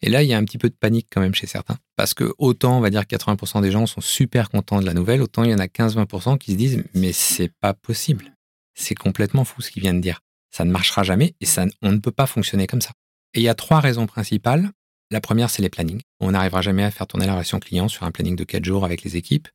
Et 0.00 0.10
là, 0.10 0.22
il 0.22 0.28
y 0.28 0.34
a 0.34 0.38
un 0.38 0.44
petit 0.44 0.58
peu 0.58 0.68
de 0.68 0.74
panique 0.74 1.08
quand 1.10 1.20
même 1.20 1.34
chez 1.34 1.46
certains. 1.46 1.76
Parce 1.96 2.14
que 2.14 2.32
autant, 2.38 2.78
on 2.78 2.80
va 2.80 2.90
dire, 2.90 3.02
80% 3.02 3.62
des 3.62 3.70
gens 3.70 3.86
sont 3.86 4.00
super 4.00 4.50
contents 4.50 4.80
de 4.80 4.86
la 4.86 4.94
nouvelle, 4.94 5.22
autant 5.22 5.44
il 5.44 5.50
y 5.50 5.54
en 5.54 5.58
a 5.58 5.66
15-20% 5.66 6.38
qui 6.38 6.52
se 6.52 6.56
disent 6.56 6.84
Mais 6.94 7.12
c'est 7.12 7.52
pas 7.60 7.74
possible. 7.74 8.34
C'est 8.74 8.94
complètement 8.94 9.44
fou 9.44 9.62
ce 9.62 9.70
qu'il 9.70 9.82
vient 9.82 9.94
de 9.94 10.00
dire 10.00 10.20
Ça 10.50 10.64
ne 10.64 10.70
marchera 10.70 11.02
jamais 11.02 11.34
et 11.40 11.46
ça, 11.46 11.66
on 11.82 11.92
ne 11.92 11.98
peut 11.98 12.10
pas 12.10 12.26
fonctionner 12.26 12.66
comme 12.66 12.80
ça. 12.80 12.90
Et 13.34 13.40
il 13.40 13.44
y 13.44 13.48
a 13.48 13.54
trois 13.54 13.80
raisons 13.80 14.06
principales. 14.06 14.70
La 15.10 15.20
première, 15.20 15.50
c'est 15.50 15.62
les 15.62 15.70
plannings. 15.70 16.00
On 16.20 16.32
n'arrivera 16.32 16.62
jamais 16.62 16.82
à 16.82 16.90
faire 16.90 17.06
tourner 17.06 17.26
la 17.26 17.32
relation 17.32 17.60
client 17.60 17.88
sur 17.88 18.04
un 18.04 18.10
planning 18.10 18.36
de 18.36 18.44
quatre 18.44 18.64
jours 18.64 18.84
avec 18.84 19.02
les 19.02 19.16
équipes. 19.16 19.48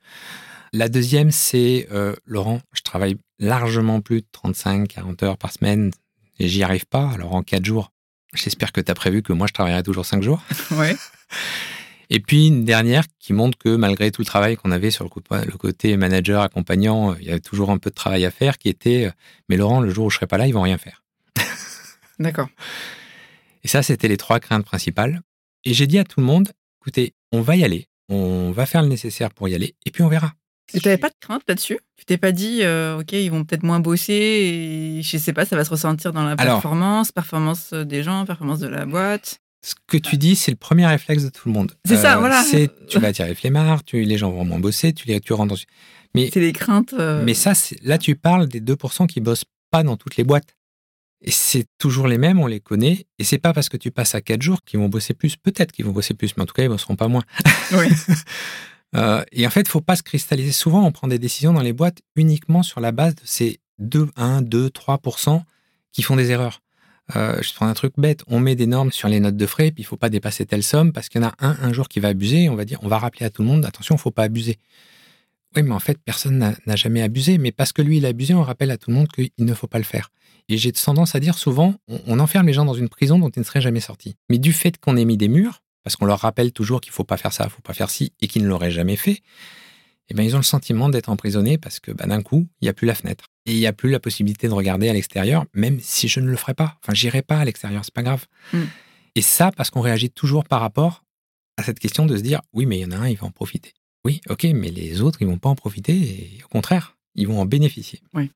La 0.74 0.90
deuxième, 0.90 1.32
c'est 1.32 1.88
euh, 1.92 2.16
Laurent, 2.26 2.62
je 2.74 2.82
travaille 2.82 3.18
largement 3.40 4.02
plus 4.02 4.22
de 4.22 4.28
35, 4.32 4.88
40 4.88 5.24
heures 5.24 5.38
par 5.38 5.52
semaine 5.52 5.92
et 6.40 6.48
j'y 6.48 6.64
arrive 6.64 6.86
pas. 6.86 7.10
Alors 7.14 7.36
en 7.36 7.44
quatre 7.44 7.66
jours, 7.66 7.92
j'espère 8.34 8.72
que 8.72 8.82
tu 8.82 8.92
as 8.92 8.96
prévu 8.96 9.22
que 9.22 9.34
moi 9.34 9.48
je 9.48 9.54
travaillerai 9.54 9.84
toujours 9.84 10.06
cinq 10.06 10.24
jours. 10.24 10.42
Ouais. 10.72 10.96
Et 12.12 12.20
puis 12.20 12.48
une 12.48 12.66
dernière 12.66 13.04
qui 13.20 13.34
montre 13.34 13.58
que 13.58 13.76
malgré 13.76 14.12
tout 14.12 14.22
le 14.22 14.26
travail 14.26 14.56
qu'on 14.56 14.72
avait 14.72 14.90
sur 14.90 15.04
le 15.04 15.58
côté 15.58 15.96
manager, 15.96 16.42
accompagnant, 16.42 17.16
il 17.16 17.28
y 17.28 17.30
avait 17.30 17.40
toujours 17.40 17.70
un 17.70 17.78
peu 17.78 17.92
de 17.92 17.96
travail 17.96 18.26
à 18.26 18.32
faire 18.32 18.58
qui 18.58 18.68
était 18.68 19.06
euh, 19.06 19.12
Mais 19.48 19.58
Laurent, 19.58 19.80
le 19.80 19.92
jour 19.92 20.08
où 20.08 20.10
je 20.10 20.16
serai 20.16 20.26
pas 20.26 20.38
là, 20.38 20.48
ils 20.48 20.54
vont 20.54 20.64
rien 20.64 20.80
faire. 20.80 21.04
D'accord. 22.20 22.50
Et 23.64 23.68
ça, 23.68 23.84
c'était 23.84 24.08
les 24.08 24.18
trois 24.18 24.40
craintes 24.40 24.66
principales. 24.66 25.22
Et 25.66 25.74
j'ai 25.74 25.86
dit 25.86 26.00
à 26.00 26.04
tout 26.04 26.20
le 26.20 26.26
monde 26.26 26.52
Écoutez, 26.82 27.14
on 27.32 27.42
va 27.42 27.56
y 27.58 27.64
aller, 27.64 27.88
on 28.08 28.52
va 28.52 28.66
faire 28.66 28.82
le 28.82 28.88
nécessaire 28.88 29.32
pour 29.32 29.50
y 29.50 29.54
aller, 29.54 29.76
et 29.86 29.92
puis 29.92 30.02
on 30.02 30.08
verra. 30.08 30.34
Et 30.74 30.80
tu 30.80 30.88
n'avais 30.88 30.98
pas 30.98 31.10
de 31.10 31.16
crainte 31.20 31.44
là-dessus? 31.48 31.80
Tu 31.98 32.06
t'es 32.06 32.18
pas 32.18 32.32
dit, 32.32 32.60
euh, 32.64 33.00
OK, 33.00 33.12
ils 33.14 33.30
vont 33.30 33.44
peut-être 33.44 33.64
moins 33.64 33.80
bosser 33.80 34.14
et 34.14 35.02
je 35.02 35.18
sais 35.18 35.34
pas, 35.34 35.46
ça 35.46 35.56
va 35.56 35.66
se 35.66 35.70
ressentir 35.70 36.14
dans 36.14 36.24
la 36.24 36.36
performance, 36.36 37.12
performance 37.12 37.74
des 37.74 38.04
gens, 38.04 38.26
performance 38.26 38.60
de 38.60 38.68
la 38.68 38.86
boîte 38.86 39.42
ce 39.62 39.76
que 39.88 39.98
tu 39.98 40.18
dis, 40.18 40.36
c'est 40.36 40.52
le 40.52 40.58
premier 40.58 40.86
réflexe 40.86 41.24
de 41.24 41.30
tout 41.30 41.50
le 41.50 41.54
monde. 41.54 41.74
C'est 41.86 41.98
ça, 41.98 42.16
euh, 42.16 42.20
voilà. 42.20 42.44
C'est 42.44 42.70
tu 42.88 43.00
vas 43.00 43.10
attirer 43.10 43.30
les 43.30 43.36
flemmards, 43.36 43.84
tu, 43.84 44.02
les 44.04 44.18
gens 44.18 44.32
vont 44.32 44.46
moins 44.46 44.60
bosser, 44.60 44.94
tu 44.94 45.08
les 45.08 45.20
tu 45.20 45.34
rentres 45.34 45.54
dans. 45.56 45.62
Mais 46.16 46.30
c'est 46.34 46.40
des 46.40 46.54
craintes. 46.54 46.94
Euh, 46.98 47.24
mais 47.24 47.34
ça, 47.34 47.54
là, 47.84 47.98
tu 47.98 48.16
parles 48.16 48.48
des 48.48 48.62
2% 48.62 49.08
qui 49.08 49.22
bossent 49.22 49.46
pas 49.70 49.84
dans 49.84 49.98
toutes 49.98 50.16
les 50.18 50.24
boîtes. 50.24 50.56
Et 51.22 51.32
c'est 51.32 51.66
toujours 51.78 52.08
les 52.08 52.18
mêmes, 52.18 52.40
on 52.40 52.48
les 52.48 52.62
connaît. 52.62 53.06
Et 53.20 53.26
c'est 53.26 53.38
pas 53.38 53.52
parce 53.54 53.68
que 53.68 53.76
tu 53.76 53.92
passes 53.92 54.16
à 54.16 54.22
4 54.22 54.42
jours 54.42 54.64
qu'ils 54.64 54.80
vont 54.80 54.88
bosser 54.88 55.14
plus. 55.14 55.36
Peut-être 55.36 55.74
qu'ils 55.74 55.86
vont 55.86 55.92
bosser 55.92 56.14
plus, 56.14 56.36
mais 56.38 56.44
en 56.44 56.46
tout 56.46 56.54
cas, 56.54 56.64
ils 56.64 56.70
bosseront 56.70 56.96
pas 56.96 57.10
moins. 57.10 57.24
Oui. 57.74 57.88
Euh, 58.96 59.24
et 59.32 59.46
en 59.46 59.50
fait, 59.50 59.62
il 59.62 59.68
faut 59.68 59.82
pas 59.82 59.96
se 59.96 60.04
cristalliser. 60.04 60.52
Souvent, 60.52 60.86
on 60.86 60.92
prend 60.92 61.08
des 61.08 61.20
décisions 61.20 61.54
dans 61.54 61.62
les 61.62 61.74
boîtes 61.74 62.02
uniquement 62.16 62.64
sur 62.64 62.80
la 62.80 62.92
base 62.92 63.16
de 63.16 63.22
ces 63.24 63.60
2, 63.78 64.10
1, 64.16 64.42
2, 64.42 64.70
3% 64.70 65.42
qui 65.92 66.02
font 66.02 66.16
des 66.16 66.32
erreurs. 66.32 66.62
Euh, 67.16 67.42
je 67.42 67.54
prends 67.54 67.68
un 67.68 67.74
truc 67.74 67.94
bête, 67.98 68.24
on 68.28 68.40
met 68.40 68.56
des 68.56 68.68
normes 68.68 68.92
sur 68.92 69.08
les 69.08 69.20
notes 69.20 69.38
de 69.38 69.46
frais, 69.48 69.72
puis 69.72 69.82
il 69.82 69.86
faut 69.86 69.98
pas 69.98 70.10
dépasser 70.10 70.46
telle 70.46 70.62
somme 70.62 70.92
parce 70.94 71.10
qu'il 71.10 71.22
y 71.22 71.26
en 71.26 71.30
a 71.30 71.34
un 71.40 71.58
un 71.62 71.74
jour 71.74 71.88
qui 71.88 72.00
va 72.00 72.10
abuser. 72.10 72.50
On 72.50 72.56
va 72.56 72.66
dire, 72.66 72.80
on 72.84 72.88
va 72.88 73.00
rappeler 73.00 73.26
à 73.26 73.30
tout 73.30 73.42
le 73.42 73.48
monde, 73.48 73.66
attention, 73.66 73.96
il 73.96 74.00
faut 74.00 74.12
pas 74.12 74.24
abuser. 74.24 74.58
Oui, 75.56 75.64
mais 75.64 75.74
en 75.74 75.80
fait, 75.80 75.98
personne 75.98 76.56
n'a 76.66 76.76
jamais 76.76 77.02
abusé, 77.02 77.40
mais 77.40 77.52
parce 77.52 77.74
que 77.74 77.82
lui, 77.82 77.98
il 77.98 78.06
a 78.06 78.10
abusé, 78.10 78.36
on 78.36 78.44
rappelle 78.44 78.70
à 78.70 78.78
tout 78.78 78.92
le 78.92 78.96
monde 78.96 79.08
qu'il 79.08 79.32
ne 79.40 79.54
faut 79.56 79.66
pas 79.66 79.80
le 79.80 79.84
faire. 79.84 80.12
Et 80.48 80.58
j'ai 80.58 80.72
tendance 80.72 81.16
à 81.16 81.20
dire 81.20 81.38
souvent, 81.38 81.76
on, 81.88 82.20
enferme 82.20 82.48
les 82.48 82.54
gens 82.54 82.66
dans 82.66 82.74
une 82.74 82.90
prison 82.90 83.18
dont 83.18 83.30
ils 83.30 83.40
ne 83.40 83.44
seraient 83.44 83.62
jamais 83.62 83.80
sortis. 83.80 84.16
Mais 84.30 84.38
du 84.38 84.54
fait 84.54 84.78
qu'on 84.80 84.96
ait 84.96 85.06
mis 85.06 85.18
des 85.18 85.28
murs, 85.28 85.62
parce 85.84 85.96
qu'on 85.96 86.06
leur 86.06 86.20
rappelle 86.20 86.52
toujours 86.52 86.82
qu'il 86.82 86.92
faut 86.92 87.04
pas 87.04 87.18
faire 87.18 87.34
ça, 87.34 87.46
il 87.46 87.50
faut 87.50 87.62
pas 87.62 87.74
faire 87.74 87.90
ci, 87.90 88.14
et 88.22 88.28
qu'ils 88.28 88.44
ne 88.44 88.48
l'auraient 88.48 88.72
jamais 88.72 88.96
fait, 88.96 89.22
eh 90.10 90.14
ben, 90.14 90.24
ils 90.24 90.36
ont 90.36 90.40
le 90.40 90.44
sentiment 90.44 90.90
d'être 90.90 91.10
emprisonnés 91.10 91.58
parce 91.58 91.80
que 91.80 91.92
bah, 91.92 92.06
d'un 92.08 92.22
coup, 92.22 92.48
il 92.62 92.66
n'y 92.66 92.70
a 92.70 92.74
plus 92.74 92.88
la 92.88 92.96
fenêtre. 92.96 93.26
Et 93.46 93.54
il 93.54 93.60
n'y 93.60 93.68
a 93.68 93.74
plus 93.74 93.90
la 93.90 94.00
possibilité 94.00 94.48
de 94.48 94.54
regarder 94.54 94.90
à 94.90 94.94
l'extérieur, 94.94 95.46
même 95.54 95.80
si 95.82 96.08
je 96.08 96.20
ne 96.20 96.28
le 96.28 96.36
ferai 96.36 96.54
pas. 96.54 96.78
Enfin, 96.82 96.94
j'irai 96.94 97.22
pas 97.22 97.40
à 97.40 97.46
l'extérieur, 97.46 97.86
c'est 97.86 97.94
pas 97.94 98.04
grave. 98.04 98.26
Mm. 98.54 98.64
Et 99.16 99.22
ça, 99.22 99.52
parce 99.52 99.70
qu'on 99.70 99.82
réagit 99.82 100.10
toujours 100.10 100.46
par 100.46 100.62
rapport 100.62 101.04
à 101.58 101.64
cette 101.64 101.80
question 101.80 102.06
de 102.06 102.18
se 102.18 102.24
dire, 102.24 102.42
oui, 102.54 102.66
mais 102.66 102.80
il 102.80 102.82
y 102.82 102.86
en 102.86 102.92
a 102.92 102.98
un, 102.98 103.08
il 103.08 103.18
va 103.18 103.28
en 103.28 103.32
profiter. 103.32 103.74
Oui, 104.06 104.22
ok, 104.30 104.46
mais 104.54 104.70
les 104.70 105.02
autres, 105.02 105.22
ils 105.22 105.28
vont 105.28 105.38
pas 105.38 105.50
en 105.50 105.56
profiter, 105.56 105.94
et 105.94 106.40
au 106.44 106.48
contraire, 106.48 106.98
ils 107.16 107.28
vont 107.28 107.40
en 107.40 107.46
bénéficier. 107.46 108.02
Oui. 108.14 108.32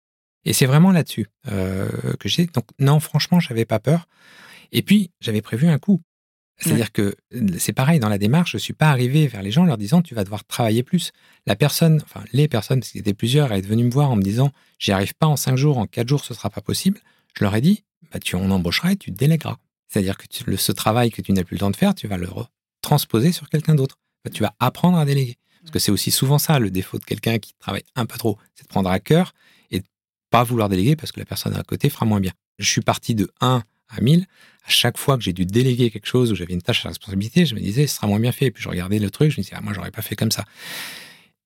Et 0.45 0.53
c'est 0.53 0.65
vraiment 0.65 0.91
là-dessus 0.91 1.27
euh, 1.47 1.87
que 2.19 2.27
j'ai. 2.27 2.47
Donc, 2.47 2.65
non, 2.79 2.99
franchement, 2.99 3.39
j'avais 3.39 3.65
pas 3.65 3.79
peur. 3.79 4.07
Et 4.71 4.81
puis, 4.81 5.11
j'avais 5.21 5.41
prévu 5.41 5.67
un 5.67 5.79
coup. 5.79 6.01
C'est-à-dire 6.57 6.91
que 6.91 7.15
c'est 7.57 7.73
pareil 7.73 7.99
dans 7.99 8.09
la 8.09 8.17
démarche, 8.17 8.51
je 8.51 8.57
ne 8.57 8.61
suis 8.61 8.73
pas 8.73 8.89
arrivé 8.89 9.27
vers 9.27 9.41
les 9.41 9.51
gens 9.51 9.63
en 9.63 9.65
leur 9.65 9.77
disant 9.77 10.01
tu 10.01 10.15
vas 10.15 10.23
devoir 10.23 10.45
travailler 10.45 10.83
plus. 10.83 11.11
La 11.45 11.55
personne, 11.55 12.01
enfin 12.03 12.23
les 12.31 12.47
personnes, 12.47 12.79
parce 12.79 12.91
qu'il 12.91 12.99
y 12.99 13.01
était 13.01 13.13
plusieurs, 13.13 13.51
est 13.51 13.61
venue 13.61 13.83
me 13.83 13.91
voir 13.91 14.11
en 14.11 14.15
me 14.15 14.21
disant 14.21 14.51
j'y 14.79 14.91
arrive 14.91 15.15
pas 15.15 15.27
en 15.27 15.35
cinq 15.35 15.57
jours, 15.57 15.77
en 15.77 15.87
quatre 15.87 16.07
jours 16.07 16.23
ce 16.23 16.33
sera 16.33 16.49
pas 16.49 16.61
possible. 16.61 16.99
Je 17.37 17.43
leur 17.43 17.55
ai 17.55 17.61
dit 17.61 17.83
bah, 18.13 18.19
tu 18.19 18.35
en 18.35 18.49
embaucheras 18.51 18.91
et 18.91 18.95
tu 18.95 19.11
délègueras. 19.11 19.57
C'est-à-dire 19.89 20.17
que 20.17 20.25
le, 20.45 20.57
ce 20.57 20.71
travail 20.71 21.11
que 21.11 21.21
tu 21.21 21.33
n'as 21.33 21.43
plus 21.43 21.55
le 21.55 21.59
temps 21.59 21.71
de 21.71 21.75
faire, 21.75 21.95
tu 21.95 22.07
vas 22.07 22.17
le 22.17 22.27
transposer 22.81 23.31
sur 23.31 23.49
quelqu'un 23.49 23.75
d'autre. 23.75 23.97
tu 24.31 24.43
vas 24.43 24.55
apprendre 24.59 24.97
à 24.97 25.05
déléguer. 25.05 25.37
Parce 25.61 25.71
que 25.71 25.79
c'est 25.79 25.91
aussi 25.91 26.11
souvent 26.11 26.37
ça 26.37 26.59
le 26.59 26.69
défaut 26.69 26.99
de 26.99 27.05
quelqu'un 27.05 27.39
qui 27.39 27.53
travaille 27.57 27.83
un 27.95 28.05
peu 28.05 28.17
trop, 28.17 28.37
c'est 28.53 28.63
de 28.63 28.67
prendre 28.67 28.89
à 28.89 28.99
cœur 28.99 29.33
et 29.71 29.79
de 29.79 29.85
pas 30.29 30.43
vouloir 30.43 30.67
déléguer 30.67 30.95
parce 30.95 31.11
que 31.11 31.19
la 31.19 31.25
personne 31.25 31.55
à 31.55 31.63
côté 31.63 31.89
fera 31.89 32.05
moins 32.05 32.19
bien. 32.19 32.33
Je 32.59 32.69
suis 32.69 32.81
parti 32.81 33.15
de 33.15 33.31
1 33.39 33.63
à 33.95 34.01
1000, 34.01 34.25
à 34.65 34.69
chaque 34.69 34.97
fois 34.97 35.17
que 35.17 35.23
j'ai 35.23 35.33
dû 35.33 35.45
déléguer 35.45 35.91
quelque 35.91 36.07
chose 36.07 36.31
ou 36.31 36.35
j'avais 36.35 36.53
une 36.53 36.61
tâche 36.61 36.85
à 36.85 36.89
responsabilité, 36.89 37.45
je 37.45 37.55
me 37.55 37.59
disais, 37.59 37.87
ce 37.87 37.95
sera 37.95 38.07
moins 38.07 38.19
bien 38.19 38.31
fait. 38.31 38.45
Et 38.45 38.51
puis 38.51 38.63
je 38.63 38.69
regardais 38.69 38.99
le 38.99 39.09
truc, 39.09 39.31
je 39.31 39.39
me 39.39 39.43
disais, 39.43 39.55
ah, 39.57 39.61
moi, 39.61 39.73
j'aurais 39.73 39.91
pas 39.91 40.01
fait 40.01 40.15
comme 40.15 40.31
ça. 40.31 40.45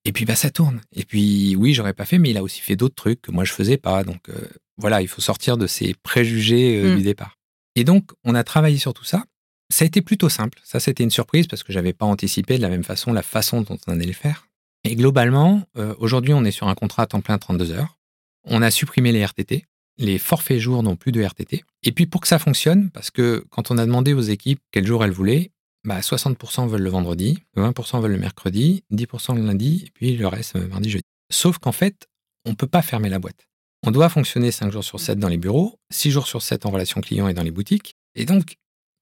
Et 0.05 0.12
puis, 0.13 0.23
bah, 0.23 0.36
ça 0.36 0.49
tourne. 0.49 0.81
Et 0.95 1.03
puis, 1.03 1.55
oui, 1.57 1.73
j'aurais 1.73 1.93
pas 1.93 2.05
fait, 2.05 2.17
mais 2.17 2.29
il 2.29 2.38
a 2.38 2.43
aussi 2.43 2.62
fait 2.62 2.75
d'autres 2.75 2.95
trucs 2.95 3.21
que 3.21 3.31
moi, 3.31 3.43
je 3.43 3.51
faisais 3.51 3.75
pas. 3.77 4.03
Donc, 4.03 4.29
euh, 4.29 4.47
voilà, 4.77 5.01
il 5.01 5.07
faut 5.07 5.21
sortir 5.21 5.57
de 5.57 5.67
ces 5.67 5.95
préjugés 5.95 6.81
euh, 6.81 6.93
mm. 6.93 6.97
du 6.97 7.03
départ. 7.03 7.38
Et 7.75 7.83
donc, 7.83 8.12
on 8.23 8.33
a 8.33 8.43
travaillé 8.43 8.77
sur 8.77 8.93
tout 8.93 9.03
ça. 9.03 9.25
Ça 9.69 9.83
a 9.83 9.86
été 9.86 10.01
plutôt 10.01 10.29
simple. 10.29 10.60
Ça, 10.63 10.79
c'était 10.79 11.03
une 11.03 11.12
surprise 11.12 11.47
parce 11.47 11.62
que 11.62 11.73
j'avais 11.73 11.91
pas 11.91 12.05
anticipé 12.05 12.57
de 12.57 12.62
la 12.62 12.69
même 12.69 12.86
façon 12.86 13.12
la 13.12 13.21
façon 13.21 13.62
dont 13.62 13.77
on 13.88 13.91
allait 13.91 14.05
le 14.05 14.13
faire. 14.13 14.47
Et 14.86 14.95
globalement, 14.95 15.63
euh, 15.77 15.93
aujourd'hui, 15.99 16.33
on 16.33 16.45
est 16.45 16.51
sur 16.51 16.69
un 16.69 16.75
contrat 16.75 17.03
à 17.03 17.07
temps 17.07 17.19
plein 17.19 17.38
32 17.38 17.71
heures. 17.71 17.97
On 18.45 18.62
a 18.62 18.71
supprimé 18.71 19.12
les 19.12 19.25
RTT 19.25 19.65
les 19.97 20.17
forfaits 20.17 20.60
jours 20.60 20.83
n'ont 20.83 20.95
plus 20.95 21.12
de 21.12 21.21
RTT. 21.21 21.63
Et 21.83 21.91
puis 21.91 22.05
pour 22.05 22.21
que 22.21 22.27
ça 22.27 22.39
fonctionne, 22.39 22.89
parce 22.91 23.12
que 23.12 23.45
quand 23.49 23.71
on 23.71 23.77
a 23.77 23.86
demandé 23.86 24.13
aux 24.13 24.21
équipes 24.21 24.60
quel 24.71 24.86
jour 24.86 25.03
elles 25.03 25.12
voulaient, 25.12 25.51
bah 25.83 25.99
60% 25.99 26.67
veulent 26.67 26.81
le 26.81 26.89
vendredi, 26.89 27.39
20% 27.55 28.01
veulent 28.01 28.12
le 28.12 28.17
mercredi, 28.17 28.83
10% 28.91 29.36
le 29.36 29.41
lundi, 29.45 29.86
et 29.88 29.91
puis 29.91 30.17
le 30.17 30.27
reste 30.27 30.55
euh, 30.55 30.67
mardi, 30.67 30.89
jeudi. 30.89 31.03
Sauf 31.31 31.57
qu'en 31.57 31.71
fait, 31.71 32.07
on 32.45 32.51
ne 32.51 32.55
peut 32.55 32.67
pas 32.67 32.81
fermer 32.81 33.10
la 33.10 33.19
boîte. 33.19 33.47
On 33.86 33.91
doit 33.91 34.10
fonctionner 34.10 34.51
5 34.51 34.71
jours 34.71 34.83
sur 34.83 34.99
7 34.99 35.19
dans 35.19 35.27
les 35.27 35.38
bureaux, 35.38 35.79
6 35.91 36.12
jours 36.12 36.27
sur 36.27 36.41
7 36.41 36.65
en 36.65 36.71
relation 36.71 36.99
client 36.99 37.27
et 37.27 37.33
dans 37.33 37.43
les 37.43 37.51
boutiques. 37.51 37.95
Et 38.15 38.25
donc, 38.25 38.55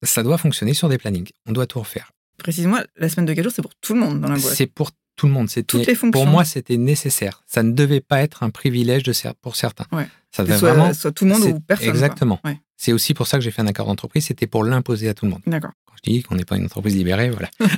ça 0.04 0.22
doit 0.22 0.38
fonctionner 0.38 0.74
sur 0.74 0.90
des 0.90 0.98
plannings. 0.98 1.30
On 1.48 1.54
doit 1.54 1.66
tout 1.66 1.80
refaire. 1.80 2.12
Précise-moi, 2.38 2.84
la 2.98 3.10
semaine 3.10 3.26
de 3.26 3.34
4 3.34 3.44
jours, 3.44 3.54
c'est 3.56 3.62
pour 3.62 3.76
tout 3.76 3.94
le 3.94 4.02
monde 4.02 4.22
dans 4.22 4.28
la 4.28 4.38
boîte. 4.38 4.56
C'est 4.56 4.68
pour 4.68 4.92
tout 5.16 5.28
le 5.28 5.34
monde. 5.34 5.50
C'était, 5.50 5.96
pour 6.12 6.26
moi, 6.28 6.46
c'était 6.46 6.78
nécessaire. 6.78 7.44
Ça 7.48 7.64
ne 7.64 7.72
devait 7.72 8.02
pas 8.02 8.22
être 8.22 8.44
un 8.44 8.50
privilège 8.50 9.04
de, 9.04 9.14
pour 9.42 9.56
certains. 9.56 9.86
Ça 10.32 10.44
devait 10.44 10.58
soit, 10.58 10.74
vraiment, 10.74 10.94
soit 10.94 11.12
tout 11.12 11.26
le 11.26 11.32
monde 11.32 11.44
ou 11.44 11.60
personne. 11.60 11.90
Exactement. 11.90 12.40
C'est 12.78 12.92
aussi 12.92 13.14
pour 13.14 13.28
ça 13.28 13.38
que 13.38 13.44
j'ai 13.44 13.52
fait 13.52 13.62
un 13.62 13.68
accord 13.68 13.88
d'entreprise. 13.88 14.26
C'était 14.26 14.48
pour 14.48 14.64
l'imposer 14.64 15.08
à 15.08 15.14
tout 15.14 15.26
le 15.26 15.32
monde. 15.32 15.42
D'accord. 15.48 15.72
Quand 15.86 15.94
je 16.04 16.12
dis 16.12 16.24
qu'on 16.24 16.36
n'est 16.36 16.46
pas 16.46 16.58
une 16.58 16.66
entreprise 16.66 16.96
libérée, 16.96 17.30
voilà. 17.30 17.50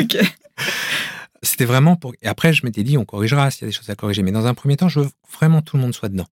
ok. 0.00 0.18
C'était 1.42 1.64
vraiment 1.64 1.94
pour. 1.94 2.14
Et 2.20 2.26
après, 2.26 2.52
je 2.52 2.66
m'étais 2.66 2.82
dit, 2.82 2.98
on 2.98 3.04
corrigera 3.04 3.50
s'il 3.50 3.62
y 3.62 3.64
a 3.66 3.68
des 3.68 3.72
choses 3.72 3.88
à 3.90 3.94
corriger. 3.94 4.22
Mais 4.22 4.32
dans 4.32 4.46
un 4.46 4.54
premier 4.54 4.76
temps, 4.76 4.88
je 4.88 5.00
veux 5.00 5.08
vraiment 5.38 5.62
tout 5.62 5.76
le 5.76 5.82
monde 5.82 5.94
soit 5.94 6.08
dedans. 6.08 6.26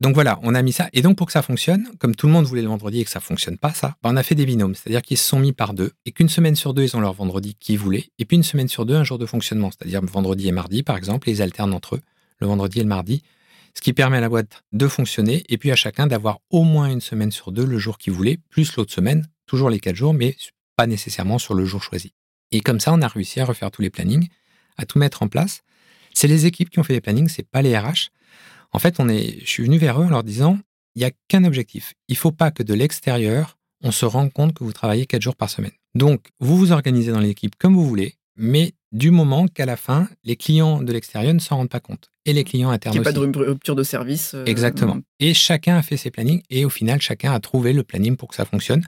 Donc 0.00 0.14
voilà, 0.14 0.38
on 0.42 0.54
a 0.54 0.60
mis 0.60 0.72
ça. 0.72 0.88
Et 0.92 1.00
donc 1.00 1.16
pour 1.16 1.26
que 1.26 1.32
ça 1.32 1.42
fonctionne, 1.42 1.88
comme 1.98 2.14
tout 2.14 2.26
le 2.26 2.32
monde 2.32 2.44
voulait 2.44 2.62
le 2.62 2.68
vendredi 2.68 3.00
et 3.00 3.04
que 3.04 3.10
ça 3.10 3.20
fonctionne 3.20 3.56
pas, 3.56 3.72
ça, 3.72 3.96
ben, 4.02 4.12
on 4.12 4.16
a 4.16 4.22
fait 4.22 4.34
des 4.34 4.44
binômes. 4.44 4.74
C'est-à-dire 4.74 5.00
qu'ils 5.00 5.16
se 5.16 5.26
sont 5.26 5.38
mis 5.38 5.52
par 5.52 5.72
deux 5.72 5.92
et 6.04 6.12
qu'une 6.12 6.28
semaine 6.28 6.54
sur 6.54 6.74
deux, 6.74 6.82
ils 6.82 6.96
ont 6.96 7.00
leur 7.00 7.14
vendredi 7.14 7.54
qu'ils 7.58 7.78
voulaient. 7.78 8.04
Et 8.18 8.26
puis 8.26 8.36
une 8.36 8.42
semaine 8.42 8.68
sur 8.68 8.84
deux, 8.84 8.94
un 8.94 9.04
jour 9.04 9.18
de 9.18 9.24
fonctionnement. 9.24 9.70
C'est-à-dire 9.70 10.02
vendredi 10.02 10.48
et 10.48 10.52
mardi, 10.52 10.82
par 10.82 10.96
exemple, 10.96 11.30
ils 11.30 11.40
alternent 11.40 11.72
entre 11.72 11.96
eux, 11.96 12.00
le 12.40 12.46
vendredi 12.46 12.80
et 12.80 12.82
le 12.82 12.88
mardi. 12.88 13.22
Ce 13.74 13.80
qui 13.80 13.92
permet 13.92 14.18
à 14.18 14.20
la 14.20 14.28
boîte 14.28 14.64
de 14.72 14.88
fonctionner 14.88 15.44
et 15.48 15.58
puis 15.58 15.70
à 15.70 15.76
chacun 15.76 16.06
d'avoir 16.06 16.40
au 16.50 16.62
moins 16.62 16.90
une 16.90 17.00
semaine 17.00 17.30
sur 17.30 17.52
deux 17.52 17.64
le 17.64 17.78
jour 17.78 17.98
qu'il 17.98 18.12
voulait, 18.12 18.38
plus 18.50 18.76
l'autre 18.76 18.92
semaine, 18.92 19.28
toujours 19.46 19.70
les 19.70 19.80
quatre 19.80 19.96
jours, 19.96 20.14
mais 20.14 20.36
pas 20.76 20.86
nécessairement 20.86 21.38
sur 21.38 21.54
le 21.54 21.64
jour 21.64 21.82
choisi. 21.82 22.12
Et 22.52 22.60
comme 22.60 22.80
ça, 22.80 22.92
on 22.92 23.02
a 23.02 23.08
réussi 23.08 23.40
à 23.40 23.44
refaire 23.44 23.70
tous 23.70 23.82
les 23.82 23.90
plannings, 23.90 24.28
à 24.76 24.84
tout 24.86 24.98
mettre 24.98 25.22
en 25.22 25.28
place. 25.28 25.62
C'est 26.14 26.28
les 26.28 26.46
équipes 26.46 26.70
qui 26.70 26.78
ont 26.78 26.84
fait 26.84 26.94
les 26.94 27.00
plannings, 27.00 27.28
c'est 27.28 27.48
pas 27.48 27.62
les 27.62 27.76
RH. 27.76 28.10
En 28.76 28.78
fait, 28.78 28.96
on 29.00 29.08
est, 29.08 29.40
je 29.40 29.48
suis 29.48 29.62
venu 29.62 29.78
vers 29.78 29.98
eux 29.98 30.04
en 30.04 30.10
leur 30.10 30.22
disant, 30.22 30.58
il 30.96 30.98
n'y 30.98 31.06
a 31.06 31.10
qu'un 31.28 31.44
objectif. 31.44 31.94
Il 32.08 32.12
ne 32.12 32.18
faut 32.18 32.30
pas 32.30 32.50
que 32.50 32.62
de 32.62 32.74
l'extérieur, 32.74 33.56
on 33.82 33.90
se 33.90 34.04
rende 34.04 34.30
compte 34.34 34.52
que 34.52 34.64
vous 34.64 34.74
travaillez 34.74 35.06
quatre 35.06 35.22
jours 35.22 35.34
par 35.34 35.48
semaine. 35.48 35.72
Donc, 35.94 36.26
vous 36.40 36.58
vous 36.58 36.72
organisez 36.72 37.10
dans 37.10 37.20
l'équipe 37.20 37.56
comme 37.58 37.74
vous 37.74 37.86
voulez, 37.86 38.16
mais 38.36 38.74
du 38.92 39.10
moment 39.10 39.46
qu'à 39.48 39.64
la 39.64 39.78
fin, 39.78 40.10
les 40.24 40.36
clients 40.36 40.82
de 40.82 40.92
l'extérieur 40.92 41.32
ne 41.32 41.38
s'en 41.38 41.56
rendent 41.56 41.70
pas 41.70 41.80
compte. 41.80 42.10
Et 42.26 42.34
les 42.34 42.44
clients 42.44 42.68
internes 42.68 42.94
Il 42.94 43.00
n'y 43.00 43.06
a 43.06 43.10
pas 43.10 43.18
de 43.18 43.20
rupture 43.20 43.76
de 43.76 43.82
service. 43.82 44.34
Euh, 44.34 44.44
Exactement. 44.44 44.98
Et 45.20 45.32
chacun 45.32 45.78
a 45.78 45.82
fait 45.82 45.96
ses 45.96 46.10
plannings 46.10 46.42
et 46.50 46.66
au 46.66 46.70
final, 46.70 47.00
chacun 47.00 47.32
a 47.32 47.40
trouvé 47.40 47.72
le 47.72 47.82
planning 47.82 48.18
pour 48.18 48.28
que 48.28 48.34
ça 48.34 48.44
fonctionne. 48.44 48.84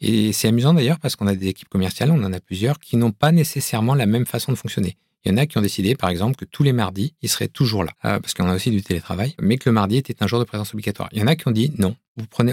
Et 0.00 0.32
c'est 0.32 0.48
amusant 0.48 0.74
d'ailleurs 0.74 0.98
parce 0.98 1.14
qu'on 1.14 1.28
a 1.28 1.36
des 1.36 1.46
équipes 1.46 1.68
commerciales, 1.68 2.10
on 2.10 2.24
en 2.24 2.32
a 2.32 2.40
plusieurs, 2.40 2.80
qui 2.80 2.96
n'ont 2.96 3.12
pas 3.12 3.30
nécessairement 3.30 3.94
la 3.94 4.06
même 4.06 4.26
façon 4.26 4.50
de 4.50 4.56
fonctionner. 4.56 4.96
Il 5.24 5.30
y 5.30 5.34
en 5.34 5.36
a 5.36 5.46
qui 5.46 5.58
ont 5.58 5.62
décidé, 5.62 5.94
par 5.94 6.08
exemple, 6.08 6.36
que 6.36 6.44
tous 6.44 6.62
les 6.62 6.72
mardis, 6.72 7.14
ils 7.20 7.28
seraient 7.28 7.48
toujours 7.48 7.84
là, 7.84 7.92
euh, 8.04 8.20
parce 8.20 8.32
qu'on 8.32 8.48
a 8.48 8.54
aussi 8.54 8.70
du 8.70 8.82
télétravail, 8.82 9.34
mais 9.40 9.58
que 9.58 9.68
le 9.68 9.72
mardi 9.72 9.96
était 9.96 10.22
un 10.22 10.26
jour 10.26 10.38
de 10.38 10.44
présence 10.44 10.72
obligatoire. 10.72 11.08
Il 11.12 11.18
y 11.18 11.22
en 11.22 11.26
a 11.26 11.36
qui 11.36 11.46
ont 11.46 11.52
dit 11.52 11.72
non, 11.76 11.94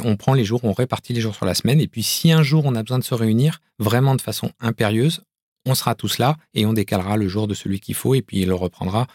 on 0.03 0.15
prend 0.15 0.33
les 0.33 0.43
jours, 0.43 0.61
on 0.63 0.73
répartit 0.73 1.13
les 1.13 1.21
jours 1.21 1.35
sur 1.35 1.45
la 1.45 1.53
semaine, 1.53 1.79
et 1.79 1.87
puis 1.87 2.03
si 2.03 2.31
un 2.31 2.43
jour 2.43 2.65
on 2.65 2.75
a 2.75 2.83
besoin 2.83 2.99
de 2.99 3.03
se 3.03 3.13
réunir 3.13 3.61
vraiment 3.79 4.15
de 4.15 4.21
façon 4.21 4.51
impérieuse, 4.59 5.21
on 5.65 5.75
sera 5.75 5.95
tous 5.95 6.17
là 6.17 6.37
et 6.53 6.65
on 6.65 6.73
décalera 6.73 7.17
le 7.17 7.27
jour 7.27 7.47
de 7.47 7.53
celui 7.53 7.79
qu'il 7.79 7.95
faut, 7.95 8.15
et 8.15 8.21
puis 8.21 8.41
il 8.41 8.47
le 8.47 8.55
reprendra 8.55 9.07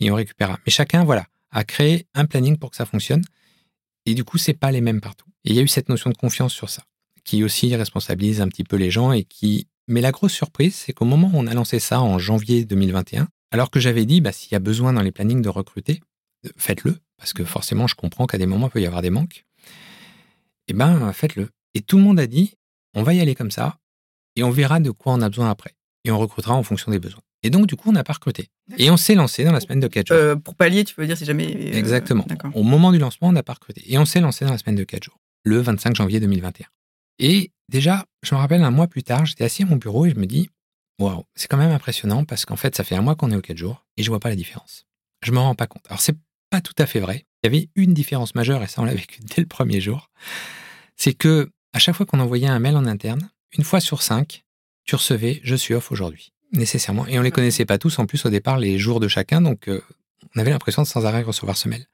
et 0.00 0.10
on 0.10 0.14
récupérera. 0.14 0.58
Mais 0.66 0.72
chacun, 0.72 1.04
voilà, 1.04 1.26
a 1.50 1.64
créé 1.64 2.06
un 2.14 2.26
planning 2.26 2.58
pour 2.58 2.70
que 2.70 2.76
ça 2.76 2.86
fonctionne. 2.86 3.24
Et 4.06 4.14
du 4.14 4.24
coup, 4.24 4.38
c'est 4.38 4.54
pas 4.54 4.70
les 4.70 4.80
mêmes 4.80 5.00
partout. 5.00 5.26
Et 5.44 5.50
il 5.50 5.56
y 5.56 5.58
a 5.58 5.62
eu 5.62 5.68
cette 5.68 5.88
notion 5.88 6.10
de 6.10 6.16
confiance 6.16 6.52
sur 6.52 6.68
ça, 6.68 6.82
qui 7.24 7.42
aussi 7.42 7.74
responsabilise 7.74 8.40
un 8.40 8.48
petit 8.48 8.64
peu 8.64 8.76
les 8.76 8.90
gens 8.90 9.12
et 9.12 9.24
qui. 9.24 9.66
Mais 9.88 10.00
la 10.00 10.12
grosse 10.12 10.32
surprise, 10.32 10.74
c'est 10.74 10.92
qu'au 10.92 11.04
moment 11.04 11.28
où 11.32 11.36
on 11.36 11.46
a 11.46 11.54
lancé 11.54 11.78
ça 11.78 12.00
en 12.00 12.18
janvier 12.18 12.64
2021, 12.64 13.28
alors 13.50 13.70
que 13.70 13.80
j'avais 13.80 14.04
dit, 14.06 14.20
bah, 14.20 14.32
s'il 14.32 14.52
y 14.52 14.54
a 14.54 14.60
besoin 14.60 14.92
dans 14.92 15.02
les 15.02 15.12
plannings 15.12 15.42
de 15.42 15.48
recruter, 15.48 16.00
euh, 16.46 16.50
faites-le, 16.56 16.96
parce 17.18 17.32
que 17.32 17.44
forcément, 17.44 17.86
je 17.86 17.94
comprends 17.94 18.26
qu'à 18.26 18.38
des 18.38 18.46
moments, 18.46 18.68
il 18.68 18.70
peut 18.70 18.80
y 18.80 18.86
avoir 18.86 19.02
des 19.02 19.10
manques. 19.10 19.44
Eh 20.68 20.72
ben, 20.72 21.12
faites-le. 21.12 21.48
Et 21.74 21.80
tout 21.82 21.96
le 21.98 22.02
monde 22.02 22.18
a 22.20 22.26
dit, 22.26 22.54
on 22.94 23.02
va 23.02 23.14
y 23.14 23.20
aller 23.20 23.34
comme 23.34 23.50
ça, 23.50 23.76
et 24.36 24.42
on 24.42 24.50
verra 24.50 24.80
de 24.80 24.90
quoi 24.90 25.12
on 25.12 25.20
a 25.20 25.28
besoin 25.28 25.50
après. 25.50 25.74
Et 26.04 26.10
on 26.10 26.18
recrutera 26.18 26.54
en 26.54 26.62
fonction 26.62 26.90
des 26.90 26.98
besoins. 26.98 27.20
Et 27.42 27.50
donc, 27.50 27.66
du 27.66 27.76
coup, 27.76 27.90
on 27.90 27.92
n'a 27.92 28.04
pas 28.04 28.14
recruté. 28.14 28.48
Et 28.78 28.90
on 28.90 28.96
s'est 28.96 29.14
lancé 29.14 29.44
dans 29.44 29.52
la 29.52 29.60
semaine 29.60 29.80
de 29.80 29.86
4 29.86 30.06
jours. 30.08 30.16
Euh, 30.16 30.36
pour 30.36 30.54
pallier, 30.54 30.84
tu 30.84 30.94
veux 30.96 31.06
dire 31.06 31.16
si 31.18 31.24
jamais. 31.26 31.46
euh, 31.54 31.72
Exactement. 31.78 32.26
Au 32.54 32.62
moment 32.62 32.90
du 32.90 32.98
lancement, 32.98 33.28
on 33.28 33.32
n'a 33.32 33.42
pas 33.42 33.52
recruté. 33.52 33.82
Et 33.86 33.98
on 33.98 34.06
s'est 34.06 34.20
lancé 34.20 34.44
dans 34.46 34.50
la 34.52 34.58
semaine 34.58 34.76
de 34.76 34.84
4 34.84 35.04
jours, 35.04 35.18
le 35.44 35.58
25 35.60 35.94
janvier 35.94 36.20
2021. 36.20 36.66
Et 37.18 37.52
déjà, 37.68 38.04
je 38.22 38.34
me 38.34 38.40
rappelle 38.40 38.62
un 38.62 38.70
mois 38.70 38.88
plus 38.88 39.02
tard, 39.02 39.26
j'étais 39.26 39.44
assis 39.44 39.62
à 39.62 39.66
mon 39.66 39.76
bureau 39.76 40.06
et 40.06 40.10
je 40.10 40.16
me 40.16 40.26
dis, 40.26 40.50
waouh, 40.98 41.24
c'est 41.34 41.48
quand 41.48 41.56
même 41.56 41.72
impressionnant 41.72 42.24
parce 42.24 42.44
qu'en 42.44 42.56
fait, 42.56 42.74
ça 42.74 42.84
fait 42.84 42.94
un 42.94 43.02
mois 43.02 43.14
qu'on 43.14 43.30
est 43.30 43.36
aux 43.36 43.42
4 43.42 43.56
jours 43.56 43.84
et 43.96 44.02
je 44.02 44.10
vois 44.10 44.20
pas 44.20 44.28
la 44.28 44.36
différence. 44.36 44.84
Je 45.22 45.32
me 45.32 45.38
rends 45.38 45.54
pas 45.54 45.66
compte. 45.66 45.84
Alors, 45.88 46.00
c'est 46.00 46.16
pas 46.50 46.60
tout 46.60 46.74
à 46.78 46.86
fait 46.86 47.00
vrai. 47.00 47.26
Il 47.42 47.46
y 47.46 47.56
avait 47.56 47.68
une 47.74 47.94
différence 47.94 48.34
majeure 48.34 48.62
et 48.62 48.66
ça, 48.66 48.82
on 48.82 48.84
l'a 48.84 48.94
vécu 48.94 49.20
dès 49.20 49.42
le 49.42 49.48
premier 49.48 49.80
jour. 49.80 50.10
C'est 50.96 51.14
que 51.14 51.50
à 51.72 51.78
chaque 51.78 51.96
fois 51.96 52.06
qu'on 52.06 52.20
envoyait 52.20 52.46
un 52.46 52.58
mail 52.58 52.76
en 52.76 52.86
interne, 52.86 53.28
une 53.56 53.64
fois 53.64 53.80
sur 53.80 54.02
cinq, 54.02 54.44
tu 54.84 54.94
recevais 54.94 55.40
je 55.42 55.54
suis 55.54 55.74
off 55.74 55.90
aujourd'hui, 55.90 56.32
nécessairement. 56.52 57.06
Et 57.06 57.18
on 57.18 57.22
les 57.22 57.30
connaissait 57.30 57.64
pas 57.64 57.78
tous 57.78 57.98
en 57.98 58.06
plus 58.06 58.24
au 58.24 58.30
départ, 58.30 58.58
les 58.58 58.78
jours 58.78 59.00
de 59.00 59.08
chacun, 59.08 59.40
donc 59.40 59.68
euh, 59.68 59.82
on 60.34 60.40
avait 60.40 60.50
l'impression 60.50 60.82
de 60.82 60.86
sans 60.86 61.04
arrêt 61.06 61.22
recevoir 61.22 61.56
ce 61.56 61.68
mail. 61.68 61.86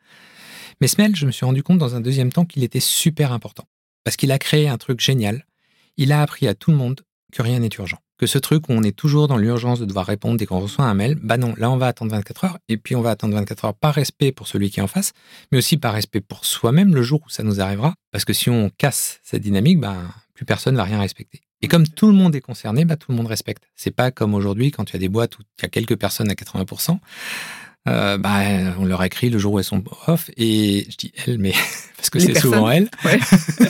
Mais 0.80 0.88
ce 0.88 1.00
mail, 1.00 1.14
je 1.16 1.26
me 1.26 1.30
suis 1.30 1.44
rendu 1.44 1.62
compte 1.62 1.78
dans 1.78 1.94
un 1.94 2.00
deuxième 2.00 2.33
temps 2.33 2.44
qu'il 2.44 2.64
était 2.64 2.80
super 2.80 3.33
important. 3.33 3.66
Parce 4.05 4.17
qu'il 4.17 4.33
a 4.33 4.39
créé 4.39 4.69
un 4.69 4.79
truc 4.79 5.01
génial. 5.01 5.47
Il 5.97 6.13
a 6.13 6.23
appris 6.23 6.49
à 6.49 6.55
tout 6.55 6.71
le 6.71 6.77
monde 6.77 7.01
que 7.33 7.43
rien 7.43 7.59
n'est 7.61 7.71
urgent. 7.79 7.99
Que 8.19 8.27
ce 8.27 8.39
truc 8.39 8.69
où 8.69 8.73
on 8.73 8.83
est 8.83 8.97
toujours 8.97 9.29
dans 9.29 9.37
l'urgence 9.37 9.81
de 9.81 9.87
devoir 9.87 10.07
répondre 10.07 10.37
dès 10.37 10.47
qu'on 10.47 10.61
reçoit 10.61 10.85
un 10.85 10.95
mail, 10.95 11.19
bah 11.23 11.39
non, 11.39 11.55
là 11.57 11.71
on 11.71 11.77
va 11.77 11.87
attendre 11.87 12.13
24 12.13 12.45
heures, 12.45 12.59
et 12.69 12.77
puis 12.77 12.95
on 12.95 13.01
va 13.01 13.11
attendre 13.11 13.35
24 13.35 13.65
heures 13.65 13.75
par 13.75 13.95
respect 13.95 14.33
pour 14.33 14.47
celui 14.47 14.71
qui 14.71 14.81
est 14.81 14.83
en 14.83 14.89
face, 14.89 15.13
mais 15.51 15.59
aussi 15.59 15.79
par 15.79 15.95
respect 15.95 16.21
pour 16.21 16.45
soi-même 16.45 16.95
le 16.95 17.03
jour 17.03 17.21
où 17.25 17.31
ça 17.31 17.43
nous 17.43 17.61
arrivera. 17.61 17.95
Parce 18.11 18.25
que 18.25 18.33
si 18.35 18.51
on 18.51 18.71
casse 18.77 19.21
cette 19.23 19.43
dynamique, 19.43 19.81
bah, 19.81 19.97
plus 20.35 20.45
personne 20.45 20.77
va 20.77 20.85
rien 20.85 21.01
respecter. 21.01 21.41
Et 21.63 21.69
comme 21.69 21.87
tout 21.87 22.07
le 22.07 22.15
monde 22.15 22.35
est 22.35 22.41
concerné, 22.41 22.85
bah, 22.85 22.97
tout 22.97 23.11
le 23.11 23.17
monde 23.17 23.27
respecte. 23.27 23.65
C'est 23.75 23.91
pas 23.91 24.11
comme 24.11 24.35
aujourd'hui 24.35 24.71
quand 24.71 24.85
tu 24.85 24.97
as 24.97 24.99
des 24.99 25.09
boîtes 25.09 25.39
où 25.39 25.43
il 25.59 25.63
y 25.63 25.67
a 25.67 25.69
quelques 25.69 25.97
personnes 25.97 26.31
à 26.31 26.35
80%, 26.35 26.99
euh, 27.88 28.19
bah, 28.19 28.40
on 28.79 28.85
leur 28.85 29.03
écrit 29.03 29.31
le 29.31 29.38
jour 29.38 29.55
où 29.55 29.59
elles 29.59 29.64
sont 29.64 29.83
off, 30.07 30.31
et 30.37 30.87
je 30.90 30.97
dis 30.97 31.12
elles, 31.27 31.38
mais 31.38 31.53
parce 31.97 32.11
que 32.11 32.19
c'est 32.19 32.38
souvent 32.38 32.71
elles. 32.71 32.90
Ouais. 33.05 33.19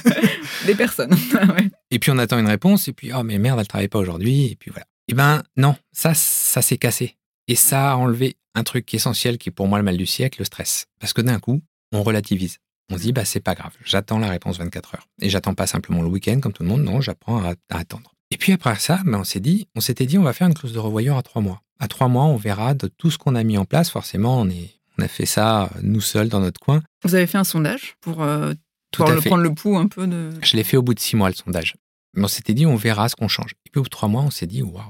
Des 0.66 0.74
personnes. 0.74 1.12
ouais. 1.34 1.70
Et 1.90 1.98
puis 1.98 2.10
on 2.10 2.18
attend 2.18 2.38
une 2.38 2.48
réponse, 2.48 2.88
et 2.88 2.92
puis 2.92 3.12
oh 3.14 3.22
mais 3.22 3.38
merde, 3.38 3.58
elle 3.60 3.68
travaille 3.68 3.88
pas 3.88 3.98
aujourd'hui, 3.98 4.46
et 4.46 4.56
puis 4.56 4.70
voilà. 4.70 4.86
Et 5.08 5.14
ben 5.14 5.42
non, 5.56 5.76
ça, 5.92 6.14
ça 6.14 6.62
s'est 6.62 6.78
cassé. 6.78 7.16
Et 7.48 7.56
ça 7.56 7.92
a 7.92 7.96
enlevé 7.96 8.36
un 8.54 8.62
truc 8.62 8.92
essentiel, 8.94 9.38
qui 9.38 9.48
est 9.48 9.52
pour 9.52 9.68
moi 9.68 9.78
le 9.78 9.84
mal 9.84 9.96
du 9.96 10.06
siècle, 10.06 10.40
le 10.40 10.44
stress. 10.44 10.86
Parce 11.00 11.12
que 11.12 11.20
d'un 11.20 11.38
coup, 11.38 11.60
on 11.92 12.02
relativise. 12.02 12.58
On 12.92 12.96
se 12.96 13.02
dit, 13.02 13.12
bah 13.12 13.24
c'est 13.24 13.40
pas 13.40 13.54
grave, 13.54 13.72
j'attends 13.84 14.18
la 14.18 14.28
réponse 14.28 14.58
24 14.58 14.96
heures. 14.96 15.06
Et 15.22 15.30
j'attends 15.30 15.54
pas 15.54 15.68
simplement 15.68 16.02
le 16.02 16.08
week-end 16.08 16.40
comme 16.40 16.52
tout 16.52 16.64
le 16.64 16.68
monde, 16.68 16.82
non, 16.82 17.00
j'apprends 17.00 17.38
à, 17.38 17.54
à 17.70 17.78
attendre. 17.78 18.12
Et 18.30 18.36
puis 18.36 18.52
après 18.52 18.76
ça, 18.76 19.00
ben, 19.04 19.18
on 19.20 19.24
s'est 19.24 19.40
dit, 19.40 19.68
on 19.74 19.80
s'était 19.80 20.06
dit, 20.06 20.16
on 20.18 20.22
va 20.22 20.32
faire 20.32 20.46
une 20.46 20.54
clause 20.54 20.72
de 20.72 20.78
revoyure 20.78 21.16
à 21.16 21.22
trois 21.22 21.42
mois. 21.42 21.62
À 21.80 21.88
trois 21.88 22.08
mois, 22.08 22.24
on 22.24 22.36
verra 22.36 22.74
de 22.74 22.86
tout 22.88 23.10
ce 23.10 23.18
qu'on 23.18 23.34
a 23.34 23.42
mis 23.42 23.58
en 23.58 23.64
place. 23.64 23.90
Forcément, 23.90 24.38
on 24.40 24.48
est, 24.48 24.70
on 24.98 25.02
a 25.02 25.08
fait 25.08 25.26
ça 25.26 25.64
euh, 25.64 25.68
nous 25.82 26.00
seuls 26.00 26.28
dans 26.28 26.40
notre 26.40 26.60
coin. 26.60 26.82
Vous 27.04 27.14
avez 27.14 27.26
fait 27.26 27.38
un 27.38 27.44
sondage 27.44 27.94
pour 28.00 28.22
euh, 28.22 28.52
Tout 28.92 28.98
pouvoir 29.02 29.12
à 29.12 29.14
le 29.16 29.20
fait. 29.20 29.28
prendre 29.30 29.42
le 29.42 29.54
pouls 29.54 29.76
un 29.78 29.88
peu 29.88 30.06
de. 30.06 30.30
Je 30.42 30.56
l'ai 30.56 30.64
fait 30.64 30.76
au 30.76 30.82
bout 30.82 30.94
de 30.94 31.00
six 31.00 31.16
mois, 31.16 31.28
le 31.28 31.34
sondage. 31.34 31.74
Mais 32.14 32.24
on 32.24 32.28
s'était 32.28 32.54
dit, 32.54 32.66
on 32.66 32.76
verra 32.76 33.08
ce 33.08 33.16
qu'on 33.16 33.28
change. 33.28 33.52
Et 33.66 33.70
puis 33.70 33.78
au 33.78 33.82
bout 33.82 33.88
de 33.88 33.90
trois 33.90 34.08
mois, 34.08 34.22
on 34.22 34.30
s'est 34.30 34.46
dit, 34.46 34.62
waouh, 34.62 34.82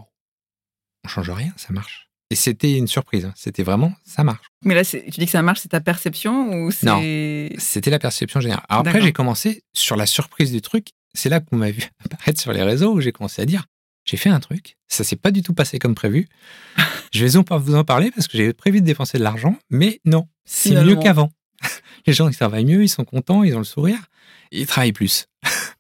on 1.05 1.09
change 1.09 1.31
rien, 1.31 1.53
ça 1.57 1.73
marche. 1.73 2.09
Et 2.33 2.37
c'était 2.37 2.77
une 2.77 2.87
surprise. 2.87 3.25
hein. 3.25 3.33
C'était 3.37 3.63
vraiment, 3.65 3.93
ça 4.05 4.23
marche. 4.23 4.47
Mais 4.65 4.75
là, 4.75 4.85
tu 4.85 5.01
dis 5.11 5.25
que 5.27 5.31
ça 5.33 5.43
marche, 5.43 5.61
c'est 5.61 5.69
ta 5.69 5.81
perception 5.81 6.53
ou 6.53 6.71
c'est. 6.71 7.53
C'était 7.59 7.91
la 7.91 7.99
perception 7.99 8.41
générale. 8.41 8.65
Alors 8.69 8.87
après, 8.87 9.01
j'ai 9.01 9.13
commencé 9.13 9.63
sur 9.73 9.97
la 9.97 10.07
surprise 10.07 10.53
du 10.53 10.61
truc. 10.61 10.89
C'est 11.15 11.29
là 11.29 11.41
vous 11.51 11.59
m'avez 11.59 11.73
vu 11.73 11.83
apparaître 12.05 12.41
sur 12.41 12.53
les 12.53 12.63
réseaux 12.63 12.93
où 12.95 13.01
j'ai 13.01 13.13
commencé 13.13 13.43
à 13.43 13.47
dire, 13.47 13.67
j'ai 14.05 14.17
fait 14.17 14.31
un 14.31 14.41
truc, 14.41 14.77
ça 14.89 15.05
s'est 15.05 15.17
pas 15.17 15.31
du 15.31 15.43
tout 15.43 15.55
passé 15.55 15.79
comme 15.79 15.95
prévu. 15.95 16.29
Je 17.13 17.25
vais 17.25 17.39
vous 17.59 17.75
en 17.75 17.85
parler 17.85 18.11
parce 18.13 18.29
que 18.29 18.37
j'ai 18.37 18.53
prévu 18.53 18.81
de 18.81 18.87
dépenser 18.87 19.19
de 19.19 19.25
l'argent, 19.25 19.59
mais 19.69 20.01
non, 20.05 20.29
c'est 20.45 20.81
mieux 20.85 20.95
qu'avant. 20.97 21.31
Les 22.07 22.13
gens, 22.13 22.29
ils 22.29 22.37
travaillent 22.37 22.65
mieux, 22.65 22.83
ils 22.85 22.89
sont 22.89 23.05
contents, 23.05 23.43
ils 23.43 23.55
ont 23.57 23.59
le 23.59 23.65
sourire, 23.65 23.99
ils 24.53 24.67
travaillent 24.67 24.93
plus 24.93 25.27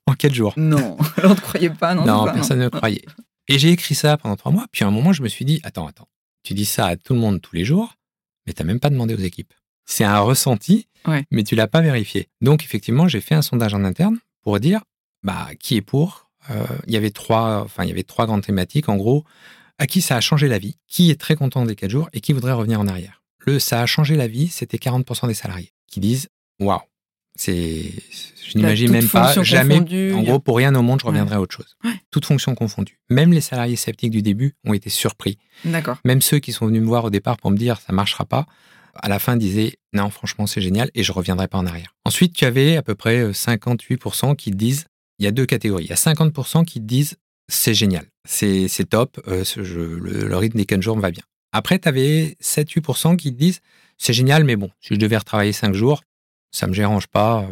en 0.06 0.14
quatre 0.14 0.34
jours. 0.34 0.54
Non, 0.56 0.96
on 1.22 1.28
ne 1.28 1.34
croyait 1.34 1.70
pas, 1.70 1.94
non 1.94 2.04
Non, 2.04 2.24
personne 2.32 2.58
ne 2.58 2.64
le 2.64 2.70
croyait. 2.70 3.04
Et 3.48 3.58
j'ai 3.58 3.70
écrit 3.70 3.94
ça 3.94 4.16
pendant 4.16 4.36
trois 4.36 4.50
mois. 4.52 4.66
Puis 4.72 4.84
à 4.84 4.88
un 4.88 4.90
moment, 4.90 5.12
je 5.12 5.22
me 5.22 5.28
suis 5.28 5.44
dit, 5.44 5.60
attends, 5.62 5.86
attends, 5.86 6.08
tu 6.42 6.52
dis 6.54 6.64
ça 6.64 6.86
à 6.86 6.96
tout 6.96 7.14
le 7.14 7.20
monde 7.20 7.40
tous 7.40 7.54
les 7.54 7.64
jours, 7.64 7.94
mais 8.46 8.52
t'as 8.52 8.64
même 8.64 8.80
pas 8.80 8.90
demandé 8.90 9.14
aux 9.14 9.18
équipes. 9.18 9.54
C'est 9.86 10.04
un 10.04 10.18
ressenti, 10.20 10.88
Ouais. 11.06 11.24
mais 11.30 11.44
tu 11.44 11.54
l'as 11.54 11.66
pas 11.68 11.80
vérifié. 11.80 12.28
Donc 12.42 12.64
effectivement, 12.64 13.08
j'ai 13.08 13.20
fait 13.20 13.34
un 13.34 13.42
sondage 13.42 13.72
en 13.72 13.84
interne 13.84 14.18
pour 14.42 14.58
dire, 14.60 14.82
bah, 15.22 15.48
qui 15.58 15.76
est 15.76 15.82
pour? 15.82 16.30
Euh, 16.50 16.64
Il 16.86 16.92
y 16.92 16.96
avait 16.96 17.10
trois, 17.10 17.62
enfin, 17.64 17.84
il 17.84 17.88
y 17.88 17.92
avait 17.92 18.02
trois 18.02 18.26
grandes 18.26 18.42
thématiques. 18.42 18.88
En 18.88 18.96
gros, 18.96 19.24
à 19.78 19.86
qui 19.86 20.00
ça 20.00 20.16
a 20.16 20.20
changé 20.20 20.48
la 20.48 20.58
vie, 20.58 20.76
qui 20.88 21.10
est 21.10 21.20
très 21.20 21.36
content 21.36 21.64
des 21.64 21.76
quatre 21.76 21.90
jours 21.90 22.08
et 22.12 22.20
qui 22.20 22.32
voudrait 22.32 22.52
revenir 22.52 22.80
en 22.80 22.88
arrière? 22.88 23.22
Le 23.38 23.58
ça 23.58 23.80
a 23.80 23.86
changé 23.86 24.16
la 24.16 24.26
vie, 24.26 24.48
c'était 24.48 24.76
40% 24.76 25.26
des 25.26 25.34
salariés 25.34 25.72
qui 25.86 26.00
disent, 26.00 26.28
waouh, 26.60 26.80
c'est, 27.36 27.84
je 28.46 28.58
n'imagine 28.58 28.90
même 28.90 29.08
pas, 29.08 29.42
jamais, 29.42 29.78
en 30.12 30.22
gros, 30.22 30.40
pour 30.40 30.58
rien 30.58 30.74
au 30.74 30.82
monde, 30.82 31.00
je 31.00 31.06
reviendrai 31.06 31.36
à 31.36 31.40
autre 31.40 31.56
chose. 31.56 31.76
Ouais. 31.84 31.92
Toutes 32.10 32.26
fonctions 32.26 32.54
confondues. 32.54 33.00
Même 33.08 33.32
les 33.32 33.40
salariés 33.40 33.76
sceptiques 33.76 34.10
du 34.10 34.20
début 34.20 34.56
ont 34.66 34.74
été 34.74 34.90
surpris. 34.90 35.38
D'accord. 35.64 35.96
Même 36.04 36.20
ceux 36.20 36.38
qui 36.38 36.52
sont 36.52 36.66
venus 36.66 36.82
me 36.82 36.86
voir 36.86 37.04
au 37.06 37.10
départ 37.10 37.38
pour 37.38 37.50
me 37.50 37.56
dire 37.56 37.80
ça 37.80 37.94
marchera 37.94 38.26
pas, 38.26 38.46
à 38.94 39.08
la 39.08 39.18
fin 39.18 39.36
disaient 39.36 39.78
non, 39.92 40.10
franchement, 40.10 40.46
c'est 40.46 40.60
génial 40.60 40.90
et 40.94 41.02
je 41.02 41.12
reviendrai 41.12 41.48
pas 41.48 41.58
en 41.58 41.66
arrière. 41.66 41.94
Ensuite, 42.04 42.34
tu 42.34 42.44
avais 42.44 42.76
à 42.76 42.82
peu 42.82 42.94
près 42.94 43.18
euh, 43.18 43.32
58% 43.32 44.36
qui 44.36 44.50
te 44.50 44.56
disent 44.56 44.86
il 45.20 45.24
y 45.24 45.26
a 45.28 45.30
deux 45.30 45.46
catégories. 45.46 45.84
Il 45.84 45.90
y 45.90 45.92
a 45.92 45.96
50% 45.96 46.64
qui 46.64 46.80
te 46.80 46.84
disent 46.86 47.16
c'est 47.48 47.74
génial, 47.74 48.06
c'est 48.24 48.68
top, 48.88 49.20
euh, 49.28 49.44
ce- 49.44 49.60
le, 49.60 49.98
le 50.28 50.36
rythme 50.36 50.56
des 50.58 50.66
15 50.66 50.80
jours 50.80 50.96
me 50.96 51.02
va 51.02 51.10
bien. 51.10 51.22
Après, 51.52 51.78
tu 51.78 51.88
avais 51.88 52.36
7-8% 52.40 53.16
qui 53.16 53.32
te 53.32 53.38
disent 53.38 53.60
c'est 53.98 54.12
génial, 54.12 54.44
mais 54.44 54.56
bon, 54.56 54.70
si 54.80 54.94
je 54.94 54.98
devais 54.98 55.16
retravailler 55.16 55.52
5 55.52 55.74
jours, 55.74 56.02
ça 56.52 56.66
me 56.66 56.72
dérange 56.74 57.06
pas, 57.08 57.40
euh, 57.42 57.46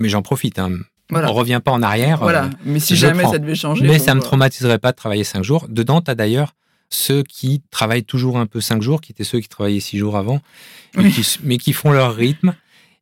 mais 0.00 0.08
j'en 0.08 0.22
profite. 0.22 0.58
Hein. 0.58 0.72
Voilà. 1.10 1.30
On 1.30 1.34
revient 1.34 1.60
pas 1.64 1.72
en 1.72 1.82
arrière. 1.82 2.18
Voilà. 2.18 2.44
euh, 2.44 2.50
Mais 2.64 2.80
si 2.80 2.96
jamais 2.96 3.22
prends. 3.22 3.32
ça 3.32 3.38
devait 3.38 3.54
changer. 3.54 3.86
mais 3.86 3.98
ça 3.98 4.14
me 4.14 4.20
bah, 4.20 4.26
traumatiserait 4.26 4.78
pas 4.78 4.92
de 4.92 4.96
travailler 4.96 5.24
5 5.24 5.42
jours. 5.42 5.66
Dedans, 5.68 6.00
tu 6.00 6.10
as 6.10 6.14
d'ailleurs 6.14 6.54
ceux 6.90 7.22
qui 7.22 7.62
travaillent 7.70 8.04
toujours 8.04 8.38
un 8.38 8.46
peu 8.46 8.60
5 8.60 8.82
jours, 8.82 9.00
qui 9.00 9.12
étaient 9.12 9.24
ceux 9.24 9.40
qui 9.40 9.48
travaillaient 9.48 9.80
6 9.80 9.98
jours 9.98 10.16
avant, 10.16 10.40
Oui. 10.96 11.10
qui 11.12 11.38
mais 11.42 11.56
qui 11.58 11.72
font 11.72 11.92
leur 11.92 12.14
rythme 12.14 12.54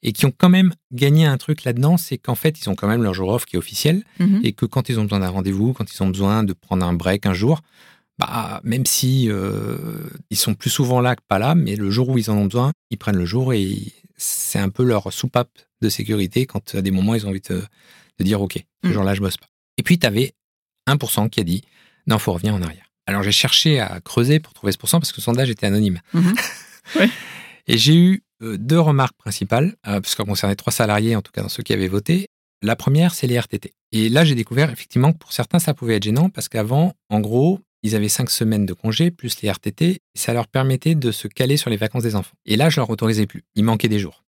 et 0.03 0.13
qui 0.13 0.27
ont 0.27 0.33
quand 0.37 0.49
même 0.49 0.73
gagné 0.93 1.25
un 1.27 1.37
truc 1.39 1.65
là-dedans, 1.65 1.97
c'est 1.97 2.19
qu'en 2.19 2.35
fait, 2.35 2.61
ils 2.61 2.69
ont 2.69 2.75
quand 2.75 2.89
même 2.89 3.03
leur 3.03 3.15
jour 3.15 3.29
off 3.29 3.45
qui 3.45 3.57
est 3.57 3.59
officiel 3.59 4.05
mhm. 4.19 4.41
et 4.45 4.53
que 4.53 4.67
quand 4.67 4.89
ils 4.89 4.99
ont 4.99 5.03
besoin 5.05 5.21
d'un 5.21 5.29
rendez-vous, 5.29 5.73
quand 5.73 5.93
ils 5.93 6.03
ont 6.03 6.09
besoin 6.09 6.43
de 6.45 6.53
prendre 6.53 6.85
un 6.85 6.93
break 6.93 7.27
un 7.27 7.35
jour, 7.35 7.61
bah, 8.19 8.61
même 8.65 8.85
si 8.87 9.29
euh, 9.31 9.77
ils 10.31 10.37
sont 10.37 10.55
plus 10.55 10.71
souvent 10.71 11.01
là 11.01 11.17
que 11.17 11.23
pas 11.27 11.39
là, 11.39 11.55
mais 11.55 11.77
le 11.77 11.91
jour 11.91 12.09
où 12.09 12.19
ils 12.19 12.31
en 12.31 12.37
ont 12.37 12.45
besoin, 12.47 12.73
ils 12.91 12.99
prennent 12.99 13.17
le 13.17 13.25
jour 13.27 13.53
et 13.55 13.77
c'est 14.17 14.59
un 14.59 14.69
peu 14.69 14.85
leur 14.85 15.13
soupape 15.13 15.51
de 15.81 15.89
sécurité 15.89 16.47
quand 16.47 16.75
à 16.75 16.83
des 16.83 16.91
moments 16.91 17.15
ils 17.15 17.27
ont 17.27 17.31
envie 17.31 17.41
de, 17.41 17.63
de 18.19 18.25
dire 18.25 18.41
OK, 18.41 18.63
ce 18.85 18.89
Mm. 18.89 18.93
jour-là 18.93 19.15
je 19.15 19.21
bosse 19.21 19.37
pas. 19.37 19.47
Et 19.79 19.83
puis 19.83 19.99
tu 19.99 20.07
avais 20.07 20.35
1% 20.89 21.31
qui 21.31 21.41
a 21.41 21.45
dit 21.45 21.63
non, 22.07 22.19
faut 22.19 22.33
revenir 22.33 22.55
en 22.55 22.63
arrière. 22.63 22.87
Alors 23.07 23.23
j'ai 23.23 23.33
cherché 23.33 23.81
à 23.81 24.01
creuser 24.01 24.41
pour 24.41 24.53
trouver 24.53 24.73
ce 24.73 24.79
pourcent 24.79 25.01
parce 25.01 25.13
que 25.13 25.19
le 25.21 25.23
sondage 25.23 25.51
était 25.51 25.67
anonyme. 25.67 26.01
Mhm. 26.13 26.35
Ouais. 26.97 27.09
Et 27.69 27.79
j'ai 27.79 27.95
eu 27.97 28.25
deux 28.43 28.79
remarques 28.81 29.17
principales, 29.17 29.77
euh, 29.87 30.01
parce 30.01 30.15
qu'on 30.15 30.25
concernait 30.25 30.57
trois 30.57 30.73
salariés, 30.73 31.17
en 31.17 31.23
tout 31.23 31.33
cas 31.33 31.43
dans 31.43 31.49
ceux 31.49 31.63
qui 31.63 31.73
avaient 31.73 31.89
voté. 31.89 32.27
La 32.63 32.77
première, 32.77 33.15
c'est 33.15 33.27
les 33.27 33.39
RTT. 33.39 33.73
Et 33.93 34.09
là, 34.09 34.25
j'ai 34.25 34.35
découvert 34.35 34.71
effectivement 34.71 35.13
que 35.13 35.19
pour 35.19 35.33
certains, 35.33 35.59
ça 35.59 35.75
pouvait 35.75 35.97
être 35.97 36.05
gênant 36.05 36.29
parce 36.31 36.49
qu'avant, 36.49 36.93
en 37.11 37.21
gros, 37.21 37.61
ils 37.83 37.97
avaient 37.97 38.09
cinq 38.09 38.31
semaines 38.31 38.67
de 38.67 38.73
congé 38.73 39.11
plus 39.11 39.41
les 39.43 39.51
RTT. 39.51 39.85
Et 39.91 40.01
ça 40.15 40.33
leur 40.33 40.47
permettait 40.47 40.95
de 40.95 41.11
se 41.11 41.27
caler 41.27 41.57
sur 41.57 41.71
les 41.71 41.77
vacances 41.77 42.05
des 42.05 42.15
enfants. 42.15 42.35
Et 42.47 42.57
là, 42.57 42.71
je 42.71 42.79
leur 42.81 42.89
autorisais 42.91 43.27
plus. 43.27 43.43
Il 43.57 43.65
manquait 43.65 43.89
des 43.89 43.99
jours. 43.99 44.23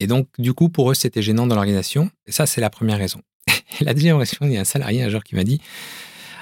Et 0.00 0.06
donc, 0.06 0.28
du 0.38 0.52
coup, 0.52 0.68
pour 0.68 0.90
eux, 0.90 0.94
c'était 0.94 1.22
gênant 1.22 1.46
dans 1.46 1.54
l'organisation. 1.54 2.10
Et 2.26 2.32
ça, 2.32 2.44
c'est 2.46 2.60
la 2.60 2.68
première 2.70 2.98
raison. 2.98 3.22
La 3.80 3.94
deuxième 3.94 4.16
raison, 4.16 4.36
il 4.42 4.52
y 4.52 4.56
a 4.58 4.60
un 4.60 4.64
salarié 4.64 5.02
un 5.02 5.08
jour 5.08 5.24
qui 5.24 5.34
m'a 5.34 5.44
dit 5.44 5.60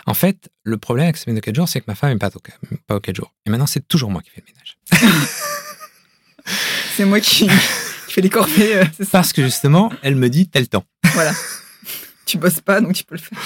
En 0.06 0.14
fait, 0.14 0.48
le 0.64 0.76
problème 0.78 1.04
avec 1.04 1.16
cette 1.16 1.26
semaine 1.26 1.36
de 1.36 1.40
4 1.40 1.54
jours, 1.54 1.68
c'est 1.68 1.80
que 1.80 1.84
ma 1.86 1.94
femme 1.94 2.10
n'est 2.12 2.18
pas, 2.18 2.30
au- 2.34 2.40
pas 2.86 2.96
aux 2.96 3.00
4 3.00 3.14
jours. 3.16 3.32
Et 3.46 3.50
maintenant, 3.50 3.66
c'est 3.66 3.86
toujours 3.86 4.10
moi 4.10 4.20
qui 4.22 4.30
fais 4.30 4.42
le 4.44 4.52
ménage. 4.52 4.78
C'est 6.96 7.04
moi 7.04 7.20
qui, 7.20 7.46
qui 7.46 8.12
fais 8.12 8.22
les 8.22 8.30
corvées, 8.30 8.76
euh. 8.78 8.84
Parce 9.12 9.34
que 9.34 9.42
justement, 9.42 9.92
elle 10.02 10.16
me 10.16 10.30
dit 10.30 10.48
tel 10.48 10.66
temps. 10.66 10.84
Voilà. 11.12 11.32
tu 12.24 12.38
bosses 12.38 12.60
pas, 12.62 12.80
donc 12.80 12.94
tu 12.94 13.04
peux 13.04 13.16
le 13.16 13.20
faire. 13.20 13.38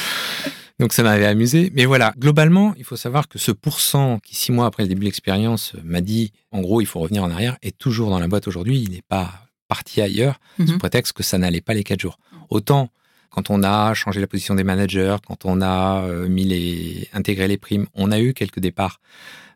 Donc 0.78 0.92
ça 0.92 1.02
m'avait 1.02 1.26
amusé. 1.26 1.72
Mais 1.74 1.84
voilà, 1.84 2.14
globalement, 2.16 2.74
il 2.78 2.84
faut 2.84 2.96
savoir 2.96 3.26
que 3.28 3.40
ce 3.40 3.50
pourcent 3.50 4.20
qui, 4.20 4.36
six 4.36 4.52
mois 4.52 4.66
après 4.66 4.84
le 4.84 4.88
début 4.88 5.00
de 5.00 5.06
l'expérience, 5.06 5.72
euh, 5.74 5.80
m'a 5.82 6.00
dit, 6.00 6.32
en 6.52 6.60
gros, 6.60 6.80
il 6.80 6.86
faut 6.86 7.00
revenir 7.00 7.24
en 7.24 7.30
arrière, 7.30 7.56
est 7.62 7.76
toujours 7.76 8.10
dans 8.10 8.20
la 8.20 8.28
boîte 8.28 8.46
aujourd'hui. 8.46 8.80
Il 8.80 8.90
n'est 8.92 9.02
pas 9.02 9.32
partis 9.66 10.00
ailleurs 10.00 10.38
sous 10.56 10.72
Mhm. 10.74 10.78
prétexte 10.78 11.12
que 11.12 11.22
ça 11.24 11.36
n'allait 11.36 11.60
pas 11.60 11.74
les 11.74 11.82
quatre 11.84 12.00
jours. 12.00 12.18
Autant 12.50 12.88
quand 13.30 13.50
on 13.50 13.62
a 13.64 13.94
changé 13.94 14.20
la 14.20 14.26
position 14.28 14.54
des 14.54 14.64
managers, 14.64 15.16
quand 15.26 15.44
on 15.44 15.60
a 15.60 16.02
euh, 16.02 16.28
mis 16.28 16.44
les, 16.44 17.08
intégré 17.12 17.46
les 17.48 17.58
primes, 17.58 17.86
on 17.94 18.10
a 18.12 18.18
eu 18.20 18.32
quelques 18.32 18.58
départs 18.60 19.00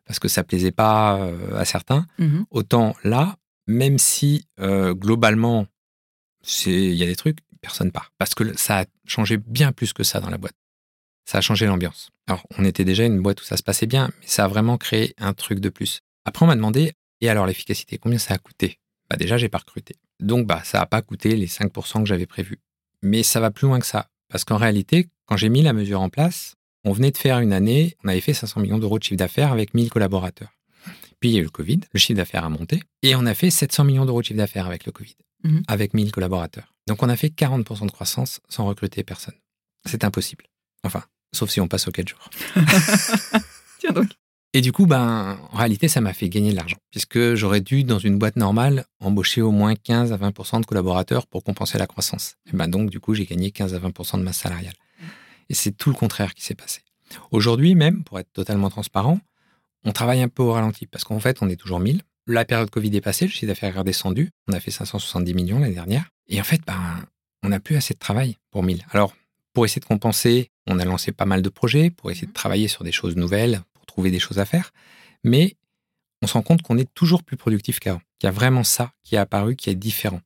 parce 0.06 0.18
que 0.18 0.28
ça 0.28 0.42
plaisait 0.44 0.70
pas 0.72 1.28
à 1.56 1.64
certains. 1.64 2.06
Mhm. 2.18 2.44
Autant 2.50 2.94
là, 3.04 3.36
même 3.66 3.98
si 3.98 4.46
globalement, 4.58 5.66
il 6.66 6.94
y 6.94 7.02
a 7.02 7.06
des 7.06 7.16
trucs, 7.16 7.38
personne 7.60 7.90
part. 7.90 8.12
Parce 8.18 8.34
que 8.34 8.56
ça 8.58 8.80
a 8.80 8.84
changé 9.06 9.36
bien 9.36 9.72
plus 9.72 9.92
que 9.92 10.02
ça 10.02 10.20
dans 10.20 10.30
la 10.30 10.38
boîte. 10.38 10.56
Ça 11.24 11.38
a 11.38 11.40
changé 11.40 11.64
l'ambiance. 11.66 12.10
Alors, 12.26 12.46
on 12.58 12.64
était 12.64 12.84
déjà 12.84 13.04
une 13.04 13.22
boîte 13.22 13.40
où 13.40 13.44
ça 13.44 13.56
se 13.56 13.62
passait 13.62 13.86
bien, 13.86 14.10
mais 14.20 14.26
ça 14.26 14.44
a 14.44 14.48
vraiment 14.48 14.76
créé 14.76 15.14
un 15.16 15.32
truc 15.32 15.60
de 15.60 15.70
plus. 15.70 16.00
Après, 16.26 16.44
on 16.44 16.46
m'a 16.46 16.56
demandé, 16.56 16.92
et 17.22 17.28
alors 17.30 17.46
l'efficacité, 17.46 17.96
combien 17.96 18.18
ça 18.18 18.34
a 18.34 18.38
coûté? 18.38 18.78
Bah 19.08 19.16
déjà, 19.16 19.38
j'ai 19.38 19.48
pas 19.48 19.58
recruté. 19.58 19.96
Donc, 20.20 20.46
bah, 20.46 20.62
ça 20.64 20.80
a 20.80 20.86
pas 20.86 21.00
coûté 21.00 21.36
les 21.36 21.46
5% 21.46 22.00
que 22.00 22.06
j'avais 22.06 22.26
prévus. 22.26 22.60
Mais 23.02 23.22
ça 23.22 23.40
va 23.40 23.50
plus 23.50 23.66
loin 23.66 23.78
que 23.80 23.86
ça. 23.86 24.08
Parce 24.28 24.44
qu'en 24.44 24.56
réalité, 24.56 25.08
quand 25.26 25.36
j'ai 25.36 25.48
mis 25.48 25.62
la 25.62 25.72
mesure 25.72 26.00
en 26.02 26.10
place, 26.10 26.56
on 26.84 26.92
venait 26.92 27.10
de 27.10 27.16
faire 27.16 27.38
une 27.40 27.52
année, 27.54 27.96
on 28.04 28.08
avait 28.08 28.20
fait 28.20 28.34
500 28.34 28.60
millions 28.60 28.78
d'euros 28.78 28.98
de 28.98 29.04
chiffre 29.04 29.16
d'affaires 29.16 29.52
avec 29.52 29.72
1000 29.72 29.88
collaborateurs. 29.90 30.52
Puis 31.20 31.30
il 31.30 31.32
y 31.34 31.36
a 31.38 31.40
eu 31.40 31.44
le 31.44 31.50
Covid, 31.50 31.80
le 31.92 31.98
chiffre 31.98 32.16
d'affaires 32.16 32.44
a 32.44 32.48
monté, 32.50 32.82
et 33.02 33.14
on 33.16 33.24
a 33.26 33.34
fait 33.34 33.50
700 33.50 33.84
millions 33.84 34.04
d'euros 34.06 34.20
de 34.20 34.26
chiffre 34.26 34.38
d'affaires 34.38 34.66
avec 34.66 34.84
le 34.86 34.92
Covid, 34.92 35.16
Mhm. 35.44 35.62
avec 35.68 35.94
1000 35.94 36.10
collaborateurs. 36.12 36.72
Donc 36.86 37.02
on 37.02 37.08
a 37.08 37.16
fait 37.16 37.28
40% 37.30 37.86
de 37.86 37.90
croissance 37.90 38.40
sans 38.48 38.66
recruter 38.66 39.02
personne. 39.04 39.34
C'est 39.86 40.04
impossible. 40.04 40.44
Enfin, 40.84 41.02
sauf 41.34 41.50
si 41.50 41.60
on 41.60 41.68
passe 41.68 41.86
aux 41.88 41.92
4 41.92 42.08
jours. 42.08 42.28
Tiens 43.78 43.92
donc. 43.92 44.08
Et 44.56 44.60
du 44.60 44.70
coup, 44.70 44.86
ben, 44.86 45.36
en 45.50 45.56
réalité, 45.56 45.88
ça 45.88 46.00
m'a 46.00 46.12
fait 46.12 46.28
gagner 46.28 46.52
de 46.52 46.56
l'argent, 46.56 46.76
puisque 46.92 47.34
j'aurais 47.34 47.60
dû, 47.60 47.82
dans 47.82 47.98
une 47.98 48.18
boîte 48.18 48.36
normale, 48.36 48.84
embaucher 49.00 49.42
au 49.42 49.50
moins 49.50 49.74
15 49.74 50.12
à 50.12 50.16
20% 50.16 50.60
de 50.60 50.66
collaborateurs 50.66 51.26
pour 51.26 51.42
compenser 51.42 51.76
la 51.76 51.88
croissance. 51.88 52.36
Et 52.46 52.56
ben 52.56 52.68
donc, 52.68 52.88
du 52.88 53.00
coup, 53.00 53.14
j'ai 53.14 53.26
gagné 53.26 53.50
15 53.50 53.74
à 53.74 53.80
20 53.80 54.16
de 54.18 54.22
masse 54.22 54.38
salariale. 54.38 54.74
Et 55.48 55.54
c'est 55.54 55.72
tout 55.72 55.90
le 55.90 55.96
contraire 55.96 56.34
qui 56.34 56.44
s'est 56.44 56.54
passé. 56.54 56.82
Aujourd'hui, 57.32 57.74
même, 57.74 58.04
pour 58.04 58.20
être 58.20 58.32
totalement 58.32 58.70
transparent, 58.70 59.18
on 59.84 59.92
travaille 59.92 60.22
un 60.22 60.28
peu 60.28 60.42
au 60.42 60.52
ralenti, 60.52 60.86
parce 60.86 61.04
qu'en 61.04 61.20
fait, 61.20 61.38
on 61.40 61.48
est 61.48 61.56
toujours 61.56 61.80
1000. 61.80 62.02
La 62.26 62.44
période 62.44 62.70
Covid 62.70 62.94
est 62.96 63.00
passée, 63.00 63.26
le 63.26 63.30
chiffre 63.30 63.46
d'affaires 63.46 63.74
est 63.74 63.78
redescendu. 63.78 64.30
On 64.48 64.52
a 64.52 64.60
fait 64.60 64.70
570 64.70 65.34
millions 65.34 65.58
l'année 65.58 65.74
dernière. 65.74 66.08
Et 66.28 66.40
en 66.40 66.44
fait, 66.44 66.62
ben, 66.66 67.06
on 67.42 67.50
n'a 67.50 67.60
plus 67.60 67.76
assez 67.76 67.92
de 67.94 67.98
travail 67.98 68.36
pour 68.50 68.62
1000. 68.62 68.84
Alors, 68.90 69.14
pour 69.52 69.64
essayer 69.64 69.80
de 69.80 69.86
compenser, 69.86 70.50
on 70.66 70.78
a 70.78 70.84
lancé 70.84 71.12
pas 71.12 71.26
mal 71.26 71.42
de 71.42 71.48
projets 71.48 71.90
pour 71.90 72.10
essayer 72.10 72.26
de 72.26 72.32
travailler 72.32 72.68
sur 72.68 72.82
des 72.82 72.92
choses 72.92 73.16
nouvelles, 73.16 73.60
pour 73.74 73.84
trouver 73.84 74.10
des 74.10 74.18
choses 74.18 74.38
à 74.38 74.46
faire. 74.46 74.72
Mais 75.22 75.56
on 76.22 76.26
se 76.26 76.32
rend 76.32 76.42
compte 76.42 76.62
qu'on 76.62 76.78
est 76.78 76.92
toujours 76.94 77.22
plus 77.22 77.36
productif 77.36 77.78
qu'avant. 77.78 78.00
Qu'il 78.18 78.26
y 78.26 78.28
a 78.28 78.32
vraiment 78.32 78.64
ça 78.64 78.92
qui 79.02 79.16
est 79.16 79.18
apparu, 79.18 79.54
qui 79.56 79.68
est 79.68 79.74
différent. 79.74 80.20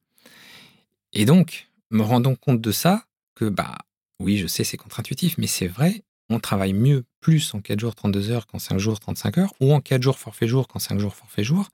Et 1.12 1.24
donc, 1.24 1.68
me 1.90 2.02
rendant 2.02 2.36
compte 2.36 2.60
de 2.60 2.70
ça, 2.70 3.04
que 3.34 3.46
bah 3.46 3.78
oui, 4.20 4.38
je 4.38 4.46
sais, 4.46 4.64
c'est 4.64 4.76
contre-intuitif, 4.76 5.36
mais 5.38 5.46
c'est 5.46 5.66
vrai, 5.66 6.02
on 6.30 6.40
travaille 6.40 6.72
mieux 6.72 7.04
plus 7.20 7.54
en 7.54 7.60
4 7.60 7.80
jours 7.80 7.94
32 7.94 8.30
heures 8.30 8.46
qu'en 8.46 8.58
5 8.58 8.78
jours 8.78 9.00
35 9.00 9.38
heures, 9.38 9.52
ou 9.60 9.72
en 9.72 9.80
4 9.80 10.02
jours 10.02 10.18
forfait 10.18 10.48
jour 10.48 10.68
qu'en 10.68 10.78
5 10.78 10.98
jours 10.98 11.14
forfait 11.14 11.44
jour. 11.44 11.68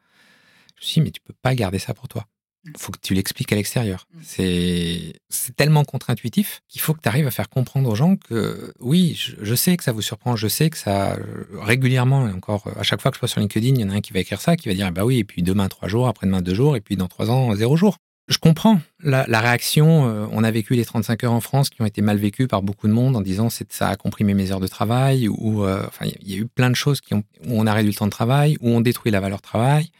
Je 0.76 0.82
me 0.82 0.86
suis 0.86 1.00
dit, 1.00 1.04
mais 1.04 1.10
tu 1.10 1.20
peux 1.20 1.34
pas 1.42 1.54
garder 1.54 1.78
ça 1.78 1.94
pour 1.94 2.08
toi. 2.08 2.26
Il 2.66 2.78
faut 2.78 2.92
que 2.92 2.98
tu 2.98 3.12
l'expliques 3.12 3.52
à 3.52 3.56
l'extérieur. 3.56 4.06
Mm. 4.14 4.18
C'est 4.22 5.12
c'est 5.28 5.54
tellement 5.54 5.84
contre-intuitif 5.84 6.62
qu'il 6.68 6.80
faut 6.80 6.94
que 6.94 7.00
tu 7.02 7.08
arrives 7.08 7.26
à 7.26 7.30
faire 7.30 7.50
comprendre 7.50 7.90
aux 7.90 7.94
gens 7.94 8.16
que 8.16 8.72
oui, 8.80 9.14
je, 9.14 9.36
je 9.42 9.54
sais 9.54 9.76
que 9.76 9.84
ça 9.84 9.92
vous 9.92 10.00
surprend, 10.00 10.34
je 10.36 10.48
sais 10.48 10.70
que 10.70 10.78
ça 10.78 11.12
euh, 11.14 11.44
régulièrement, 11.60 12.26
et 12.26 12.32
encore 12.32 12.66
euh, 12.68 12.80
à 12.80 12.82
chaque 12.82 13.02
fois 13.02 13.10
que 13.10 13.18
je 13.18 13.20
passe 13.20 13.32
sur 13.32 13.40
LinkedIn, 13.40 13.74
il 13.74 13.80
y 13.80 13.84
en 13.84 13.90
a 13.90 13.94
un 13.94 14.00
qui 14.00 14.14
va 14.14 14.20
écrire 14.20 14.40
ça, 14.40 14.56
qui 14.56 14.68
va 14.68 14.74
dire 14.74 14.90
bah 14.92 15.04
oui, 15.04 15.18
et 15.18 15.24
puis 15.24 15.42
demain 15.42 15.68
trois 15.68 15.88
jours, 15.88 16.08
après-demain 16.08 16.40
deux 16.40 16.54
jours, 16.54 16.76
et 16.76 16.80
puis 16.80 16.96
dans 16.96 17.08
trois 17.08 17.30
ans 17.30 17.54
zéro 17.54 17.76
jour. 17.76 17.98
Je 18.26 18.38
comprends 18.38 18.80
la, 19.02 19.24
réaction. 19.40 20.08
euh, 20.08 20.26
on 20.32 20.44
a 20.44 20.50
vécu 20.50 20.74
les 20.74 20.84
35 20.84 21.24
heures 21.24 21.32
en 21.32 21.40
France 21.40 21.68
qui 21.68 21.82
ont 21.82 21.86
été 21.86 22.00
mal 22.00 22.16
vécues 22.16 22.48
par 22.48 22.62
beaucoup 22.62 22.88
de 22.88 22.92
monde 22.92 23.16
en 23.16 23.20
disant 23.20 23.50
c'est 23.50 23.70
ça 23.70 23.88
a 23.88 23.96
comprimé 23.96 24.32
mes 24.32 24.50
heures 24.50 24.60
de 24.60 24.66
travail 24.66 25.28
ou 25.28 25.64
euh, 25.64 25.84
enfin 25.86 26.06
il 26.06 26.30
y 26.30 26.34
a 26.34 26.38
eu 26.38 26.46
plein 26.46 26.70
de 26.70 26.74
choses 26.74 27.02
qui 27.02 27.12
ont, 27.12 27.22
où 27.44 27.60
on 27.60 27.66
a 27.66 27.74
réduit 27.74 27.92
le 27.92 27.98
temps 27.98 28.06
de 28.06 28.10
travail, 28.10 28.56
où 28.60 28.70
on 28.70 28.80
détruit 28.80 29.12
la 29.12 29.20
valeur 29.20 29.42
travail. 29.42 29.90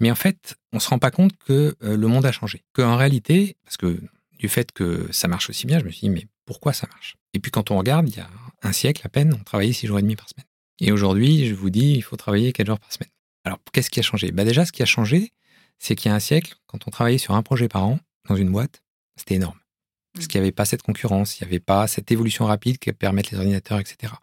Mais 0.00 0.10
en 0.12 0.14
fait, 0.14 0.54
on 0.72 0.78
se 0.78 0.88
rend 0.88 1.00
pas 1.00 1.10
compte 1.10 1.32
que 1.36 1.74
euh, 1.82 1.96
le 1.96 2.06
monde 2.06 2.24
a 2.26 2.32
changé. 2.32 2.62
Qu'en 2.72 2.96
réalité, 2.96 3.56
parce 3.64 3.76
que 3.76 4.00
du 4.38 4.48
fait 4.48 4.70
que 4.70 5.08
ça 5.10 5.26
marche 5.26 5.50
aussi 5.50 5.66
bien, 5.66 5.80
je 5.80 5.84
me 5.84 5.90
suis 5.90 6.02
dit, 6.02 6.10
mais 6.10 6.26
pourquoi 6.46 6.72
ça 6.72 6.86
marche? 6.92 7.16
Et 7.34 7.40
puis 7.40 7.50
quand 7.50 7.72
on 7.72 7.78
regarde, 7.78 8.08
il 8.08 8.16
y 8.16 8.20
a 8.20 8.28
un 8.62 8.72
siècle 8.72 9.02
à 9.04 9.08
peine, 9.08 9.34
on 9.34 9.42
travaillait 9.42 9.72
six 9.72 9.88
jours 9.88 9.98
et 9.98 10.02
demi 10.02 10.14
par 10.14 10.28
semaine. 10.28 10.46
Et 10.80 10.92
aujourd'hui, 10.92 11.46
je 11.48 11.54
vous 11.54 11.70
dis, 11.70 11.94
il 11.94 12.02
faut 12.02 12.16
travailler 12.16 12.52
quatre 12.52 12.68
jours 12.68 12.78
par 12.78 12.92
semaine. 12.92 13.10
Alors, 13.44 13.58
qu'est-ce 13.72 13.90
qui 13.90 13.98
a 13.98 14.02
changé? 14.02 14.30
Bah 14.30 14.44
Déjà, 14.44 14.64
ce 14.64 14.72
qui 14.72 14.82
a 14.82 14.86
changé, 14.86 15.32
c'est 15.78 15.94
qu'il 15.94 16.10
y 16.10 16.12
a 16.12 16.14
un 16.14 16.20
siècle, 16.20 16.54
quand 16.66 16.86
on 16.86 16.90
travaillait 16.90 17.18
sur 17.18 17.34
un 17.34 17.42
projet 17.42 17.68
par 17.68 17.84
an, 17.84 17.98
dans 18.28 18.36
une 18.36 18.50
boîte, 18.50 18.82
c'était 19.16 19.36
énorme. 19.36 19.58
Parce 20.14 20.26
qu'il 20.26 20.40
n'y 20.40 20.46
avait 20.46 20.52
pas 20.52 20.64
cette 20.64 20.82
concurrence, 20.82 21.38
il 21.38 21.44
n'y 21.44 21.48
avait 21.48 21.60
pas 21.60 21.86
cette 21.86 22.10
évolution 22.10 22.46
rapide 22.46 22.78
que 22.78 22.90
permettent 22.90 23.30
les 23.30 23.38
ordinateurs, 23.38 23.78
etc. 23.78 24.14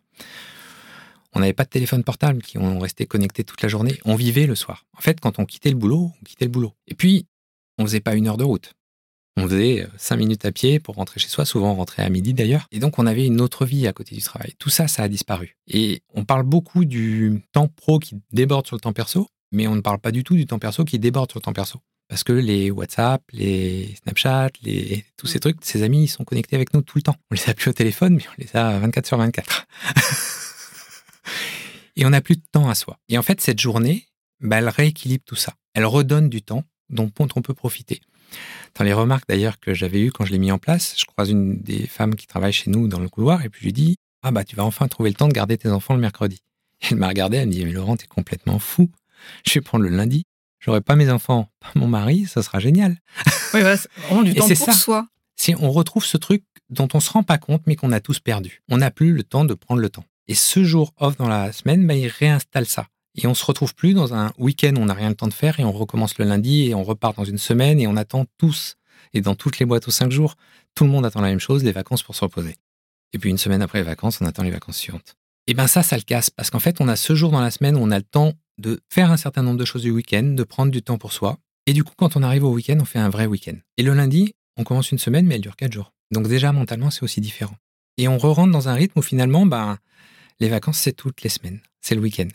On 1.33 1.39
n'avait 1.39 1.53
pas 1.53 1.65
de 1.65 1.69
téléphone 1.69 2.03
portable 2.03 2.41
qui 2.41 2.57
ont 2.57 2.79
resté 2.79 3.05
connectés 3.05 3.43
toute 3.43 3.61
la 3.61 3.67
journée. 3.67 3.99
On 4.05 4.15
vivait 4.15 4.45
le 4.45 4.55
soir. 4.55 4.85
En 4.97 5.01
fait, 5.01 5.19
quand 5.19 5.37
on 5.39 5.45
quittait 5.45 5.69
le 5.69 5.75
boulot, 5.75 6.11
on 6.19 6.23
quittait 6.23 6.45
le 6.45 6.51
boulot. 6.51 6.73
Et 6.87 6.95
puis, 6.95 7.27
on 7.77 7.85
faisait 7.85 7.99
pas 7.99 8.15
une 8.15 8.27
heure 8.27 8.37
de 8.37 8.45
route. 8.45 8.73
On 9.37 9.47
faisait 9.47 9.83
euh, 9.83 9.87
cinq 9.97 10.15
minutes 10.15 10.45
à 10.45 10.53
pied 10.53 10.79
pour 10.79 10.95
rentrer 10.95 11.19
chez 11.19 11.27
soi, 11.27 11.43
souvent 11.43 11.71
on 11.71 11.75
rentrait 11.75 12.03
à 12.03 12.09
midi 12.09 12.33
d'ailleurs. 12.33 12.67
Et 12.71 12.79
donc, 12.79 12.99
on 12.99 13.05
avait 13.05 13.25
une 13.25 13.41
autre 13.41 13.65
vie 13.65 13.85
à 13.85 13.91
côté 13.91 14.15
du 14.15 14.21
travail. 14.21 14.53
Tout 14.59 14.69
ça, 14.69 14.87
ça 14.87 15.03
a 15.03 15.09
disparu. 15.09 15.57
Et 15.67 16.01
on 16.13 16.23
parle 16.23 16.43
beaucoup 16.43 16.85
du 16.85 17.43
temps 17.51 17.67
pro 17.67 17.99
qui 17.99 18.21
déborde 18.31 18.65
sur 18.65 18.77
le 18.77 18.81
temps 18.81 18.93
perso, 18.93 19.27
mais 19.51 19.67
on 19.67 19.75
ne 19.75 19.81
parle 19.81 19.99
pas 19.99 20.11
du 20.11 20.23
tout 20.23 20.35
du 20.35 20.45
temps 20.45 20.59
perso 20.59 20.85
qui 20.85 20.99
déborde 20.99 21.31
sur 21.31 21.39
le 21.39 21.43
temps 21.43 21.53
perso. 21.53 21.79
Parce 22.07 22.23
que 22.23 22.33
les 22.33 22.69
WhatsApp, 22.69 23.23
les 23.31 23.95
Snapchat, 24.03 24.49
les... 24.61 25.03
tous 25.17 25.27
ces 25.27 25.39
trucs, 25.39 25.57
ces 25.61 25.81
amis, 25.81 26.03
ils 26.03 26.07
sont 26.07 26.23
connectés 26.23 26.55
avec 26.55 26.73
nous 26.73 26.81
tout 26.81 26.99
le 26.99 27.01
temps. 27.01 27.15
On 27.31 27.35
les 27.35 27.49
a 27.49 27.53
plus 27.53 27.69
au 27.69 27.73
téléphone, 27.73 28.15
mais 28.15 28.23
on 28.27 28.33
les 28.37 28.55
a 28.55 28.77
24 28.79 29.07
sur 29.07 29.17
24. 29.17 29.67
Et 31.95 32.05
on 32.05 32.11
n'a 32.11 32.21
plus 32.21 32.35
de 32.35 32.43
temps 32.51 32.69
à 32.69 32.75
soi. 32.75 32.99
Et 33.09 33.17
en 33.17 33.23
fait, 33.23 33.41
cette 33.41 33.59
journée, 33.59 34.05
bah, 34.41 34.57
elle 34.57 34.69
rééquilibre 34.69 35.23
tout 35.25 35.35
ça. 35.35 35.53
Elle 35.73 35.85
redonne 35.85 36.29
du 36.29 36.41
temps 36.41 36.63
dont 36.89 37.11
on 37.17 37.41
peut 37.41 37.53
profiter. 37.53 38.01
Dans 38.77 38.83
les 38.83 38.93
remarques 38.93 39.27
d'ailleurs 39.27 39.59
que 39.59 39.73
j'avais 39.73 40.01
eues 40.01 40.11
quand 40.11 40.25
je 40.25 40.31
l'ai 40.31 40.39
mis 40.39 40.51
en 40.51 40.57
place, 40.57 40.95
je 40.97 41.05
croise 41.05 41.29
une 41.29 41.61
des 41.61 41.87
femmes 41.87 42.15
qui 42.15 42.27
travaille 42.27 42.53
chez 42.53 42.69
nous 42.69 42.87
dans 42.87 42.99
le 42.99 43.09
couloir 43.09 43.45
et 43.45 43.49
puis 43.49 43.61
je 43.61 43.65
lui 43.65 43.73
dis 43.73 43.95
Ah 44.23 44.31
bah 44.31 44.43
tu 44.43 44.55
vas 44.55 44.63
enfin 44.63 44.87
trouver 44.87 45.09
le 45.09 45.15
temps 45.15 45.27
de 45.27 45.33
garder 45.33 45.57
tes 45.57 45.69
enfants 45.69 45.93
le 45.93 46.01
mercredi. 46.01 46.41
Et 46.81 46.87
elle 46.91 46.97
m'a 46.97 47.07
regardé, 47.07 47.37
elle 47.37 47.47
me 47.47 47.53
dit 47.53 47.65
Mais 47.65 47.71
Laurent, 47.71 47.95
t'es 47.95 48.07
complètement 48.07 48.59
fou. 48.59 48.89
Je 49.45 49.53
vais 49.53 49.61
prendre 49.61 49.83
le 49.83 49.89
lundi. 49.89 50.23
J'aurai 50.59 50.81
pas 50.81 50.95
mes 50.95 51.09
enfants, 51.11 51.49
pas 51.59 51.71
mon 51.75 51.87
mari, 51.87 52.25
ça 52.25 52.41
sera 52.41 52.59
génial. 52.59 52.97
Oui, 53.53 53.61
c'est 53.61 53.89
vraiment 54.07 54.23
du 54.23 54.33
temps 54.33 54.47
c'est 54.47 54.55
pour 54.55 54.65
ça. 54.65 54.73
soi. 54.73 55.07
Si 55.37 55.53
on 55.59 55.71
retrouve 55.71 56.03
ce 56.03 56.17
truc 56.17 56.43
dont 56.69 56.87
on 56.93 56.99
se 56.99 57.11
rend 57.11 57.23
pas 57.23 57.37
compte 57.37 57.61
mais 57.67 57.75
qu'on 57.75 57.91
a 57.91 57.99
tous 57.99 58.19
perdu. 58.19 58.61
On 58.69 58.77
n'a 58.77 58.91
plus 58.91 59.13
le 59.13 59.23
temps 59.23 59.45
de 59.45 59.53
prendre 59.53 59.81
le 59.81 59.89
temps. 59.89 60.05
Et 60.27 60.35
ce 60.35 60.63
jour 60.63 60.93
off 60.97 61.17
dans 61.17 61.27
la 61.27 61.51
semaine, 61.51 61.85
bah, 61.85 61.93
il 61.93 62.07
réinstalle 62.07 62.65
ça. 62.65 62.87
Et 63.15 63.27
on 63.27 63.33
se 63.33 63.45
retrouve 63.45 63.73
plus 63.75 63.93
dans 63.93 64.13
un 64.13 64.33
week-end 64.37 64.73
où 64.75 64.79
on 64.79 64.85
n'a 64.85 64.93
rien 64.93 65.09
le 65.09 65.15
temps 65.15 65.27
de 65.27 65.33
faire 65.33 65.59
et 65.59 65.63
on 65.63 65.71
recommence 65.71 66.17
le 66.17 66.25
lundi 66.25 66.67
et 66.67 66.75
on 66.75 66.83
repart 66.83 67.15
dans 67.15 67.23
une 67.23 67.37
semaine 67.37 67.79
et 67.79 67.87
on 67.87 67.95
attend 67.95 68.25
tous. 68.37 68.75
Et 69.13 69.21
dans 69.21 69.35
toutes 69.35 69.59
les 69.59 69.65
boîtes 69.65 69.87
aux 69.87 69.91
cinq 69.91 70.11
jours, 70.11 70.35
tout 70.73 70.83
le 70.83 70.89
monde 70.89 71.05
attend 71.05 71.21
la 71.21 71.29
même 71.29 71.39
chose, 71.39 71.63
les 71.63 71.71
vacances 71.71 72.03
pour 72.03 72.15
se 72.15 72.21
reposer. 72.21 72.55
Et 73.13 73.19
puis 73.19 73.29
une 73.29 73.37
semaine 73.37 73.61
après 73.61 73.77
les 73.77 73.85
vacances, 73.85 74.19
on 74.19 74.25
attend 74.25 74.43
les 74.43 74.51
vacances 74.51 74.77
suivantes. 74.77 75.15
Et 75.47 75.53
ben 75.53 75.67
ça, 75.67 75.83
ça 75.83 75.95
le 75.95 76.01
casse 76.01 76.29
parce 76.29 76.49
qu'en 76.49 76.59
fait, 76.59 76.81
on 76.81 76.87
a 76.87 76.95
ce 76.95 77.15
jour 77.15 77.31
dans 77.31 77.39
la 77.39 77.51
semaine 77.51 77.75
où 77.75 77.79
on 77.79 77.91
a 77.91 77.97
le 77.97 78.03
temps 78.03 78.33
de 78.57 78.79
faire 78.89 79.11
un 79.11 79.17
certain 79.17 79.43
nombre 79.43 79.57
de 79.57 79.65
choses 79.65 79.81
du 79.81 79.91
week-end, 79.91 80.23
de 80.23 80.43
prendre 80.43 80.71
du 80.71 80.81
temps 80.81 80.97
pour 80.97 81.11
soi. 81.11 81.37
Et 81.65 81.73
du 81.73 81.83
coup, 81.83 81.93
quand 81.97 82.15
on 82.15 82.23
arrive 82.23 82.43
au 82.43 82.51
week-end, 82.51 82.77
on 82.79 82.85
fait 82.85 82.99
un 82.99 83.09
vrai 83.09 83.25
week-end. 83.25 83.55
Et 83.77 83.83
le 83.83 83.93
lundi, 83.93 84.33
on 84.57 84.63
commence 84.63 84.91
une 84.91 84.99
semaine, 84.99 85.25
mais 85.25 85.35
elle 85.35 85.41
dure 85.41 85.55
quatre 85.55 85.73
jours. 85.73 85.91
Donc 86.11 86.27
déjà, 86.27 86.51
mentalement, 86.51 86.91
c'est 86.91 87.03
aussi 87.03 87.21
différent. 87.21 87.55
Et 87.97 88.07
on 88.07 88.17
re-rentre 88.17 88.51
dans 88.51 88.69
un 88.69 88.73
rythme 88.73 88.99
où 88.99 89.01
finalement, 89.01 89.45
ben, 89.45 89.77
les 90.39 90.49
vacances, 90.49 90.79
c'est 90.79 90.93
toutes 90.93 91.21
les 91.23 91.29
semaines. 91.29 91.59
C'est 91.81 91.95
le 91.95 92.01
week-end. 92.01 92.27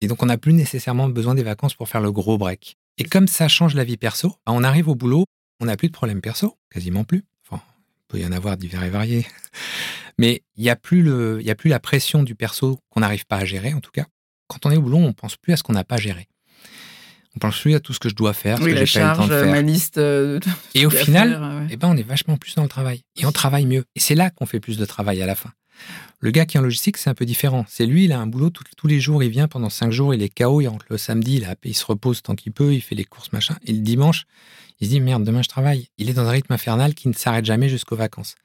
Et 0.00 0.06
donc, 0.06 0.22
on 0.22 0.26
n'a 0.26 0.38
plus 0.38 0.52
nécessairement 0.52 1.08
besoin 1.08 1.34
des 1.34 1.42
vacances 1.42 1.74
pour 1.74 1.88
faire 1.88 2.00
le 2.00 2.12
gros 2.12 2.38
break. 2.38 2.76
Et 2.98 3.04
comme 3.04 3.28
ça 3.28 3.48
change 3.48 3.74
la 3.74 3.84
vie 3.84 3.96
perso, 3.96 4.36
ben, 4.46 4.52
on 4.52 4.64
arrive 4.64 4.88
au 4.88 4.94
boulot, 4.94 5.24
on 5.60 5.66
n'a 5.66 5.76
plus 5.76 5.88
de 5.88 5.92
problèmes 5.92 6.20
perso, 6.20 6.56
quasiment 6.70 7.04
plus. 7.04 7.24
Enfin, 7.46 7.62
il 7.66 8.02
peut 8.08 8.18
y 8.18 8.26
en 8.26 8.32
avoir 8.32 8.56
divers 8.56 8.84
et 8.84 8.90
variés. 8.90 9.26
Mais 10.18 10.42
il 10.56 10.62
n'y 10.62 10.70
a, 10.70 10.76
y 10.76 11.50
a 11.50 11.54
plus 11.56 11.68
la 11.68 11.80
pression 11.80 12.22
du 12.22 12.34
perso 12.34 12.78
qu'on 12.88 13.00
n'arrive 13.00 13.26
pas 13.26 13.38
à 13.38 13.44
gérer, 13.44 13.74
en 13.74 13.80
tout 13.80 13.90
cas. 13.90 14.06
Quand 14.48 14.66
on 14.66 14.70
est 14.70 14.76
au 14.76 14.82
boulot, 14.82 14.98
on 14.98 15.12
pense 15.12 15.36
plus 15.36 15.52
à 15.52 15.56
ce 15.56 15.62
qu'on 15.62 15.72
n'a 15.72 15.84
pas 15.84 15.96
géré. 15.96 16.28
On 17.36 17.40
pense 17.40 17.58
plus 17.60 17.74
à 17.74 17.80
tout 17.80 17.92
ce 17.92 17.98
que 17.98 18.08
je 18.08 18.14
dois 18.14 18.32
faire, 18.32 18.58
ce 18.58 18.62
que 18.64 18.70
la 18.70 18.84
j'ai 18.84 19.00
pas 19.00 19.06
eu 19.06 19.10
le 19.10 19.16
temps 19.16 19.26
de 19.26 19.40
faire. 19.42 19.50
ma 19.50 19.62
liste. 19.62 19.98
euh, 19.98 20.38
de- 20.40 20.46
Et 20.74 20.86
au 20.86 20.90
final, 20.90 21.30
faire, 21.30 21.40
ouais. 21.40 21.66
eh 21.70 21.76
ben, 21.76 21.88
on 21.88 21.96
est 21.96 22.02
vachement 22.02 22.36
plus 22.36 22.54
dans 22.54 22.62
le 22.62 22.68
travail. 22.68 23.02
Et 23.16 23.26
on 23.26 23.32
travaille 23.32 23.66
mieux. 23.66 23.84
Et 23.96 24.00
c'est 24.00 24.14
là 24.14 24.30
qu'on 24.30 24.46
fait 24.46 24.60
plus 24.60 24.78
de 24.78 24.84
travail 24.84 25.20
à 25.20 25.26
la 25.26 25.34
fin. 25.34 25.50
Le 26.20 26.30
gars 26.30 26.46
qui 26.46 26.56
est 26.56 26.60
en 26.60 26.62
logistique, 26.62 26.96
c'est 26.96 27.10
un 27.10 27.14
peu 27.14 27.24
différent. 27.26 27.66
C'est 27.68 27.86
lui, 27.86 28.04
il 28.04 28.12
a 28.12 28.20
un 28.20 28.28
boulot 28.28 28.50
tout- 28.50 28.62
tous 28.76 28.86
les 28.86 29.00
jours, 29.00 29.22
il 29.24 29.30
vient 29.30 29.48
pendant 29.48 29.68
cinq 29.68 29.90
jours, 29.90 30.14
il 30.14 30.22
est 30.22 30.28
KO, 30.32 30.60
il 30.60 30.68
rentre 30.68 30.86
le 30.88 30.96
samedi, 30.96 31.36
il, 31.38 31.44
a- 31.44 31.56
il 31.64 31.74
se 31.74 31.84
repose 31.84 32.22
tant 32.22 32.36
qu'il 32.36 32.52
peut, 32.52 32.72
il 32.72 32.80
fait 32.80 32.94
les 32.94 33.04
courses, 33.04 33.32
machin. 33.32 33.56
Et 33.66 33.72
le 33.72 33.80
dimanche, 33.80 34.24
il 34.80 34.86
se 34.86 34.90
dit 34.92 35.00
merde, 35.00 35.24
demain 35.24 35.42
je 35.42 35.48
travaille. 35.48 35.88
Il 35.98 36.08
est 36.08 36.12
dans 36.14 36.26
un 36.26 36.30
rythme 36.30 36.52
infernal 36.52 36.94
qui 36.94 37.08
ne 37.08 37.12
s'arrête 37.14 37.44
jamais 37.44 37.68
jusqu'aux 37.68 37.96
vacances. 37.96 38.36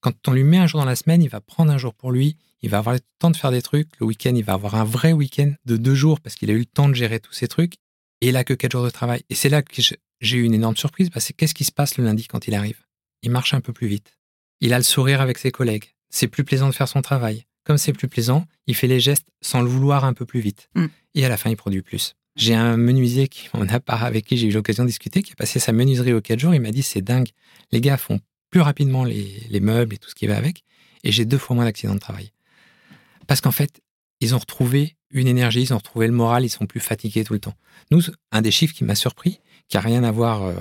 Quand 0.00 0.12
on 0.26 0.32
lui 0.32 0.42
met 0.42 0.58
un 0.58 0.66
jour 0.66 0.80
dans 0.80 0.86
la 0.86 0.96
semaine, 0.96 1.22
il 1.22 1.28
va 1.28 1.40
prendre 1.40 1.70
un 1.70 1.78
jour 1.78 1.94
pour 1.94 2.10
lui, 2.10 2.36
il 2.62 2.70
va 2.70 2.78
avoir 2.78 2.94
le 2.94 3.00
temps 3.18 3.30
de 3.30 3.36
faire 3.36 3.50
des 3.50 3.62
trucs. 3.62 3.88
Le 3.98 4.06
week-end, 4.06 4.32
il 4.34 4.44
va 4.44 4.54
avoir 4.54 4.76
un 4.76 4.84
vrai 4.84 5.12
week-end 5.12 5.52
de 5.64 5.76
deux 5.76 5.94
jours 5.94 6.20
parce 6.20 6.36
qu'il 6.36 6.50
a 6.50 6.54
eu 6.54 6.60
le 6.60 6.64
temps 6.64 6.88
de 6.88 6.94
gérer 6.94 7.20
tous 7.20 7.32
ces 7.32 7.48
trucs. 7.48 7.74
Et 8.20 8.28
il 8.28 8.36
a 8.36 8.44
que 8.44 8.54
quatre 8.54 8.72
jours 8.72 8.84
de 8.84 8.90
travail. 8.90 9.22
Et 9.30 9.34
c'est 9.34 9.48
là 9.48 9.62
que 9.62 9.82
j'ai 10.20 10.36
eu 10.36 10.44
une 10.44 10.54
énorme 10.54 10.76
surprise. 10.76 11.10
Bah, 11.10 11.18
c'est 11.18 11.32
qu'est-ce 11.32 11.54
qui 11.54 11.64
se 11.64 11.72
passe 11.72 11.98
le 11.98 12.04
lundi 12.04 12.28
quand 12.28 12.46
il 12.46 12.54
arrive? 12.54 12.78
Il 13.22 13.30
marche 13.30 13.52
un 13.52 13.60
peu 13.60 13.72
plus 13.72 13.88
vite. 13.88 14.18
Il 14.60 14.72
a 14.72 14.78
le 14.78 14.84
sourire 14.84 15.20
avec 15.20 15.38
ses 15.38 15.50
collègues. 15.50 15.94
C'est 16.08 16.28
plus 16.28 16.44
plaisant 16.44 16.68
de 16.68 16.74
faire 16.74 16.88
son 16.88 17.02
travail. 17.02 17.46
Comme 17.64 17.78
c'est 17.78 17.92
plus 17.92 18.08
plaisant, 18.08 18.46
il 18.66 18.76
fait 18.76 18.86
les 18.86 19.00
gestes 19.00 19.26
sans 19.40 19.60
le 19.60 19.68
vouloir 19.68 20.04
un 20.04 20.12
peu 20.12 20.24
plus 20.24 20.40
vite. 20.40 20.68
Mm. 20.76 20.86
Et 21.16 21.24
à 21.24 21.28
la 21.28 21.36
fin, 21.36 21.50
il 21.50 21.56
produit 21.56 21.82
plus. 21.82 22.14
J'ai 22.36 22.54
un 22.54 22.76
menuisier 22.76 23.28
qui 23.28 23.48
m'en 23.54 23.66
a 23.66 23.80
avec 24.04 24.24
qui 24.24 24.36
j'ai 24.36 24.46
eu 24.46 24.52
l'occasion 24.52 24.84
de 24.84 24.88
discuter, 24.88 25.22
qui 25.22 25.32
a 25.32 25.34
passé 25.34 25.58
sa 25.58 25.72
menuiserie 25.72 26.12
aux 26.12 26.20
4 26.20 26.38
jours. 26.38 26.54
Il 26.54 26.60
m'a 26.60 26.70
dit 26.70 26.82
c'est 26.82 27.02
dingue. 27.02 27.28
Les 27.72 27.80
gars 27.80 27.96
font 27.96 28.20
plus 28.50 28.60
rapidement 28.60 29.04
les, 29.04 29.42
les 29.50 29.60
meubles 29.60 29.94
et 29.94 29.98
tout 29.98 30.08
ce 30.08 30.14
qui 30.14 30.26
va 30.26 30.36
avec. 30.36 30.62
Et 31.04 31.10
j'ai 31.10 31.24
deux 31.24 31.38
fois 31.38 31.56
moins 31.56 31.64
d'accidents 31.64 31.94
de 31.94 32.00
travail. 32.00 32.30
Parce 33.26 33.40
qu'en 33.40 33.52
fait, 33.52 33.80
ils 34.20 34.34
ont 34.34 34.38
retrouvé 34.38 34.96
une 35.10 35.26
énergie, 35.26 35.62
ils 35.62 35.74
ont 35.74 35.78
retrouvé 35.78 36.06
le 36.06 36.12
moral, 36.12 36.44
ils 36.44 36.50
sont 36.50 36.66
plus 36.66 36.80
fatigués 36.80 37.24
tout 37.24 37.32
le 37.32 37.40
temps. 37.40 37.54
Nous, 37.90 38.02
un 38.30 38.42
des 38.42 38.50
chiffres 38.50 38.74
qui 38.74 38.84
m'a 38.84 38.94
surpris, 38.94 39.40
qui 39.68 39.76
a 39.76 39.80
rien 39.80 40.04
à 40.04 40.10
voir, 40.10 40.42
euh, 40.42 40.54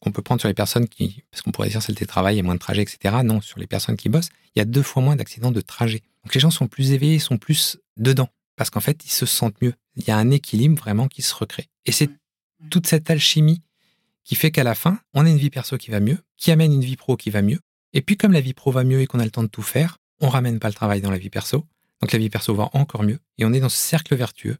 qu'on 0.00 0.12
peut 0.12 0.22
prendre 0.22 0.40
sur 0.40 0.48
les 0.48 0.54
personnes 0.54 0.88
qui, 0.88 1.22
parce 1.30 1.42
qu'on 1.42 1.52
pourrait 1.52 1.68
dire 1.68 1.82
c'est 1.82 1.92
le 1.92 1.96
télétravail, 1.96 2.34
il 2.34 2.38
y 2.38 2.40
a 2.40 2.42
moins 2.42 2.54
de 2.54 2.60
trajets, 2.60 2.82
etc. 2.82 3.16
Non, 3.24 3.40
sur 3.40 3.58
les 3.58 3.66
personnes 3.66 3.96
qui 3.96 4.08
bossent, 4.08 4.30
il 4.54 4.58
y 4.58 4.62
a 4.62 4.64
deux 4.64 4.82
fois 4.82 5.02
moins 5.02 5.16
d'accidents 5.16 5.52
de 5.52 5.60
trajet. 5.60 6.02
Donc 6.24 6.34
les 6.34 6.40
gens 6.40 6.50
sont 6.50 6.68
plus 6.68 6.92
éveillés, 6.92 7.14
ils 7.14 7.20
sont 7.20 7.38
plus 7.38 7.78
dedans, 7.96 8.28
parce 8.56 8.70
qu'en 8.70 8.80
fait, 8.80 9.04
ils 9.04 9.10
se 9.10 9.26
sentent 9.26 9.60
mieux. 9.62 9.74
Il 9.96 10.06
y 10.06 10.10
a 10.10 10.16
un 10.16 10.30
équilibre 10.30 10.76
vraiment 10.76 11.08
qui 11.08 11.22
se 11.22 11.34
recrée. 11.34 11.68
Et 11.84 11.92
c'est 11.92 12.10
toute 12.70 12.86
cette 12.86 13.10
alchimie 13.10 13.62
qui 14.24 14.34
fait 14.34 14.50
qu'à 14.50 14.64
la 14.64 14.74
fin, 14.74 14.98
on 15.14 15.24
a 15.24 15.30
une 15.30 15.38
vie 15.38 15.50
perso 15.50 15.78
qui 15.78 15.90
va 15.90 16.00
mieux, 16.00 16.18
qui 16.36 16.50
amène 16.50 16.72
une 16.72 16.84
vie 16.84 16.96
pro 16.96 17.16
qui 17.16 17.30
va 17.30 17.42
mieux. 17.42 17.60
Et 17.92 18.02
puis 18.02 18.16
comme 18.16 18.32
la 18.32 18.40
vie 18.40 18.54
pro 18.54 18.72
va 18.72 18.84
mieux 18.84 19.00
et 19.00 19.06
qu'on 19.06 19.20
a 19.20 19.24
le 19.24 19.30
temps 19.30 19.44
de 19.44 19.48
tout 19.48 19.62
faire, 19.62 19.98
on 20.20 20.28
ramène 20.28 20.58
pas 20.58 20.68
le 20.68 20.74
travail 20.74 21.00
dans 21.00 21.10
la 21.10 21.18
vie 21.18 21.30
perso. 21.30 21.64
Donc 22.00 22.12
la 22.12 22.18
vie 22.18 22.30
perso 22.30 22.54
va 22.54 22.68
encore 22.72 23.02
mieux. 23.02 23.18
Et 23.38 23.44
on 23.44 23.52
est 23.52 23.60
dans 23.60 23.68
ce 23.68 23.76
cercle 23.76 24.14
vertueux 24.14 24.56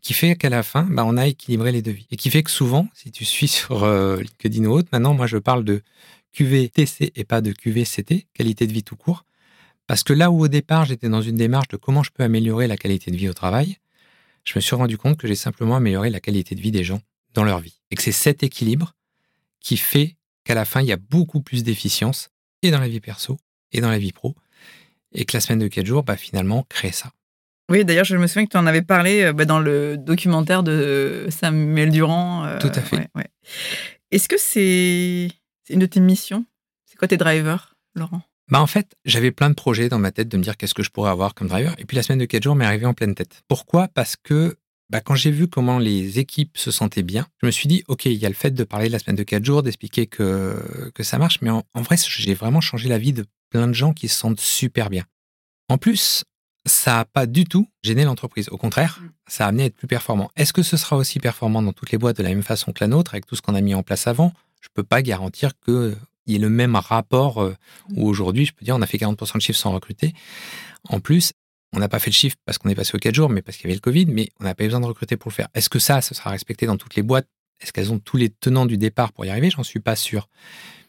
qui 0.00 0.14
fait 0.14 0.36
qu'à 0.36 0.48
la 0.48 0.62
fin, 0.62 0.84
bah, 0.84 1.04
on 1.04 1.16
a 1.16 1.26
équilibré 1.26 1.72
les 1.72 1.82
deux 1.82 1.90
vies. 1.90 2.06
Et 2.10 2.16
qui 2.16 2.30
fait 2.30 2.42
que 2.42 2.50
souvent, 2.50 2.88
si 2.94 3.10
tu 3.10 3.24
suis 3.24 3.48
sur 3.58 3.84
euh, 3.84 4.20
LinkedIn 4.20 4.64
ou 4.64 4.72
autre, 4.72 4.88
maintenant, 4.92 5.14
moi, 5.14 5.26
je 5.26 5.38
parle 5.38 5.64
de 5.64 5.82
QVTC 6.32 7.12
et 7.14 7.24
pas 7.24 7.40
de 7.40 7.52
QVCT, 7.52 8.26
qualité 8.32 8.66
de 8.66 8.72
vie 8.72 8.84
tout 8.84 8.96
court. 8.96 9.24
Parce 9.86 10.02
que 10.02 10.12
là 10.12 10.30
où 10.30 10.40
au 10.40 10.48
départ, 10.48 10.84
j'étais 10.84 11.08
dans 11.08 11.22
une 11.22 11.36
démarche 11.36 11.68
de 11.68 11.76
comment 11.76 12.02
je 12.02 12.10
peux 12.10 12.22
améliorer 12.22 12.66
la 12.66 12.76
qualité 12.76 13.10
de 13.10 13.16
vie 13.16 13.28
au 13.28 13.34
travail, 13.34 13.78
je 14.44 14.52
me 14.54 14.60
suis 14.60 14.76
rendu 14.76 14.98
compte 14.98 15.16
que 15.18 15.26
j'ai 15.26 15.34
simplement 15.34 15.76
amélioré 15.76 16.10
la 16.10 16.20
qualité 16.20 16.54
de 16.54 16.60
vie 16.60 16.70
des 16.70 16.84
gens 16.84 17.00
dans 17.34 17.44
leur 17.44 17.58
vie. 17.60 17.80
Et 17.90 17.96
que 17.96 18.02
c'est 18.02 18.12
cet 18.12 18.42
équilibre 18.42 18.94
qui 19.60 19.76
fait 19.76 20.16
qu'à 20.44 20.54
la 20.54 20.64
fin, 20.64 20.80
il 20.80 20.86
y 20.86 20.92
a 20.92 20.96
beaucoup 20.96 21.40
plus 21.40 21.62
d'efficience 21.62 22.30
et 22.62 22.70
dans 22.70 22.80
la 22.80 22.88
vie 22.88 23.00
perso 23.00 23.38
et 23.72 23.80
dans 23.80 23.90
la 23.90 23.98
vie 23.98 24.12
pro. 24.12 24.34
Et 25.12 25.24
que 25.24 25.36
la 25.36 25.40
semaine 25.40 25.58
de 25.60 25.68
4 25.68 25.86
jours, 25.86 26.02
bah, 26.02 26.16
finalement, 26.16 26.64
crée 26.68 26.92
ça. 26.92 27.10
Oui, 27.70 27.84
d'ailleurs, 27.84 28.04
je 28.04 28.16
me 28.16 28.26
souviens 28.26 28.46
que 28.46 28.50
tu 28.50 28.56
en 28.56 28.66
avais 28.66 28.82
parlé 28.82 29.22
euh, 29.22 29.32
bah, 29.32 29.44
dans 29.44 29.58
le 29.60 29.96
documentaire 29.98 30.62
de 30.62 31.26
Samuel 31.30 31.90
Durand. 31.90 32.44
euh, 32.44 32.58
Tout 32.58 32.68
à 32.74 32.80
fait. 32.80 32.96
ouais, 32.96 33.08
ouais. 33.14 33.26
Est-ce 34.10 34.28
que 34.28 34.38
c'est 34.38 35.28
c'est 35.64 35.74
une 35.74 35.80
de 35.80 35.86
tes 35.86 36.00
missions? 36.00 36.44
C'est 36.86 36.96
quoi 36.96 37.08
tes 37.08 37.18
drivers, 37.18 37.74
Laurent? 37.94 38.22
Bah 38.50 38.62
en 38.62 38.66
fait, 38.66 38.96
j'avais 39.04 39.30
plein 39.30 39.50
de 39.50 39.54
projets 39.54 39.90
dans 39.90 39.98
ma 39.98 40.10
tête 40.10 40.28
de 40.28 40.36
me 40.38 40.42
dire 40.42 40.56
qu'est-ce 40.56 40.72
que 40.72 40.82
je 40.82 40.88
pourrais 40.90 41.10
avoir 41.10 41.34
comme 41.34 41.48
driver. 41.48 41.74
Et 41.76 41.84
puis 41.84 41.94
la 41.96 42.02
semaine 42.02 42.18
de 42.18 42.24
4 42.24 42.42
jours 42.42 42.54
m'est 42.54 42.64
arrivée 42.64 42.86
en 42.86 42.94
pleine 42.94 43.14
tête. 43.14 43.42
Pourquoi? 43.48 43.88
Parce 43.88 44.16
que 44.16 44.56
bah, 44.88 45.02
quand 45.02 45.14
j'ai 45.14 45.30
vu 45.30 45.48
comment 45.48 45.78
les 45.78 46.18
équipes 46.18 46.56
se 46.56 46.70
sentaient 46.70 47.02
bien, 47.02 47.26
je 47.42 47.46
me 47.46 47.50
suis 47.50 47.68
dit, 47.68 47.84
OK, 47.88 48.06
il 48.06 48.14
y 48.14 48.24
a 48.24 48.30
le 48.30 48.34
fait 48.34 48.52
de 48.52 48.64
parler 48.64 48.86
de 48.88 48.92
la 48.92 48.98
semaine 48.98 49.16
de 49.16 49.22
4 49.22 49.44
jours, 49.44 49.62
d'expliquer 49.62 50.06
que, 50.06 50.90
que 50.94 51.02
ça 51.02 51.18
marche, 51.18 51.40
mais 51.42 51.50
en, 51.50 51.62
en 51.74 51.82
vrai, 51.82 51.96
j'ai 51.98 52.32
vraiment 52.32 52.62
changé 52.62 52.88
la 52.88 52.96
vie 52.96 53.12
de 53.12 53.26
plein 53.50 53.66
de 53.68 53.72
gens 53.72 53.92
qui 53.92 54.08
se 54.08 54.18
sentent 54.18 54.40
super 54.40 54.90
bien. 54.90 55.04
En 55.68 55.78
plus, 55.78 56.24
ça 56.66 56.96
n'a 56.96 57.04
pas 57.04 57.26
du 57.26 57.44
tout 57.44 57.68
gêné 57.82 58.04
l'entreprise. 58.04 58.48
Au 58.50 58.56
contraire, 58.58 58.98
Mm. 59.00 59.08
ça 59.26 59.44
a 59.44 59.48
amené 59.48 59.62
à 59.64 59.66
être 59.66 59.76
plus 59.76 59.86
performant. 59.86 60.30
Est-ce 60.36 60.52
que 60.52 60.62
ce 60.62 60.76
sera 60.76 60.96
aussi 60.96 61.18
performant 61.18 61.62
dans 61.62 61.72
toutes 61.72 61.90
les 61.92 61.98
boîtes 61.98 62.18
de 62.18 62.22
la 62.22 62.28
même 62.30 62.42
façon 62.42 62.72
que 62.72 62.82
la 62.82 62.88
nôtre, 62.88 63.14
avec 63.14 63.26
tout 63.26 63.36
ce 63.36 63.42
qu'on 63.42 63.54
a 63.54 63.60
mis 63.60 63.74
en 63.74 63.82
place 63.82 64.06
avant? 64.06 64.32
Je 64.60 64.68
ne 64.68 64.72
peux 64.74 64.82
pas 64.82 65.02
garantir 65.02 65.52
qu'il 65.64 65.96
y 66.26 66.34
ait 66.34 66.38
le 66.38 66.50
même 66.50 66.74
rapport 66.76 67.42
euh, 67.42 67.54
où 67.94 68.06
aujourd'hui, 68.08 68.44
je 68.44 68.52
peux 68.52 68.64
dire, 68.64 68.76
on 68.76 68.82
a 68.82 68.86
fait 68.86 68.98
40% 68.98 69.36
de 69.36 69.40
chiffre 69.42 69.58
sans 69.58 69.72
recruter. 69.72 70.14
En 70.88 71.00
plus, 71.00 71.32
on 71.74 71.78
n'a 71.78 71.88
pas 71.88 71.98
fait 71.98 72.10
le 72.10 72.14
chiffre 72.14 72.36
parce 72.44 72.58
qu'on 72.58 72.68
est 72.70 72.74
passé 72.74 72.92
aux 72.94 72.98
4 72.98 73.14
jours, 73.14 73.28
mais 73.30 73.40
parce 73.42 73.56
qu'il 73.56 73.64
y 73.66 73.68
avait 73.68 73.76
le 73.76 73.80
Covid, 73.80 74.06
mais 74.06 74.28
on 74.40 74.44
n'a 74.44 74.54
pas 74.54 74.64
eu 74.64 74.66
besoin 74.68 74.80
de 74.80 74.86
recruter 74.86 75.16
pour 75.16 75.30
le 75.30 75.34
faire. 75.34 75.48
Est-ce 75.54 75.68
que 75.68 75.78
ça, 75.78 76.00
ce 76.02 76.14
sera 76.14 76.30
respecté 76.30 76.66
dans 76.66 76.76
toutes 76.76 76.96
les 76.96 77.02
boîtes? 77.02 77.28
Est-ce 77.60 77.72
qu'elles 77.72 77.92
ont 77.92 77.98
tous 77.98 78.16
les 78.16 78.30
tenants 78.30 78.66
du 78.66 78.78
départ 78.78 79.12
pour 79.12 79.24
y 79.24 79.30
arriver? 79.30 79.50
J'en 79.50 79.62
suis 79.64 79.80
pas 79.80 79.96
sûr. 79.96 80.28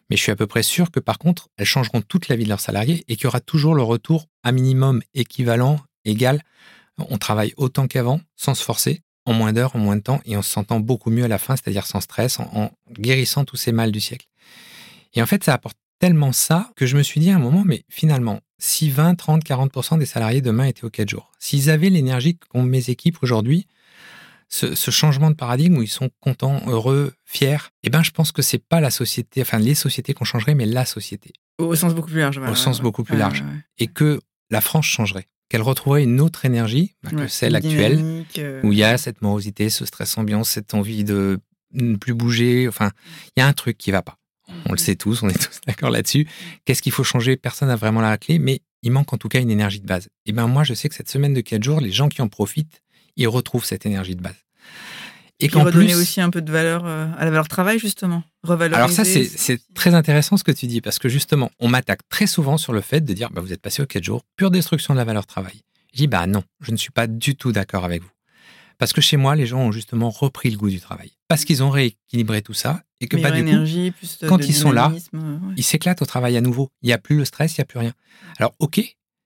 Mais 0.09 0.17
je 0.17 0.23
suis 0.23 0.31
à 0.31 0.35
peu 0.35 0.47
près 0.47 0.63
sûr 0.63 0.91
que 0.91 0.99
par 0.99 1.19
contre, 1.19 1.49
elles 1.57 1.65
changeront 1.65 2.01
toute 2.01 2.27
la 2.27 2.35
vie 2.35 2.43
de 2.43 2.49
leurs 2.49 2.59
salariés 2.59 3.03
et 3.07 3.15
qu'il 3.15 3.25
y 3.25 3.27
aura 3.27 3.39
toujours 3.39 3.75
le 3.75 3.83
retour 3.83 4.27
à 4.43 4.51
minimum 4.51 5.01
équivalent, 5.13 5.79
égal. 6.05 6.43
On 6.97 7.17
travaille 7.17 7.53
autant 7.57 7.87
qu'avant, 7.87 8.19
sans 8.35 8.55
se 8.55 8.63
forcer, 8.63 9.01
en 9.25 9.33
moins 9.33 9.53
d'heures, 9.53 9.75
en 9.75 9.79
moins 9.79 9.95
de 9.95 10.01
temps, 10.01 10.21
et 10.25 10.35
en 10.35 10.41
se 10.41 10.49
sentant 10.49 10.79
beaucoup 10.79 11.11
mieux 11.11 11.23
à 11.23 11.27
la 11.27 11.37
fin, 11.37 11.55
c'est-à-dire 11.55 11.85
sans 11.85 12.01
stress, 12.01 12.39
en, 12.39 12.71
guérissant 12.91 13.45
tous 13.45 13.57
ces 13.57 13.71
mal 13.71 13.91
du 13.91 13.99
siècle. 13.99 14.27
Et 15.13 15.21
en 15.21 15.25
fait, 15.25 15.43
ça 15.43 15.53
apporte 15.53 15.77
tellement 15.99 16.31
ça 16.31 16.71
que 16.75 16.85
je 16.85 16.97
me 16.97 17.03
suis 17.03 17.19
dit 17.19 17.29
à 17.29 17.35
un 17.35 17.39
moment, 17.39 17.63
mais 17.65 17.83
finalement, 17.89 18.39
si 18.57 18.89
20, 18.89 19.15
30, 19.15 19.43
40% 19.43 19.99
des 19.99 20.05
salariés 20.05 20.41
demain 20.41 20.65
étaient 20.65 20.83
aux 20.83 20.89
4 20.89 21.09
jours, 21.09 21.31
s'ils 21.39 21.69
avaient 21.69 21.89
l'énergie 21.89 22.37
qu'ont 22.37 22.63
mes 22.63 22.89
équipes 22.89 23.17
aujourd'hui, 23.21 23.67
ce, 24.49 24.75
ce 24.75 24.91
changement 24.91 25.29
de 25.29 25.35
paradigme 25.35 25.77
où 25.77 25.83
ils 25.83 25.87
sont 25.87 26.09
contents, 26.19 26.61
heureux, 26.67 27.13
fiers, 27.25 27.69
eh 27.83 27.89
ben, 27.89 28.03
je 28.03 28.11
pense 28.11 28.31
que 28.31 28.41
c'est 28.41 28.63
pas 28.63 28.81
la 28.81 28.89
société, 28.89 29.41
enfin 29.41 29.59
les 29.59 29.75
sociétés 29.75 30.13
qu'on 30.13 30.25
changerait, 30.25 30.55
mais 30.55 30.65
la 30.65 30.85
société. 30.85 31.31
Au 31.59 31.75
sens 31.75 31.93
beaucoup 31.93 32.09
plus 32.09 32.19
large. 32.19 32.39
Au 32.39 32.55
sens 32.55 32.81
beaucoup 32.81 33.03
plus 33.03 33.17
large. 33.17 33.43
Et 33.77 33.87
que 33.87 34.19
la 34.49 34.61
France 34.61 34.85
changerait, 34.85 35.27
qu'elle 35.49 35.61
retrouverait 35.61 36.03
une 36.03 36.19
autre 36.19 36.45
énergie 36.45 36.95
bah, 37.03 37.11
que 37.11 37.27
celle 37.27 37.55
actuelle, 37.55 38.25
euh, 38.37 38.61
où 38.63 38.71
il 38.71 38.79
y 38.79 38.83
a 38.83 38.97
cette 38.97 39.21
morosité, 39.21 39.69
ce 39.69 39.85
stress 39.85 40.17
ambiant, 40.17 40.43
cette 40.43 40.73
envie 40.73 41.03
de 41.03 41.39
ne 41.73 41.95
plus 41.97 42.13
bouger. 42.13 42.67
Enfin, 42.67 42.91
il 43.35 43.41
y 43.41 43.43
a 43.43 43.47
un 43.47 43.53
truc 43.53 43.77
qui 43.77 43.91
va 43.91 44.01
pas. 44.01 44.17
On 44.65 44.71
le 44.71 44.77
sait 44.79 44.95
tous, 44.95 45.21
on 45.21 45.29
est 45.29 45.37
tous 45.37 45.59
d'accord 45.67 45.91
là-dessus. 45.91 46.27
Qu'est-ce 46.65 46.81
qu'il 46.81 46.91
faut 46.91 47.03
changer? 47.03 47.37
Personne 47.37 47.67
n'a 47.67 47.75
vraiment 47.75 48.01
la 48.01 48.17
clé, 48.17 48.39
mais 48.39 48.61
il 48.81 48.91
manque 48.91 49.13
en 49.13 49.17
tout 49.17 49.27
cas 49.27 49.41
une 49.41 49.51
énergie 49.51 49.81
de 49.81 49.85
base. 49.85 50.09
Et 50.25 50.31
ben 50.31 50.47
moi, 50.47 50.63
je 50.63 50.73
sais 50.73 50.89
que 50.89 50.95
cette 50.95 51.09
semaine 51.09 51.33
de 51.33 51.41
4 51.41 51.61
jours, 51.61 51.81
les 51.81 51.91
gens 51.91 52.07
qui 52.07 52.21
en 52.21 52.29
profitent, 52.29 52.81
ils 53.19 53.27
retrouvent 53.27 53.65
cette 53.65 53.85
énergie 53.85 54.15
de 54.15 54.21
base. 54.21 54.35
Et 55.41 55.47
qu'en 55.47 55.63
plus 55.63 55.95
aussi 55.95 56.19
un 56.19 56.29
peu 56.31 56.41
de 56.41 56.51
valeur 56.51 56.85
euh, 56.85 57.07
à 57.17 57.23
la 57.23 57.31
valeur 57.31 57.47
travail 57.47 57.79
justement, 57.79 58.23
revaloriser. 58.43 58.75
Alors 58.75 58.89
ça 58.91 59.05
c'est 59.05 59.59
très 59.73 59.93
intéressant 59.93 60.35
ce 60.35 60.43
que 60.43 60.51
tu 60.51 60.67
dis 60.67 60.81
parce 60.81 60.99
que 60.99 61.07
justement 61.07 61.49
on 61.59 61.69
m'attaque 61.69 62.01
très 62.09 62.27
souvent 62.27 62.57
sur 62.57 62.73
le 62.73 62.81
fait 62.81 63.01
de 63.01 63.13
dire 63.13 63.29
bah 63.31 63.39
vous 63.39 63.53
êtes 63.53 63.61
passé 63.61 63.81
aux 63.81 63.85
4 63.85 64.03
jours, 64.03 64.23
pure 64.35 64.51
destruction 64.51 64.93
de 64.93 64.99
la 64.99 65.05
valeur 65.05 65.25
travail. 65.25 65.61
Je 65.93 65.97
dis 65.99 66.07
bah 66.07 66.27
non, 66.27 66.43
je 66.59 66.71
ne 66.71 66.77
suis 66.77 66.91
pas 66.91 67.07
du 67.07 67.35
tout 67.35 67.51
d'accord 67.53 67.85
avec 67.85 68.01
vous. 68.01 68.09
Parce 68.79 68.93
que 68.93 69.01
chez 69.01 69.17
moi, 69.17 69.35
les 69.35 69.45
gens 69.45 69.59
ont 69.59 69.71
justement 69.73 70.09
repris 70.09 70.49
le 70.49 70.57
goût 70.57 70.69
du 70.69 70.79
travail. 70.79 71.11
Parce 71.27 71.43
qu'ils 71.43 71.61
ont 71.63 71.69
rééquilibré 71.69 72.41
tout 72.41 72.53
ça 72.53 72.81
et 73.01 73.07
que 73.07 73.17
bah, 73.17 73.29
du 73.29 73.39
énergie, 73.39 73.91
coup, 73.91 73.97
plus 73.97 74.19
de, 74.19 74.27
quand 74.27 74.37
de 74.37 74.43
ils 74.43 74.55
sont 74.55 74.71
là, 74.71 74.89
ouais. 74.89 75.19
ils 75.57 75.63
s'éclatent 75.63 76.01
au 76.01 76.05
travail 76.05 76.37
à 76.37 76.41
nouveau. 76.41 76.69
Il 76.81 76.87
n'y 76.87 76.93
a 76.93 76.97
plus 76.97 77.17
le 77.17 77.25
stress, 77.25 77.57
il 77.57 77.59
n'y 77.59 77.63
a 77.63 77.65
plus 77.65 77.79
rien. 77.79 77.93
Alors 78.37 78.53
ok, 78.59 78.81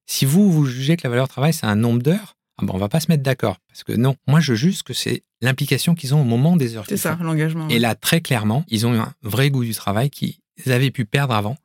si 0.08 0.26
vous, 0.26 0.52
vous 0.52 0.66
jugez 0.66 0.98
que 0.98 1.04
la 1.04 1.12
valeur 1.12 1.28
travail, 1.28 1.54
c'est 1.54 1.68
un 1.68 1.76
nombre 1.76 2.02
d'heures, 2.02 2.36
ah 2.58 2.66
ben, 2.66 2.74
on 2.74 2.78
va 2.78 2.90
pas 2.90 3.00
se 3.00 3.12
mettre 3.12 3.24
d'accord. 3.24 3.58
Parce 3.68 3.84
que 3.84 3.94
non, 3.94 4.16
moi 4.28 4.40
je 4.40 4.54
juge 4.54 4.84
que 4.84 4.94
c'est 4.94 5.24
l'implication 5.42 5.96
qu'ils 5.96 6.14
ont 6.14 6.22
au 6.22 6.26
moment 6.26 6.56
des 6.56 6.76
heures. 6.76 6.86
C'est 6.88 6.98
ça, 6.98 7.18
l'engagement. 7.22 7.68
Et 7.70 7.80
là, 7.80 7.96
très 7.96 8.22
clairement, 8.22 8.64
ils 8.68 8.86
ont 8.86 8.94
eu 8.94 9.00
un 9.00 9.14
vrai 9.24 9.50
goût 9.50 9.64
du 9.64 9.74
travail 9.74 10.10
qu'ils 10.10 10.38
avaient 10.68 10.92
pu 10.92 11.06
perdre 11.06 11.34
avant 11.34 11.58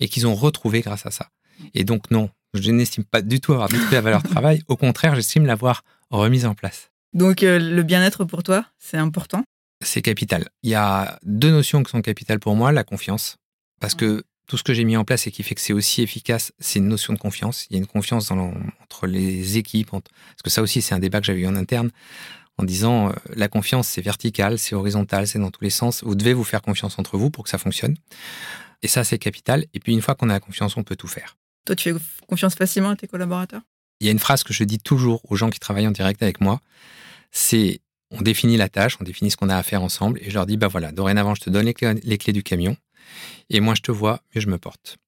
et 0.00 0.08
qu'ils 0.08 0.26
ont 0.26 0.34
retrouvé 0.34 0.80
grâce 0.80 1.06
à 1.06 1.10
ça. 1.10 1.30
Et 1.72 1.84
donc 1.84 2.10
non, 2.10 2.30
je 2.52 2.70
n'estime 2.70 3.04
pas 3.04 3.22
du 3.22 3.40
tout 3.40 3.52
avoir 3.52 3.68
détruit 3.68 3.92
la 3.92 4.00
valeur 4.00 4.22
travail. 4.22 4.62
Au 4.68 4.76
contraire, 4.76 5.14
j'estime 5.14 5.46
l'avoir 5.46 5.82
remise 6.10 6.46
en 6.46 6.54
place. 6.54 6.90
Donc 7.12 7.42
euh, 7.42 7.58
le 7.58 7.82
bien-être 7.82 8.24
pour 8.24 8.42
toi, 8.42 8.66
c'est 8.78 8.98
important? 8.98 9.44
C'est 9.82 10.02
capital. 10.02 10.48
Il 10.62 10.70
y 10.70 10.74
a 10.74 11.18
deux 11.24 11.50
notions 11.50 11.82
qui 11.82 11.90
sont 11.90 12.02
capitales 12.02 12.40
pour 12.40 12.54
moi. 12.56 12.72
La 12.72 12.84
confiance. 12.84 13.36
Parce 13.80 13.94
que 13.94 14.24
tout 14.46 14.56
ce 14.58 14.62
que 14.62 14.74
j'ai 14.74 14.84
mis 14.84 14.96
en 14.96 15.04
place 15.04 15.26
et 15.26 15.30
qui 15.30 15.42
fait 15.42 15.54
que 15.54 15.60
c'est 15.60 15.72
aussi 15.72 16.02
efficace, 16.02 16.52
c'est 16.58 16.78
une 16.78 16.88
notion 16.88 17.12
de 17.12 17.18
confiance. 17.18 17.66
Il 17.70 17.74
y 17.74 17.76
a 17.76 17.78
une 17.80 17.86
confiance 17.86 18.28
dans 18.28 18.52
entre 18.82 19.06
les 19.06 19.56
équipes. 19.56 19.92
entre- 19.94 20.10
Parce 20.28 20.42
que 20.42 20.50
ça 20.50 20.60
aussi, 20.62 20.82
c'est 20.82 20.94
un 20.94 20.98
débat 20.98 21.20
que 21.20 21.26
j'avais 21.26 21.40
eu 21.40 21.46
en 21.46 21.56
interne 21.56 21.90
en 22.58 22.64
disant 22.64 23.08
euh, 23.08 23.12
la 23.34 23.48
confiance, 23.48 23.88
c'est 23.88 24.02
vertical, 24.02 24.58
c'est 24.58 24.74
horizontal, 24.74 25.26
c'est 25.26 25.38
dans 25.38 25.50
tous 25.50 25.64
les 25.64 25.70
sens. 25.70 26.04
Vous 26.04 26.14
devez 26.14 26.34
vous 26.34 26.44
faire 26.44 26.62
confiance 26.62 26.98
entre 26.98 27.16
vous 27.18 27.30
pour 27.30 27.44
que 27.44 27.50
ça 27.50 27.58
fonctionne. 27.58 27.96
Et 28.82 28.88
ça, 28.88 29.02
c'est 29.02 29.18
capital. 29.18 29.64
Et 29.74 29.80
puis, 29.80 29.92
une 29.92 30.02
fois 30.02 30.14
qu'on 30.14 30.28
a 30.28 30.34
la 30.34 30.40
confiance, 30.40 30.76
on 30.76 30.82
peut 30.84 30.94
tout 30.96 31.08
faire. 31.08 31.36
Toi, 31.64 31.74
tu 31.74 31.92
fais 31.92 31.98
confiance 32.28 32.54
facilement 32.54 32.90
à 32.90 32.96
tes 32.96 33.08
collaborateurs? 33.08 33.62
Il 34.00 34.06
y 34.06 34.08
a 34.08 34.12
une 34.12 34.18
phrase 34.18 34.44
que 34.44 34.52
je 34.52 34.62
dis 34.64 34.78
toujours 34.78 35.22
aux 35.30 35.36
gens 35.36 35.48
qui 35.50 35.58
travaillent 35.58 35.86
en 35.86 35.90
direct 35.92 36.22
avec 36.22 36.40
moi. 36.40 36.60
C'est 37.30 37.80
on 38.10 38.20
définit 38.22 38.56
la 38.56 38.68
tâche, 38.68 38.96
on 39.00 39.04
définit 39.04 39.30
ce 39.30 39.36
qu'on 39.36 39.48
a 39.48 39.56
à 39.56 39.62
faire 39.62 39.82
ensemble, 39.82 40.20
et 40.22 40.28
je 40.30 40.34
leur 40.34 40.46
dis 40.46 40.56
bah 40.56 40.68
voilà, 40.68 40.92
dorénavant, 40.92 41.34
je 41.34 41.40
te 41.40 41.50
donne 41.50 41.64
les 41.64 41.74
clés, 41.74 41.94
les 42.04 42.18
clés 42.18 42.32
du 42.32 42.42
camion, 42.44 42.76
et 43.50 43.60
moi 43.60 43.74
je 43.74 43.82
te 43.82 43.92
vois, 43.92 44.20
mieux 44.34 44.40
je 44.40 44.48
me 44.48 44.58
porte. 44.58 44.98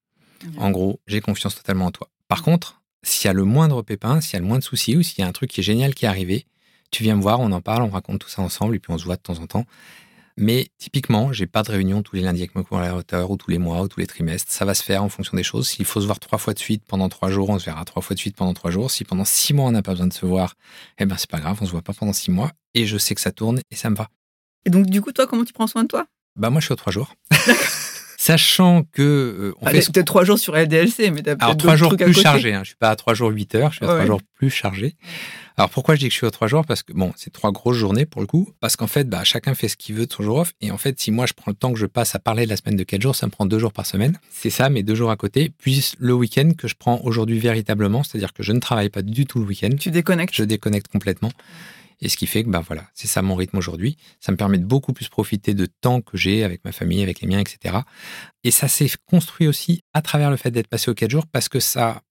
En 0.59 0.71
gros, 0.71 1.01
j'ai 1.07 1.21
confiance 1.21 1.55
totalement 1.55 1.87
en 1.87 1.91
toi. 1.91 2.09
Par 2.29 2.43
contre, 2.43 2.83
s'il 3.03 3.27
y 3.27 3.31
a 3.31 3.33
le 3.33 3.45
moindre 3.45 3.83
pépin, 3.83 4.21
s'il 4.21 4.35
y 4.35 4.37
a 4.37 4.41
le 4.41 4.47
moindre 4.47 4.65
souci, 4.65 4.97
ou 4.97 5.03
s'il 5.03 5.21
y 5.21 5.23
a 5.23 5.27
un 5.27 5.33
truc 5.33 5.51
qui 5.51 5.61
est 5.61 5.65
génial 5.65 5.95
qui 5.95 6.05
est 6.05 6.09
arrivé, 6.09 6.47
tu 6.91 7.03
viens 7.03 7.17
me 7.17 7.23
voir, 7.23 7.41
on 7.41 7.53
en 7.53 7.61
parle, 7.61 7.83
on 7.83 7.89
raconte 7.89 8.21
tout 8.21 8.29
ça 8.29 8.43
ensemble, 8.43 8.77
et 8.77 8.79
puis 8.79 8.93
on 8.93 8.99
se 8.99 9.05
voit 9.05 9.17
de 9.17 9.23
temps 9.23 9.39
en 9.39 9.47
temps. 9.47 9.65
Mais 10.39 10.69
typiquement, 10.77 11.33
j'ai 11.33 11.47
pas 11.47 11.63
de 11.63 11.71
réunion 11.71 12.03
tous 12.03 12.17
les 12.17 12.23
lundis 12.23 12.41
avec 12.41 12.55
mon 12.55 12.63
collaborateur, 12.63 13.31
ou 13.31 13.37
tous 13.37 13.51
les 13.51 13.59
mois, 13.59 13.81
ou 13.83 13.89
tous 13.89 14.01
les 14.01 14.07
trimestres. 14.07 14.53
Ça 14.53 14.65
va 14.65 14.75
se 14.75 14.83
faire 14.83 15.03
en 15.03 15.09
fonction 15.09 15.37
des 15.37 15.43
choses. 15.43 15.69
S'il 15.69 15.87
faut 15.87 16.01
se 16.01 16.07
voir 16.07 16.21
trois 16.21 16.39
fois 16.39 16.53
de 16.53 16.59
suite 16.59 16.85
pendant 16.87 17.09
trois 17.09 17.31
jours, 17.31 17.49
on 17.49 17.59
se 17.59 17.65
verra 17.65 17.85
trois 17.85 18.03
fois 18.03 18.15
de 18.15 18.21
suite 18.21 18.37
pendant 18.37 18.53
trois 18.53 18.71
jours. 18.71 18.91
Si 18.91 19.05
pendant 19.05 19.25
six 19.25 19.55
mois 19.55 19.67
on 19.67 19.73
n'a 19.73 19.83
pas 19.83 19.93
besoin 19.93 20.09
de 20.09 20.13
se 20.13 20.27
voir, 20.27 20.55
eh 20.99 21.07
ben 21.07 21.17
c'est 21.17 21.31
pas 21.31 21.41
grave, 21.41 21.59
on 21.63 21.67
se 21.67 21.71
voit 21.71 21.83
pas 21.83 21.95
pendant 21.95 22.13
six 22.13 22.31
mois. 22.31 22.53
Et 22.75 22.87
je 22.87 22.99
sais 22.99 23.15
que 23.15 23.21
ça 23.21 23.33
tourne 23.33 23.61
et 23.71 23.77
ça 23.77 23.89
me 23.89 23.97
va. 23.97 24.11
Et 24.67 24.71
donc, 24.71 24.87
du 24.87 25.01
coup, 25.01 25.13
toi, 25.13 25.27
comment 25.27 25.45
tu 25.45 25.53
prends 25.53 25.69
soin 25.69 25.85
de 25.85 25.89
toi? 25.89 26.07
Bah 26.37 26.51
moi 26.51 26.61
je 26.61 26.67
suis 26.67 26.73
aux 26.73 26.77
trois 26.77 26.93
jours. 26.93 27.15
Sachant 28.19 28.83
que 28.83 29.03
euh, 29.03 29.55
on 29.61 29.67
ah, 29.67 29.71
fait 29.71 29.93
peut-être 29.93 30.07
trois 30.07 30.25
jours 30.25 30.39
sur 30.39 30.57
LDLC, 30.57 31.13
mais 31.13 31.23
t'as 31.23 31.37
alors 31.39 31.57
trois 31.57 31.77
jours 31.77 31.97
plus 31.97 32.13
chargés. 32.13 32.55
Hein. 32.55 32.63
Je 32.65 32.71
suis 32.71 32.77
pas 32.77 32.91
à 32.91 32.97
trois 32.97 33.15
jours 33.15 33.31
8 33.31 33.55
heures, 33.55 33.71
je 33.71 33.77
suis 33.77 33.85
à 33.85 33.89
trois 33.89 34.05
jours 34.05 34.21
plus 34.35 34.51
chargé. 34.51 34.97
Alors 35.57 35.71
pourquoi 35.71 35.95
je 35.95 36.01
dis 36.01 36.09
que 36.09 36.13
je 36.13 36.19
suis 36.19 36.27
aux 36.27 36.31
trois 36.31 36.49
jours? 36.49 36.67
Parce 36.67 36.83
que 36.83 36.93
bon, 36.93 37.13
c'est 37.17 37.33
trois 37.33 37.53
grosses 37.53 37.77
journées 37.77 38.05
pour 38.05 38.21
le 38.21 38.27
coup. 38.27 38.51
Parce 38.61 38.75
qu'en 38.75 38.89
fait, 38.89 39.09
bah, 39.09 39.23
chacun 39.23 39.55
fait 39.55 39.69
ce 39.69 39.77
qu'il 39.77 39.95
veut 39.95 40.07
de 40.07 40.13
son 40.13 40.23
jour 40.23 40.39
off. 40.39 40.53
Et 40.61 40.71
en 40.71 40.77
fait, 40.77 40.99
si 41.01 41.11
moi 41.13 41.27
je 41.27 41.35
prends 41.35 41.51
le 41.51 41.57
temps 41.57 41.73
que 41.73 41.79
je 41.79 41.87
passe 41.87 42.15
à 42.15 42.19
parler 42.19 42.45
de 42.45 42.51
la 42.51 42.57
semaine 42.57 42.77
de 42.77 42.83
quatre 42.83 43.01
jours, 43.01 43.15
ça 43.15 43.27
me 43.27 43.31
prend 43.31 43.47
deux 43.47 43.59
jours 43.59 43.73
par 43.73 43.87
semaine. 43.87 44.19
C'est 44.31 44.51
ça, 44.51 44.69
mes 44.69 44.83
deux 44.83 44.95
jours 44.95 45.11
à 45.11 45.17
côté. 45.17 45.53
Puis 45.57 45.93
le 45.99 46.13
week-end 46.13 46.51
que 46.59 46.69
je 46.69 46.75
prends 46.77 47.01
aujourd'hui 47.05 47.39
véritablement, 47.39 48.03
c'est-à-dire 48.03 48.33
que 48.33 48.43
je 48.43 48.53
ne 48.53 48.59
travaille 48.61 48.91
pas 48.91 49.03
du 49.03 49.25
tout 49.25 49.39
le 49.39 49.47
week-end. 49.47 49.71
Tu 49.79 49.91
déconnectes 49.91 50.35
Je 50.35 50.45
déconnecte 50.45 50.89
complètement. 50.89 51.31
Et 52.01 52.09
ce 52.09 52.17
qui 52.17 52.27
fait 52.27 52.45
que, 52.45 52.51
ben 52.51 52.61
voilà, 52.61 52.89
c'est 52.95 53.07
ça 53.07 53.23
mon 53.23 53.35
rythme 53.35 53.57
aujourd'hui. 53.57 53.97
Ça 54.21 54.33
me 54.33 54.37
permet 54.37 54.59
de 54.59 54.65
beaucoup 54.65 54.93
plus 54.93 55.09
profiter 55.09 55.55
de 55.55 55.67
temps 55.67 56.01
que 56.03 56.17
j'ai 56.17 56.45
avec 56.45 56.65
ma 56.65 56.73
famille, 56.73 57.03
avec 57.03 57.21
les 57.21 57.29
miens, 57.29 57.41
etc. 57.41 57.79
Et 58.45 58.51
ça 58.51 58.69
s'est 58.69 58.91
construit 59.07 59.47
aussi 59.47 59.83
à 59.95 60.03
travers 60.03 60.31
le 60.31 60.37
fait 60.37 60.51
d'être 60.51 60.69
passé 60.69 60.91
aux 60.91 60.95
4 60.95 61.11
jours 61.11 61.27
parce 61.27 61.49
que 61.49 61.61
ça, 61.61 62.03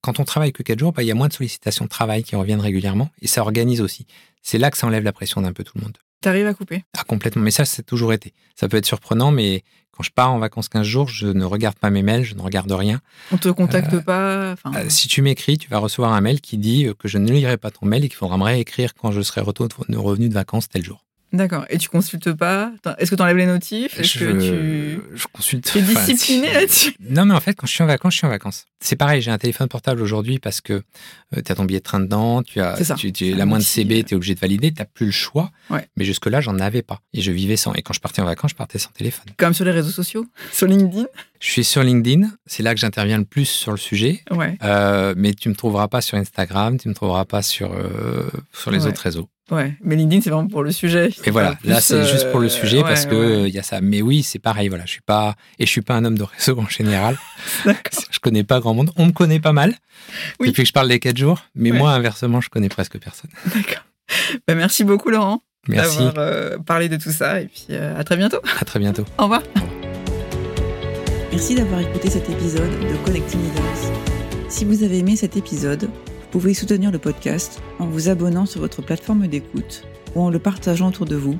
quand 0.00 0.18
on 0.18 0.24
travaille 0.24 0.52
que 0.52 0.62
4 0.62 0.78
jours, 0.78 0.92
ben, 0.92 1.02
il 1.02 1.06
y 1.06 1.12
a 1.12 1.14
moins 1.14 1.28
de 1.28 1.32
sollicitations 1.32 1.84
de 1.84 1.90
travail 1.90 2.24
qui 2.24 2.34
reviennent 2.34 2.60
régulièrement 2.60 3.10
et 3.20 3.28
ça 3.28 3.42
organise 3.42 3.80
aussi. 3.80 4.06
C'est 4.42 4.58
là 4.58 4.70
que 4.70 4.76
ça 4.76 4.86
enlève 4.86 5.04
la 5.04 5.12
pression 5.12 5.40
d'un 5.42 5.52
peu 5.52 5.62
tout 5.62 5.76
le 5.76 5.82
monde. 5.82 5.98
T'arrives 6.20 6.46
à 6.46 6.54
couper 6.54 6.84
Ah, 6.96 7.04
complètement. 7.04 7.42
Mais 7.42 7.50
ça, 7.50 7.64
c'est 7.64 7.82
toujours 7.82 8.12
été. 8.12 8.34
Ça 8.54 8.68
peut 8.68 8.76
être 8.76 8.86
surprenant, 8.86 9.30
mais 9.30 9.62
quand 9.90 10.02
je 10.02 10.10
pars 10.10 10.32
en 10.32 10.38
vacances 10.38 10.68
15 10.68 10.86
jours, 10.86 11.08
je 11.08 11.26
ne 11.26 11.44
regarde 11.44 11.76
pas 11.78 11.90
mes 11.90 12.02
mails, 12.02 12.24
je 12.24 12.34
ne 12.34 12.42
regarde 12.42 12.70
rien. 12.70 13.00
On 13.32 13.38
te 13.38 13.48
contacte 13.48 13.94
euh, 13.94 14.00
pas 14.00 14.54
euh, 14.66 14.88
Si 14.88 15.08
tu 15.08 15.22
m'écris, 15.22 15.58
tu 15.58 15.68
vas 15.68 15.78
recevoir 15.78 16.12
un 16.12 16.20
mail 16.20 16.40
qui 16.40 16.58
dit 16.58 16.88
que 16.98 17.08
je 17.08 17.18
ne 17.18 17.30
lirai 17.30 17.56
pas 17.56 17.70
ton 17.70 17.86
mail 17.86 18.04
et 18.04 18.08
qu'il 18.08 18.16
faudra 18.16 18.36
me 18.36 18.44
réécrire 18.44 18.94
quand 18.94 19.12
je 19.12 19.22
serai 19.22 19.40
revenu 19.40 20.28
de 20.28 20.34
vacances 20.34 20.68
tel 20.68 20.84
jour. 20.84 21.04
D'accord. 21.32 21.64
Et 21.70 21.78
tu 21.78 21.88
consultes 21.88 22.32
pas 22.32 22.72
Est-ce 22.98 23.10
que 23.10 23.16
tu 23.16 23.22
enlèves 23.22 23.36
les 23.36 23.46
notifs? 23.46 23.98
Est-ce 23.98 24.18
je, 24.18 24.24
que 24.24 24.32
tu... 24.32 25.00
je 25.14 25.26
consulte. 25.32 25.70
Tu 25.70 25.78
es 25.78 25.82
discipliné 25.82 26.52
là-dessus? 26.52 26.94
Non, 27.00 27.24
mais 27.24 27.34
en 27.34 27.40
fait, 27.40 27.54
quand 27.54 27.66
je 27.66 27.72
suis 27.72 27.82
en 27.84 27.86
vacances, 27.86 28.14
je 28.14 28.18
suis 28.18 28.26
en 28.26 28.30
vacances. 28.30 28.66
C'est 28.80 28.96
pareil, 28.96 29.20
j'ai 29.20 29.30
un 29.30 29.38
téléphone 29.38 29.68
portable 29.68 30.00
aujourd'hui 30.00 30.38
parce 30.38 30.60
que 30.60 30.72
euh, 30.72 31.42
tu 31.44 31.52
as 31.52 31.54
ton 31.54 31.64
billet 31.64 31.80
de 31.80 31.84
train 31.84 32.00
dedans, 32.00 32.42
tu 32.42 32.60
as, 32.60 32.76
tu, 32.96 33.12
tu, 33.12 33.34
la 33.34 33.46
moindre 33.46 33.64
CB, 33.64 34.04
tu 34.04 34.14
es 34.14 34.16
obligé 34.16 34.34
de 34.34 34.40
valider, 34.40 34.72
tu 34.72 34.78
n'as 34.80 34.86
plus 34.86 35.06
le 35.06 35.12
choix. 35.12 35.50
Mais 35.96 36.04
jusque-là, 36.04 36.40
j'en 36.40 36.58
avais 36.58 36.82
pas. 36.82 37.00
Et 37.12 37.20
je 37.20 37.30
vivais 37.30 37.56
sans. 37.56 37.74
Et 37.74 37.82
quand 37.82 37.92
je 37.92 38.00
partais 38.00 38.22
en 38.22 38.24
vacances, 38.24 38.52
je 38.52 38.56
partais 38.56 38.78
sans 38.78 38.90
téléphone. 38.90 39.26
Comme 39.36 39.54
sur 39.54 39.64
les 39.64 39.70
réseaux 39.72 39.90
sociaux? 39.90 40.26
Sur 40.52 40.66
LinkedIn? 40.66 41.06
Je 41.40 41.50
suis 41.50 41.64
sur 41.64 41.82
LinkedIn. 41.82 42.30
C'est 42.44 42.62
là 42.62 42.74
que 42.74 42.80
j'interviens 42.80 43.16
le 43.16 43.24
plus 43.24 43.46
sur 43.46 43.70
le 43.70 43.78
sujet. 43.78 44.22
Ouais. 44.30 44.58
Euh, 44.62 45.14
mais 45.16 45.32
tu 45.32 45.48
me 45.48 45.54
trouveras 45.54 45.88
pas 45.88 46.02
sur 46.02 46.18
Instagram, 46.18 46.78
tu 46.78 46.88
me 46.88 46.94
trouveras 46.94 47.24
pas 47.24 47.40
sur, 47.40 47.72
euh, 47.72 48.28
sur 48.52 48.70
les 48.70 48.86
autres 48.86 49.00
réseaux. 49.00 49.28
Ouais, 49.50 49.74
mais 49.82 49.96
LinkedIn, 49.96 50.22
c'est 50.22 50.30
vraiment 50.30 50.48
pour 50.48 50.62
le 50.62 50.70
sujet. 50.70 51.10
Et 51.24 51.30
voilà, 51.30 51.56
là, 51.64 51.80
c'est 51.80 52.06
juste 52.06 52.30
pour 52.30 52.40
le 52.40 52.48
sujet 52.48 52.82
parce 52.82 53.06
que 53.06 53.46
il 53.46 53.54
y 53.54 53.58
a 53.58 53.62
ça. 53.62 53.80
Mais 53.80 54.02
oui, 54.02 54.22
c'est 54.22 54.38
pareil. 54.38 54.68
Voilà, 54.68 54.86
je 54.86 54.92
suis 54.92 55.00
pas 55.00 55.34
et 55.58 55.66
je 55.66 55.70
suis 55.70 55.80
pas 55.80 55.94
un 55.94 56.04
homme 56.04 56.16
de 56.16 56.22
réseau 56.22 56.58
en 56.58 56.68
général. 56.68 57.18
je 57.64 58.18
connais 58.20 58.44
pas 58.44 58.60
grand 58.60 58.74
monde. 58.74 58.90
On 58.96 59.06
me 59.06 59.12
connaît 59.12 59.40
pas 59.40 59.52
mal 59.52 59.74
oui. 60.38 60.48
depuis 60.48 60.62
que 60.62 60.68
je 60.68 60.72
parle 60.72 60.88
des 60.88 61.00
quatre 61.00 61.16
jours. 61.16 61.40
Mais 61.54 61.70
moi, 61.70 61.92
inversement, 61.92 62.40
je 62.40 62.48
connais 62.48 62.68
presque 62.68 62.98
personne. 62.98 63.30
D'accord. 63.46 63.84
Ben, 64.46 64.56
merci 64.56 64.84
beaucoup, 64.84 65.10
Laurent. 65.10 65.42
Merci. 65.68 65.98
D'avoir 65.98 66.14
euh, 66.18 66.58
parlé 66.58 66.88
de 66.88 66.96
tout 66.96 67.12
ça. 67.12 67.40
Et 67.40 67.46
puis, 67.46 67.66
euh, 67.70 67.98
à 67.98 68.04
très 68.04 68.16
bientôt. 68.16 68.38
À 68.60 68.64
très 68.64 68.78
bientôt. 68.78 69.04
Au 69.18 69.24
revoir. 69.24 69.42
Merci 71.30 71.54
d'avoir 71.54 71.80
écouté 71.80 72.10
cet 72.10 72.28
épisode 72.28 72.70
de 72.80 72.96
Connecting 73.04 73.40
Leaders. 73.40 73.92
Si 74.48 74.64
vous 74.64 74.82
avez 74.82 74.98
aimé 74.98 75.14
cet 75.14 75.36
épisode, 75.36 75.88
vous 76.30 76.38
pouvez 76.38 76.54
soutenir 76.54 76.92
le 76.92 77.00
podcast 77.00 77.60
en 77.80 77.86
vous 77.86 78.08
abonnant 78.08 78.46
sur 78.46 78.60
votre 78.60 78.82
plateforme 78.82 79.26
d'écoute 79.26 79.82
ou 80.14 80.20
en 80.22 80.30
le 80.30 80.38
partageant 80.38 80.90
autour 80.90 81.04
de 81.04 81.16
vous 81.16 81.36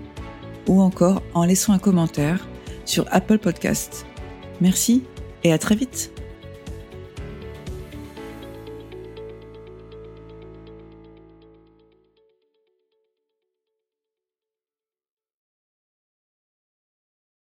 ou 0.67 0.81
encore 0.81 1.23
en 1.33 1.45
laissant 1.45 1.73
un 1.73 1.79
commentaire 1.79 2.49
sur 2.87 3.07
Apple 3.13 3.39
Podcast. 3.39 4.05
Merci 4.61 5.05
et 5.45 5.53
à 5.53 5.59
très 5.59 5.77
vite 5.77 6.11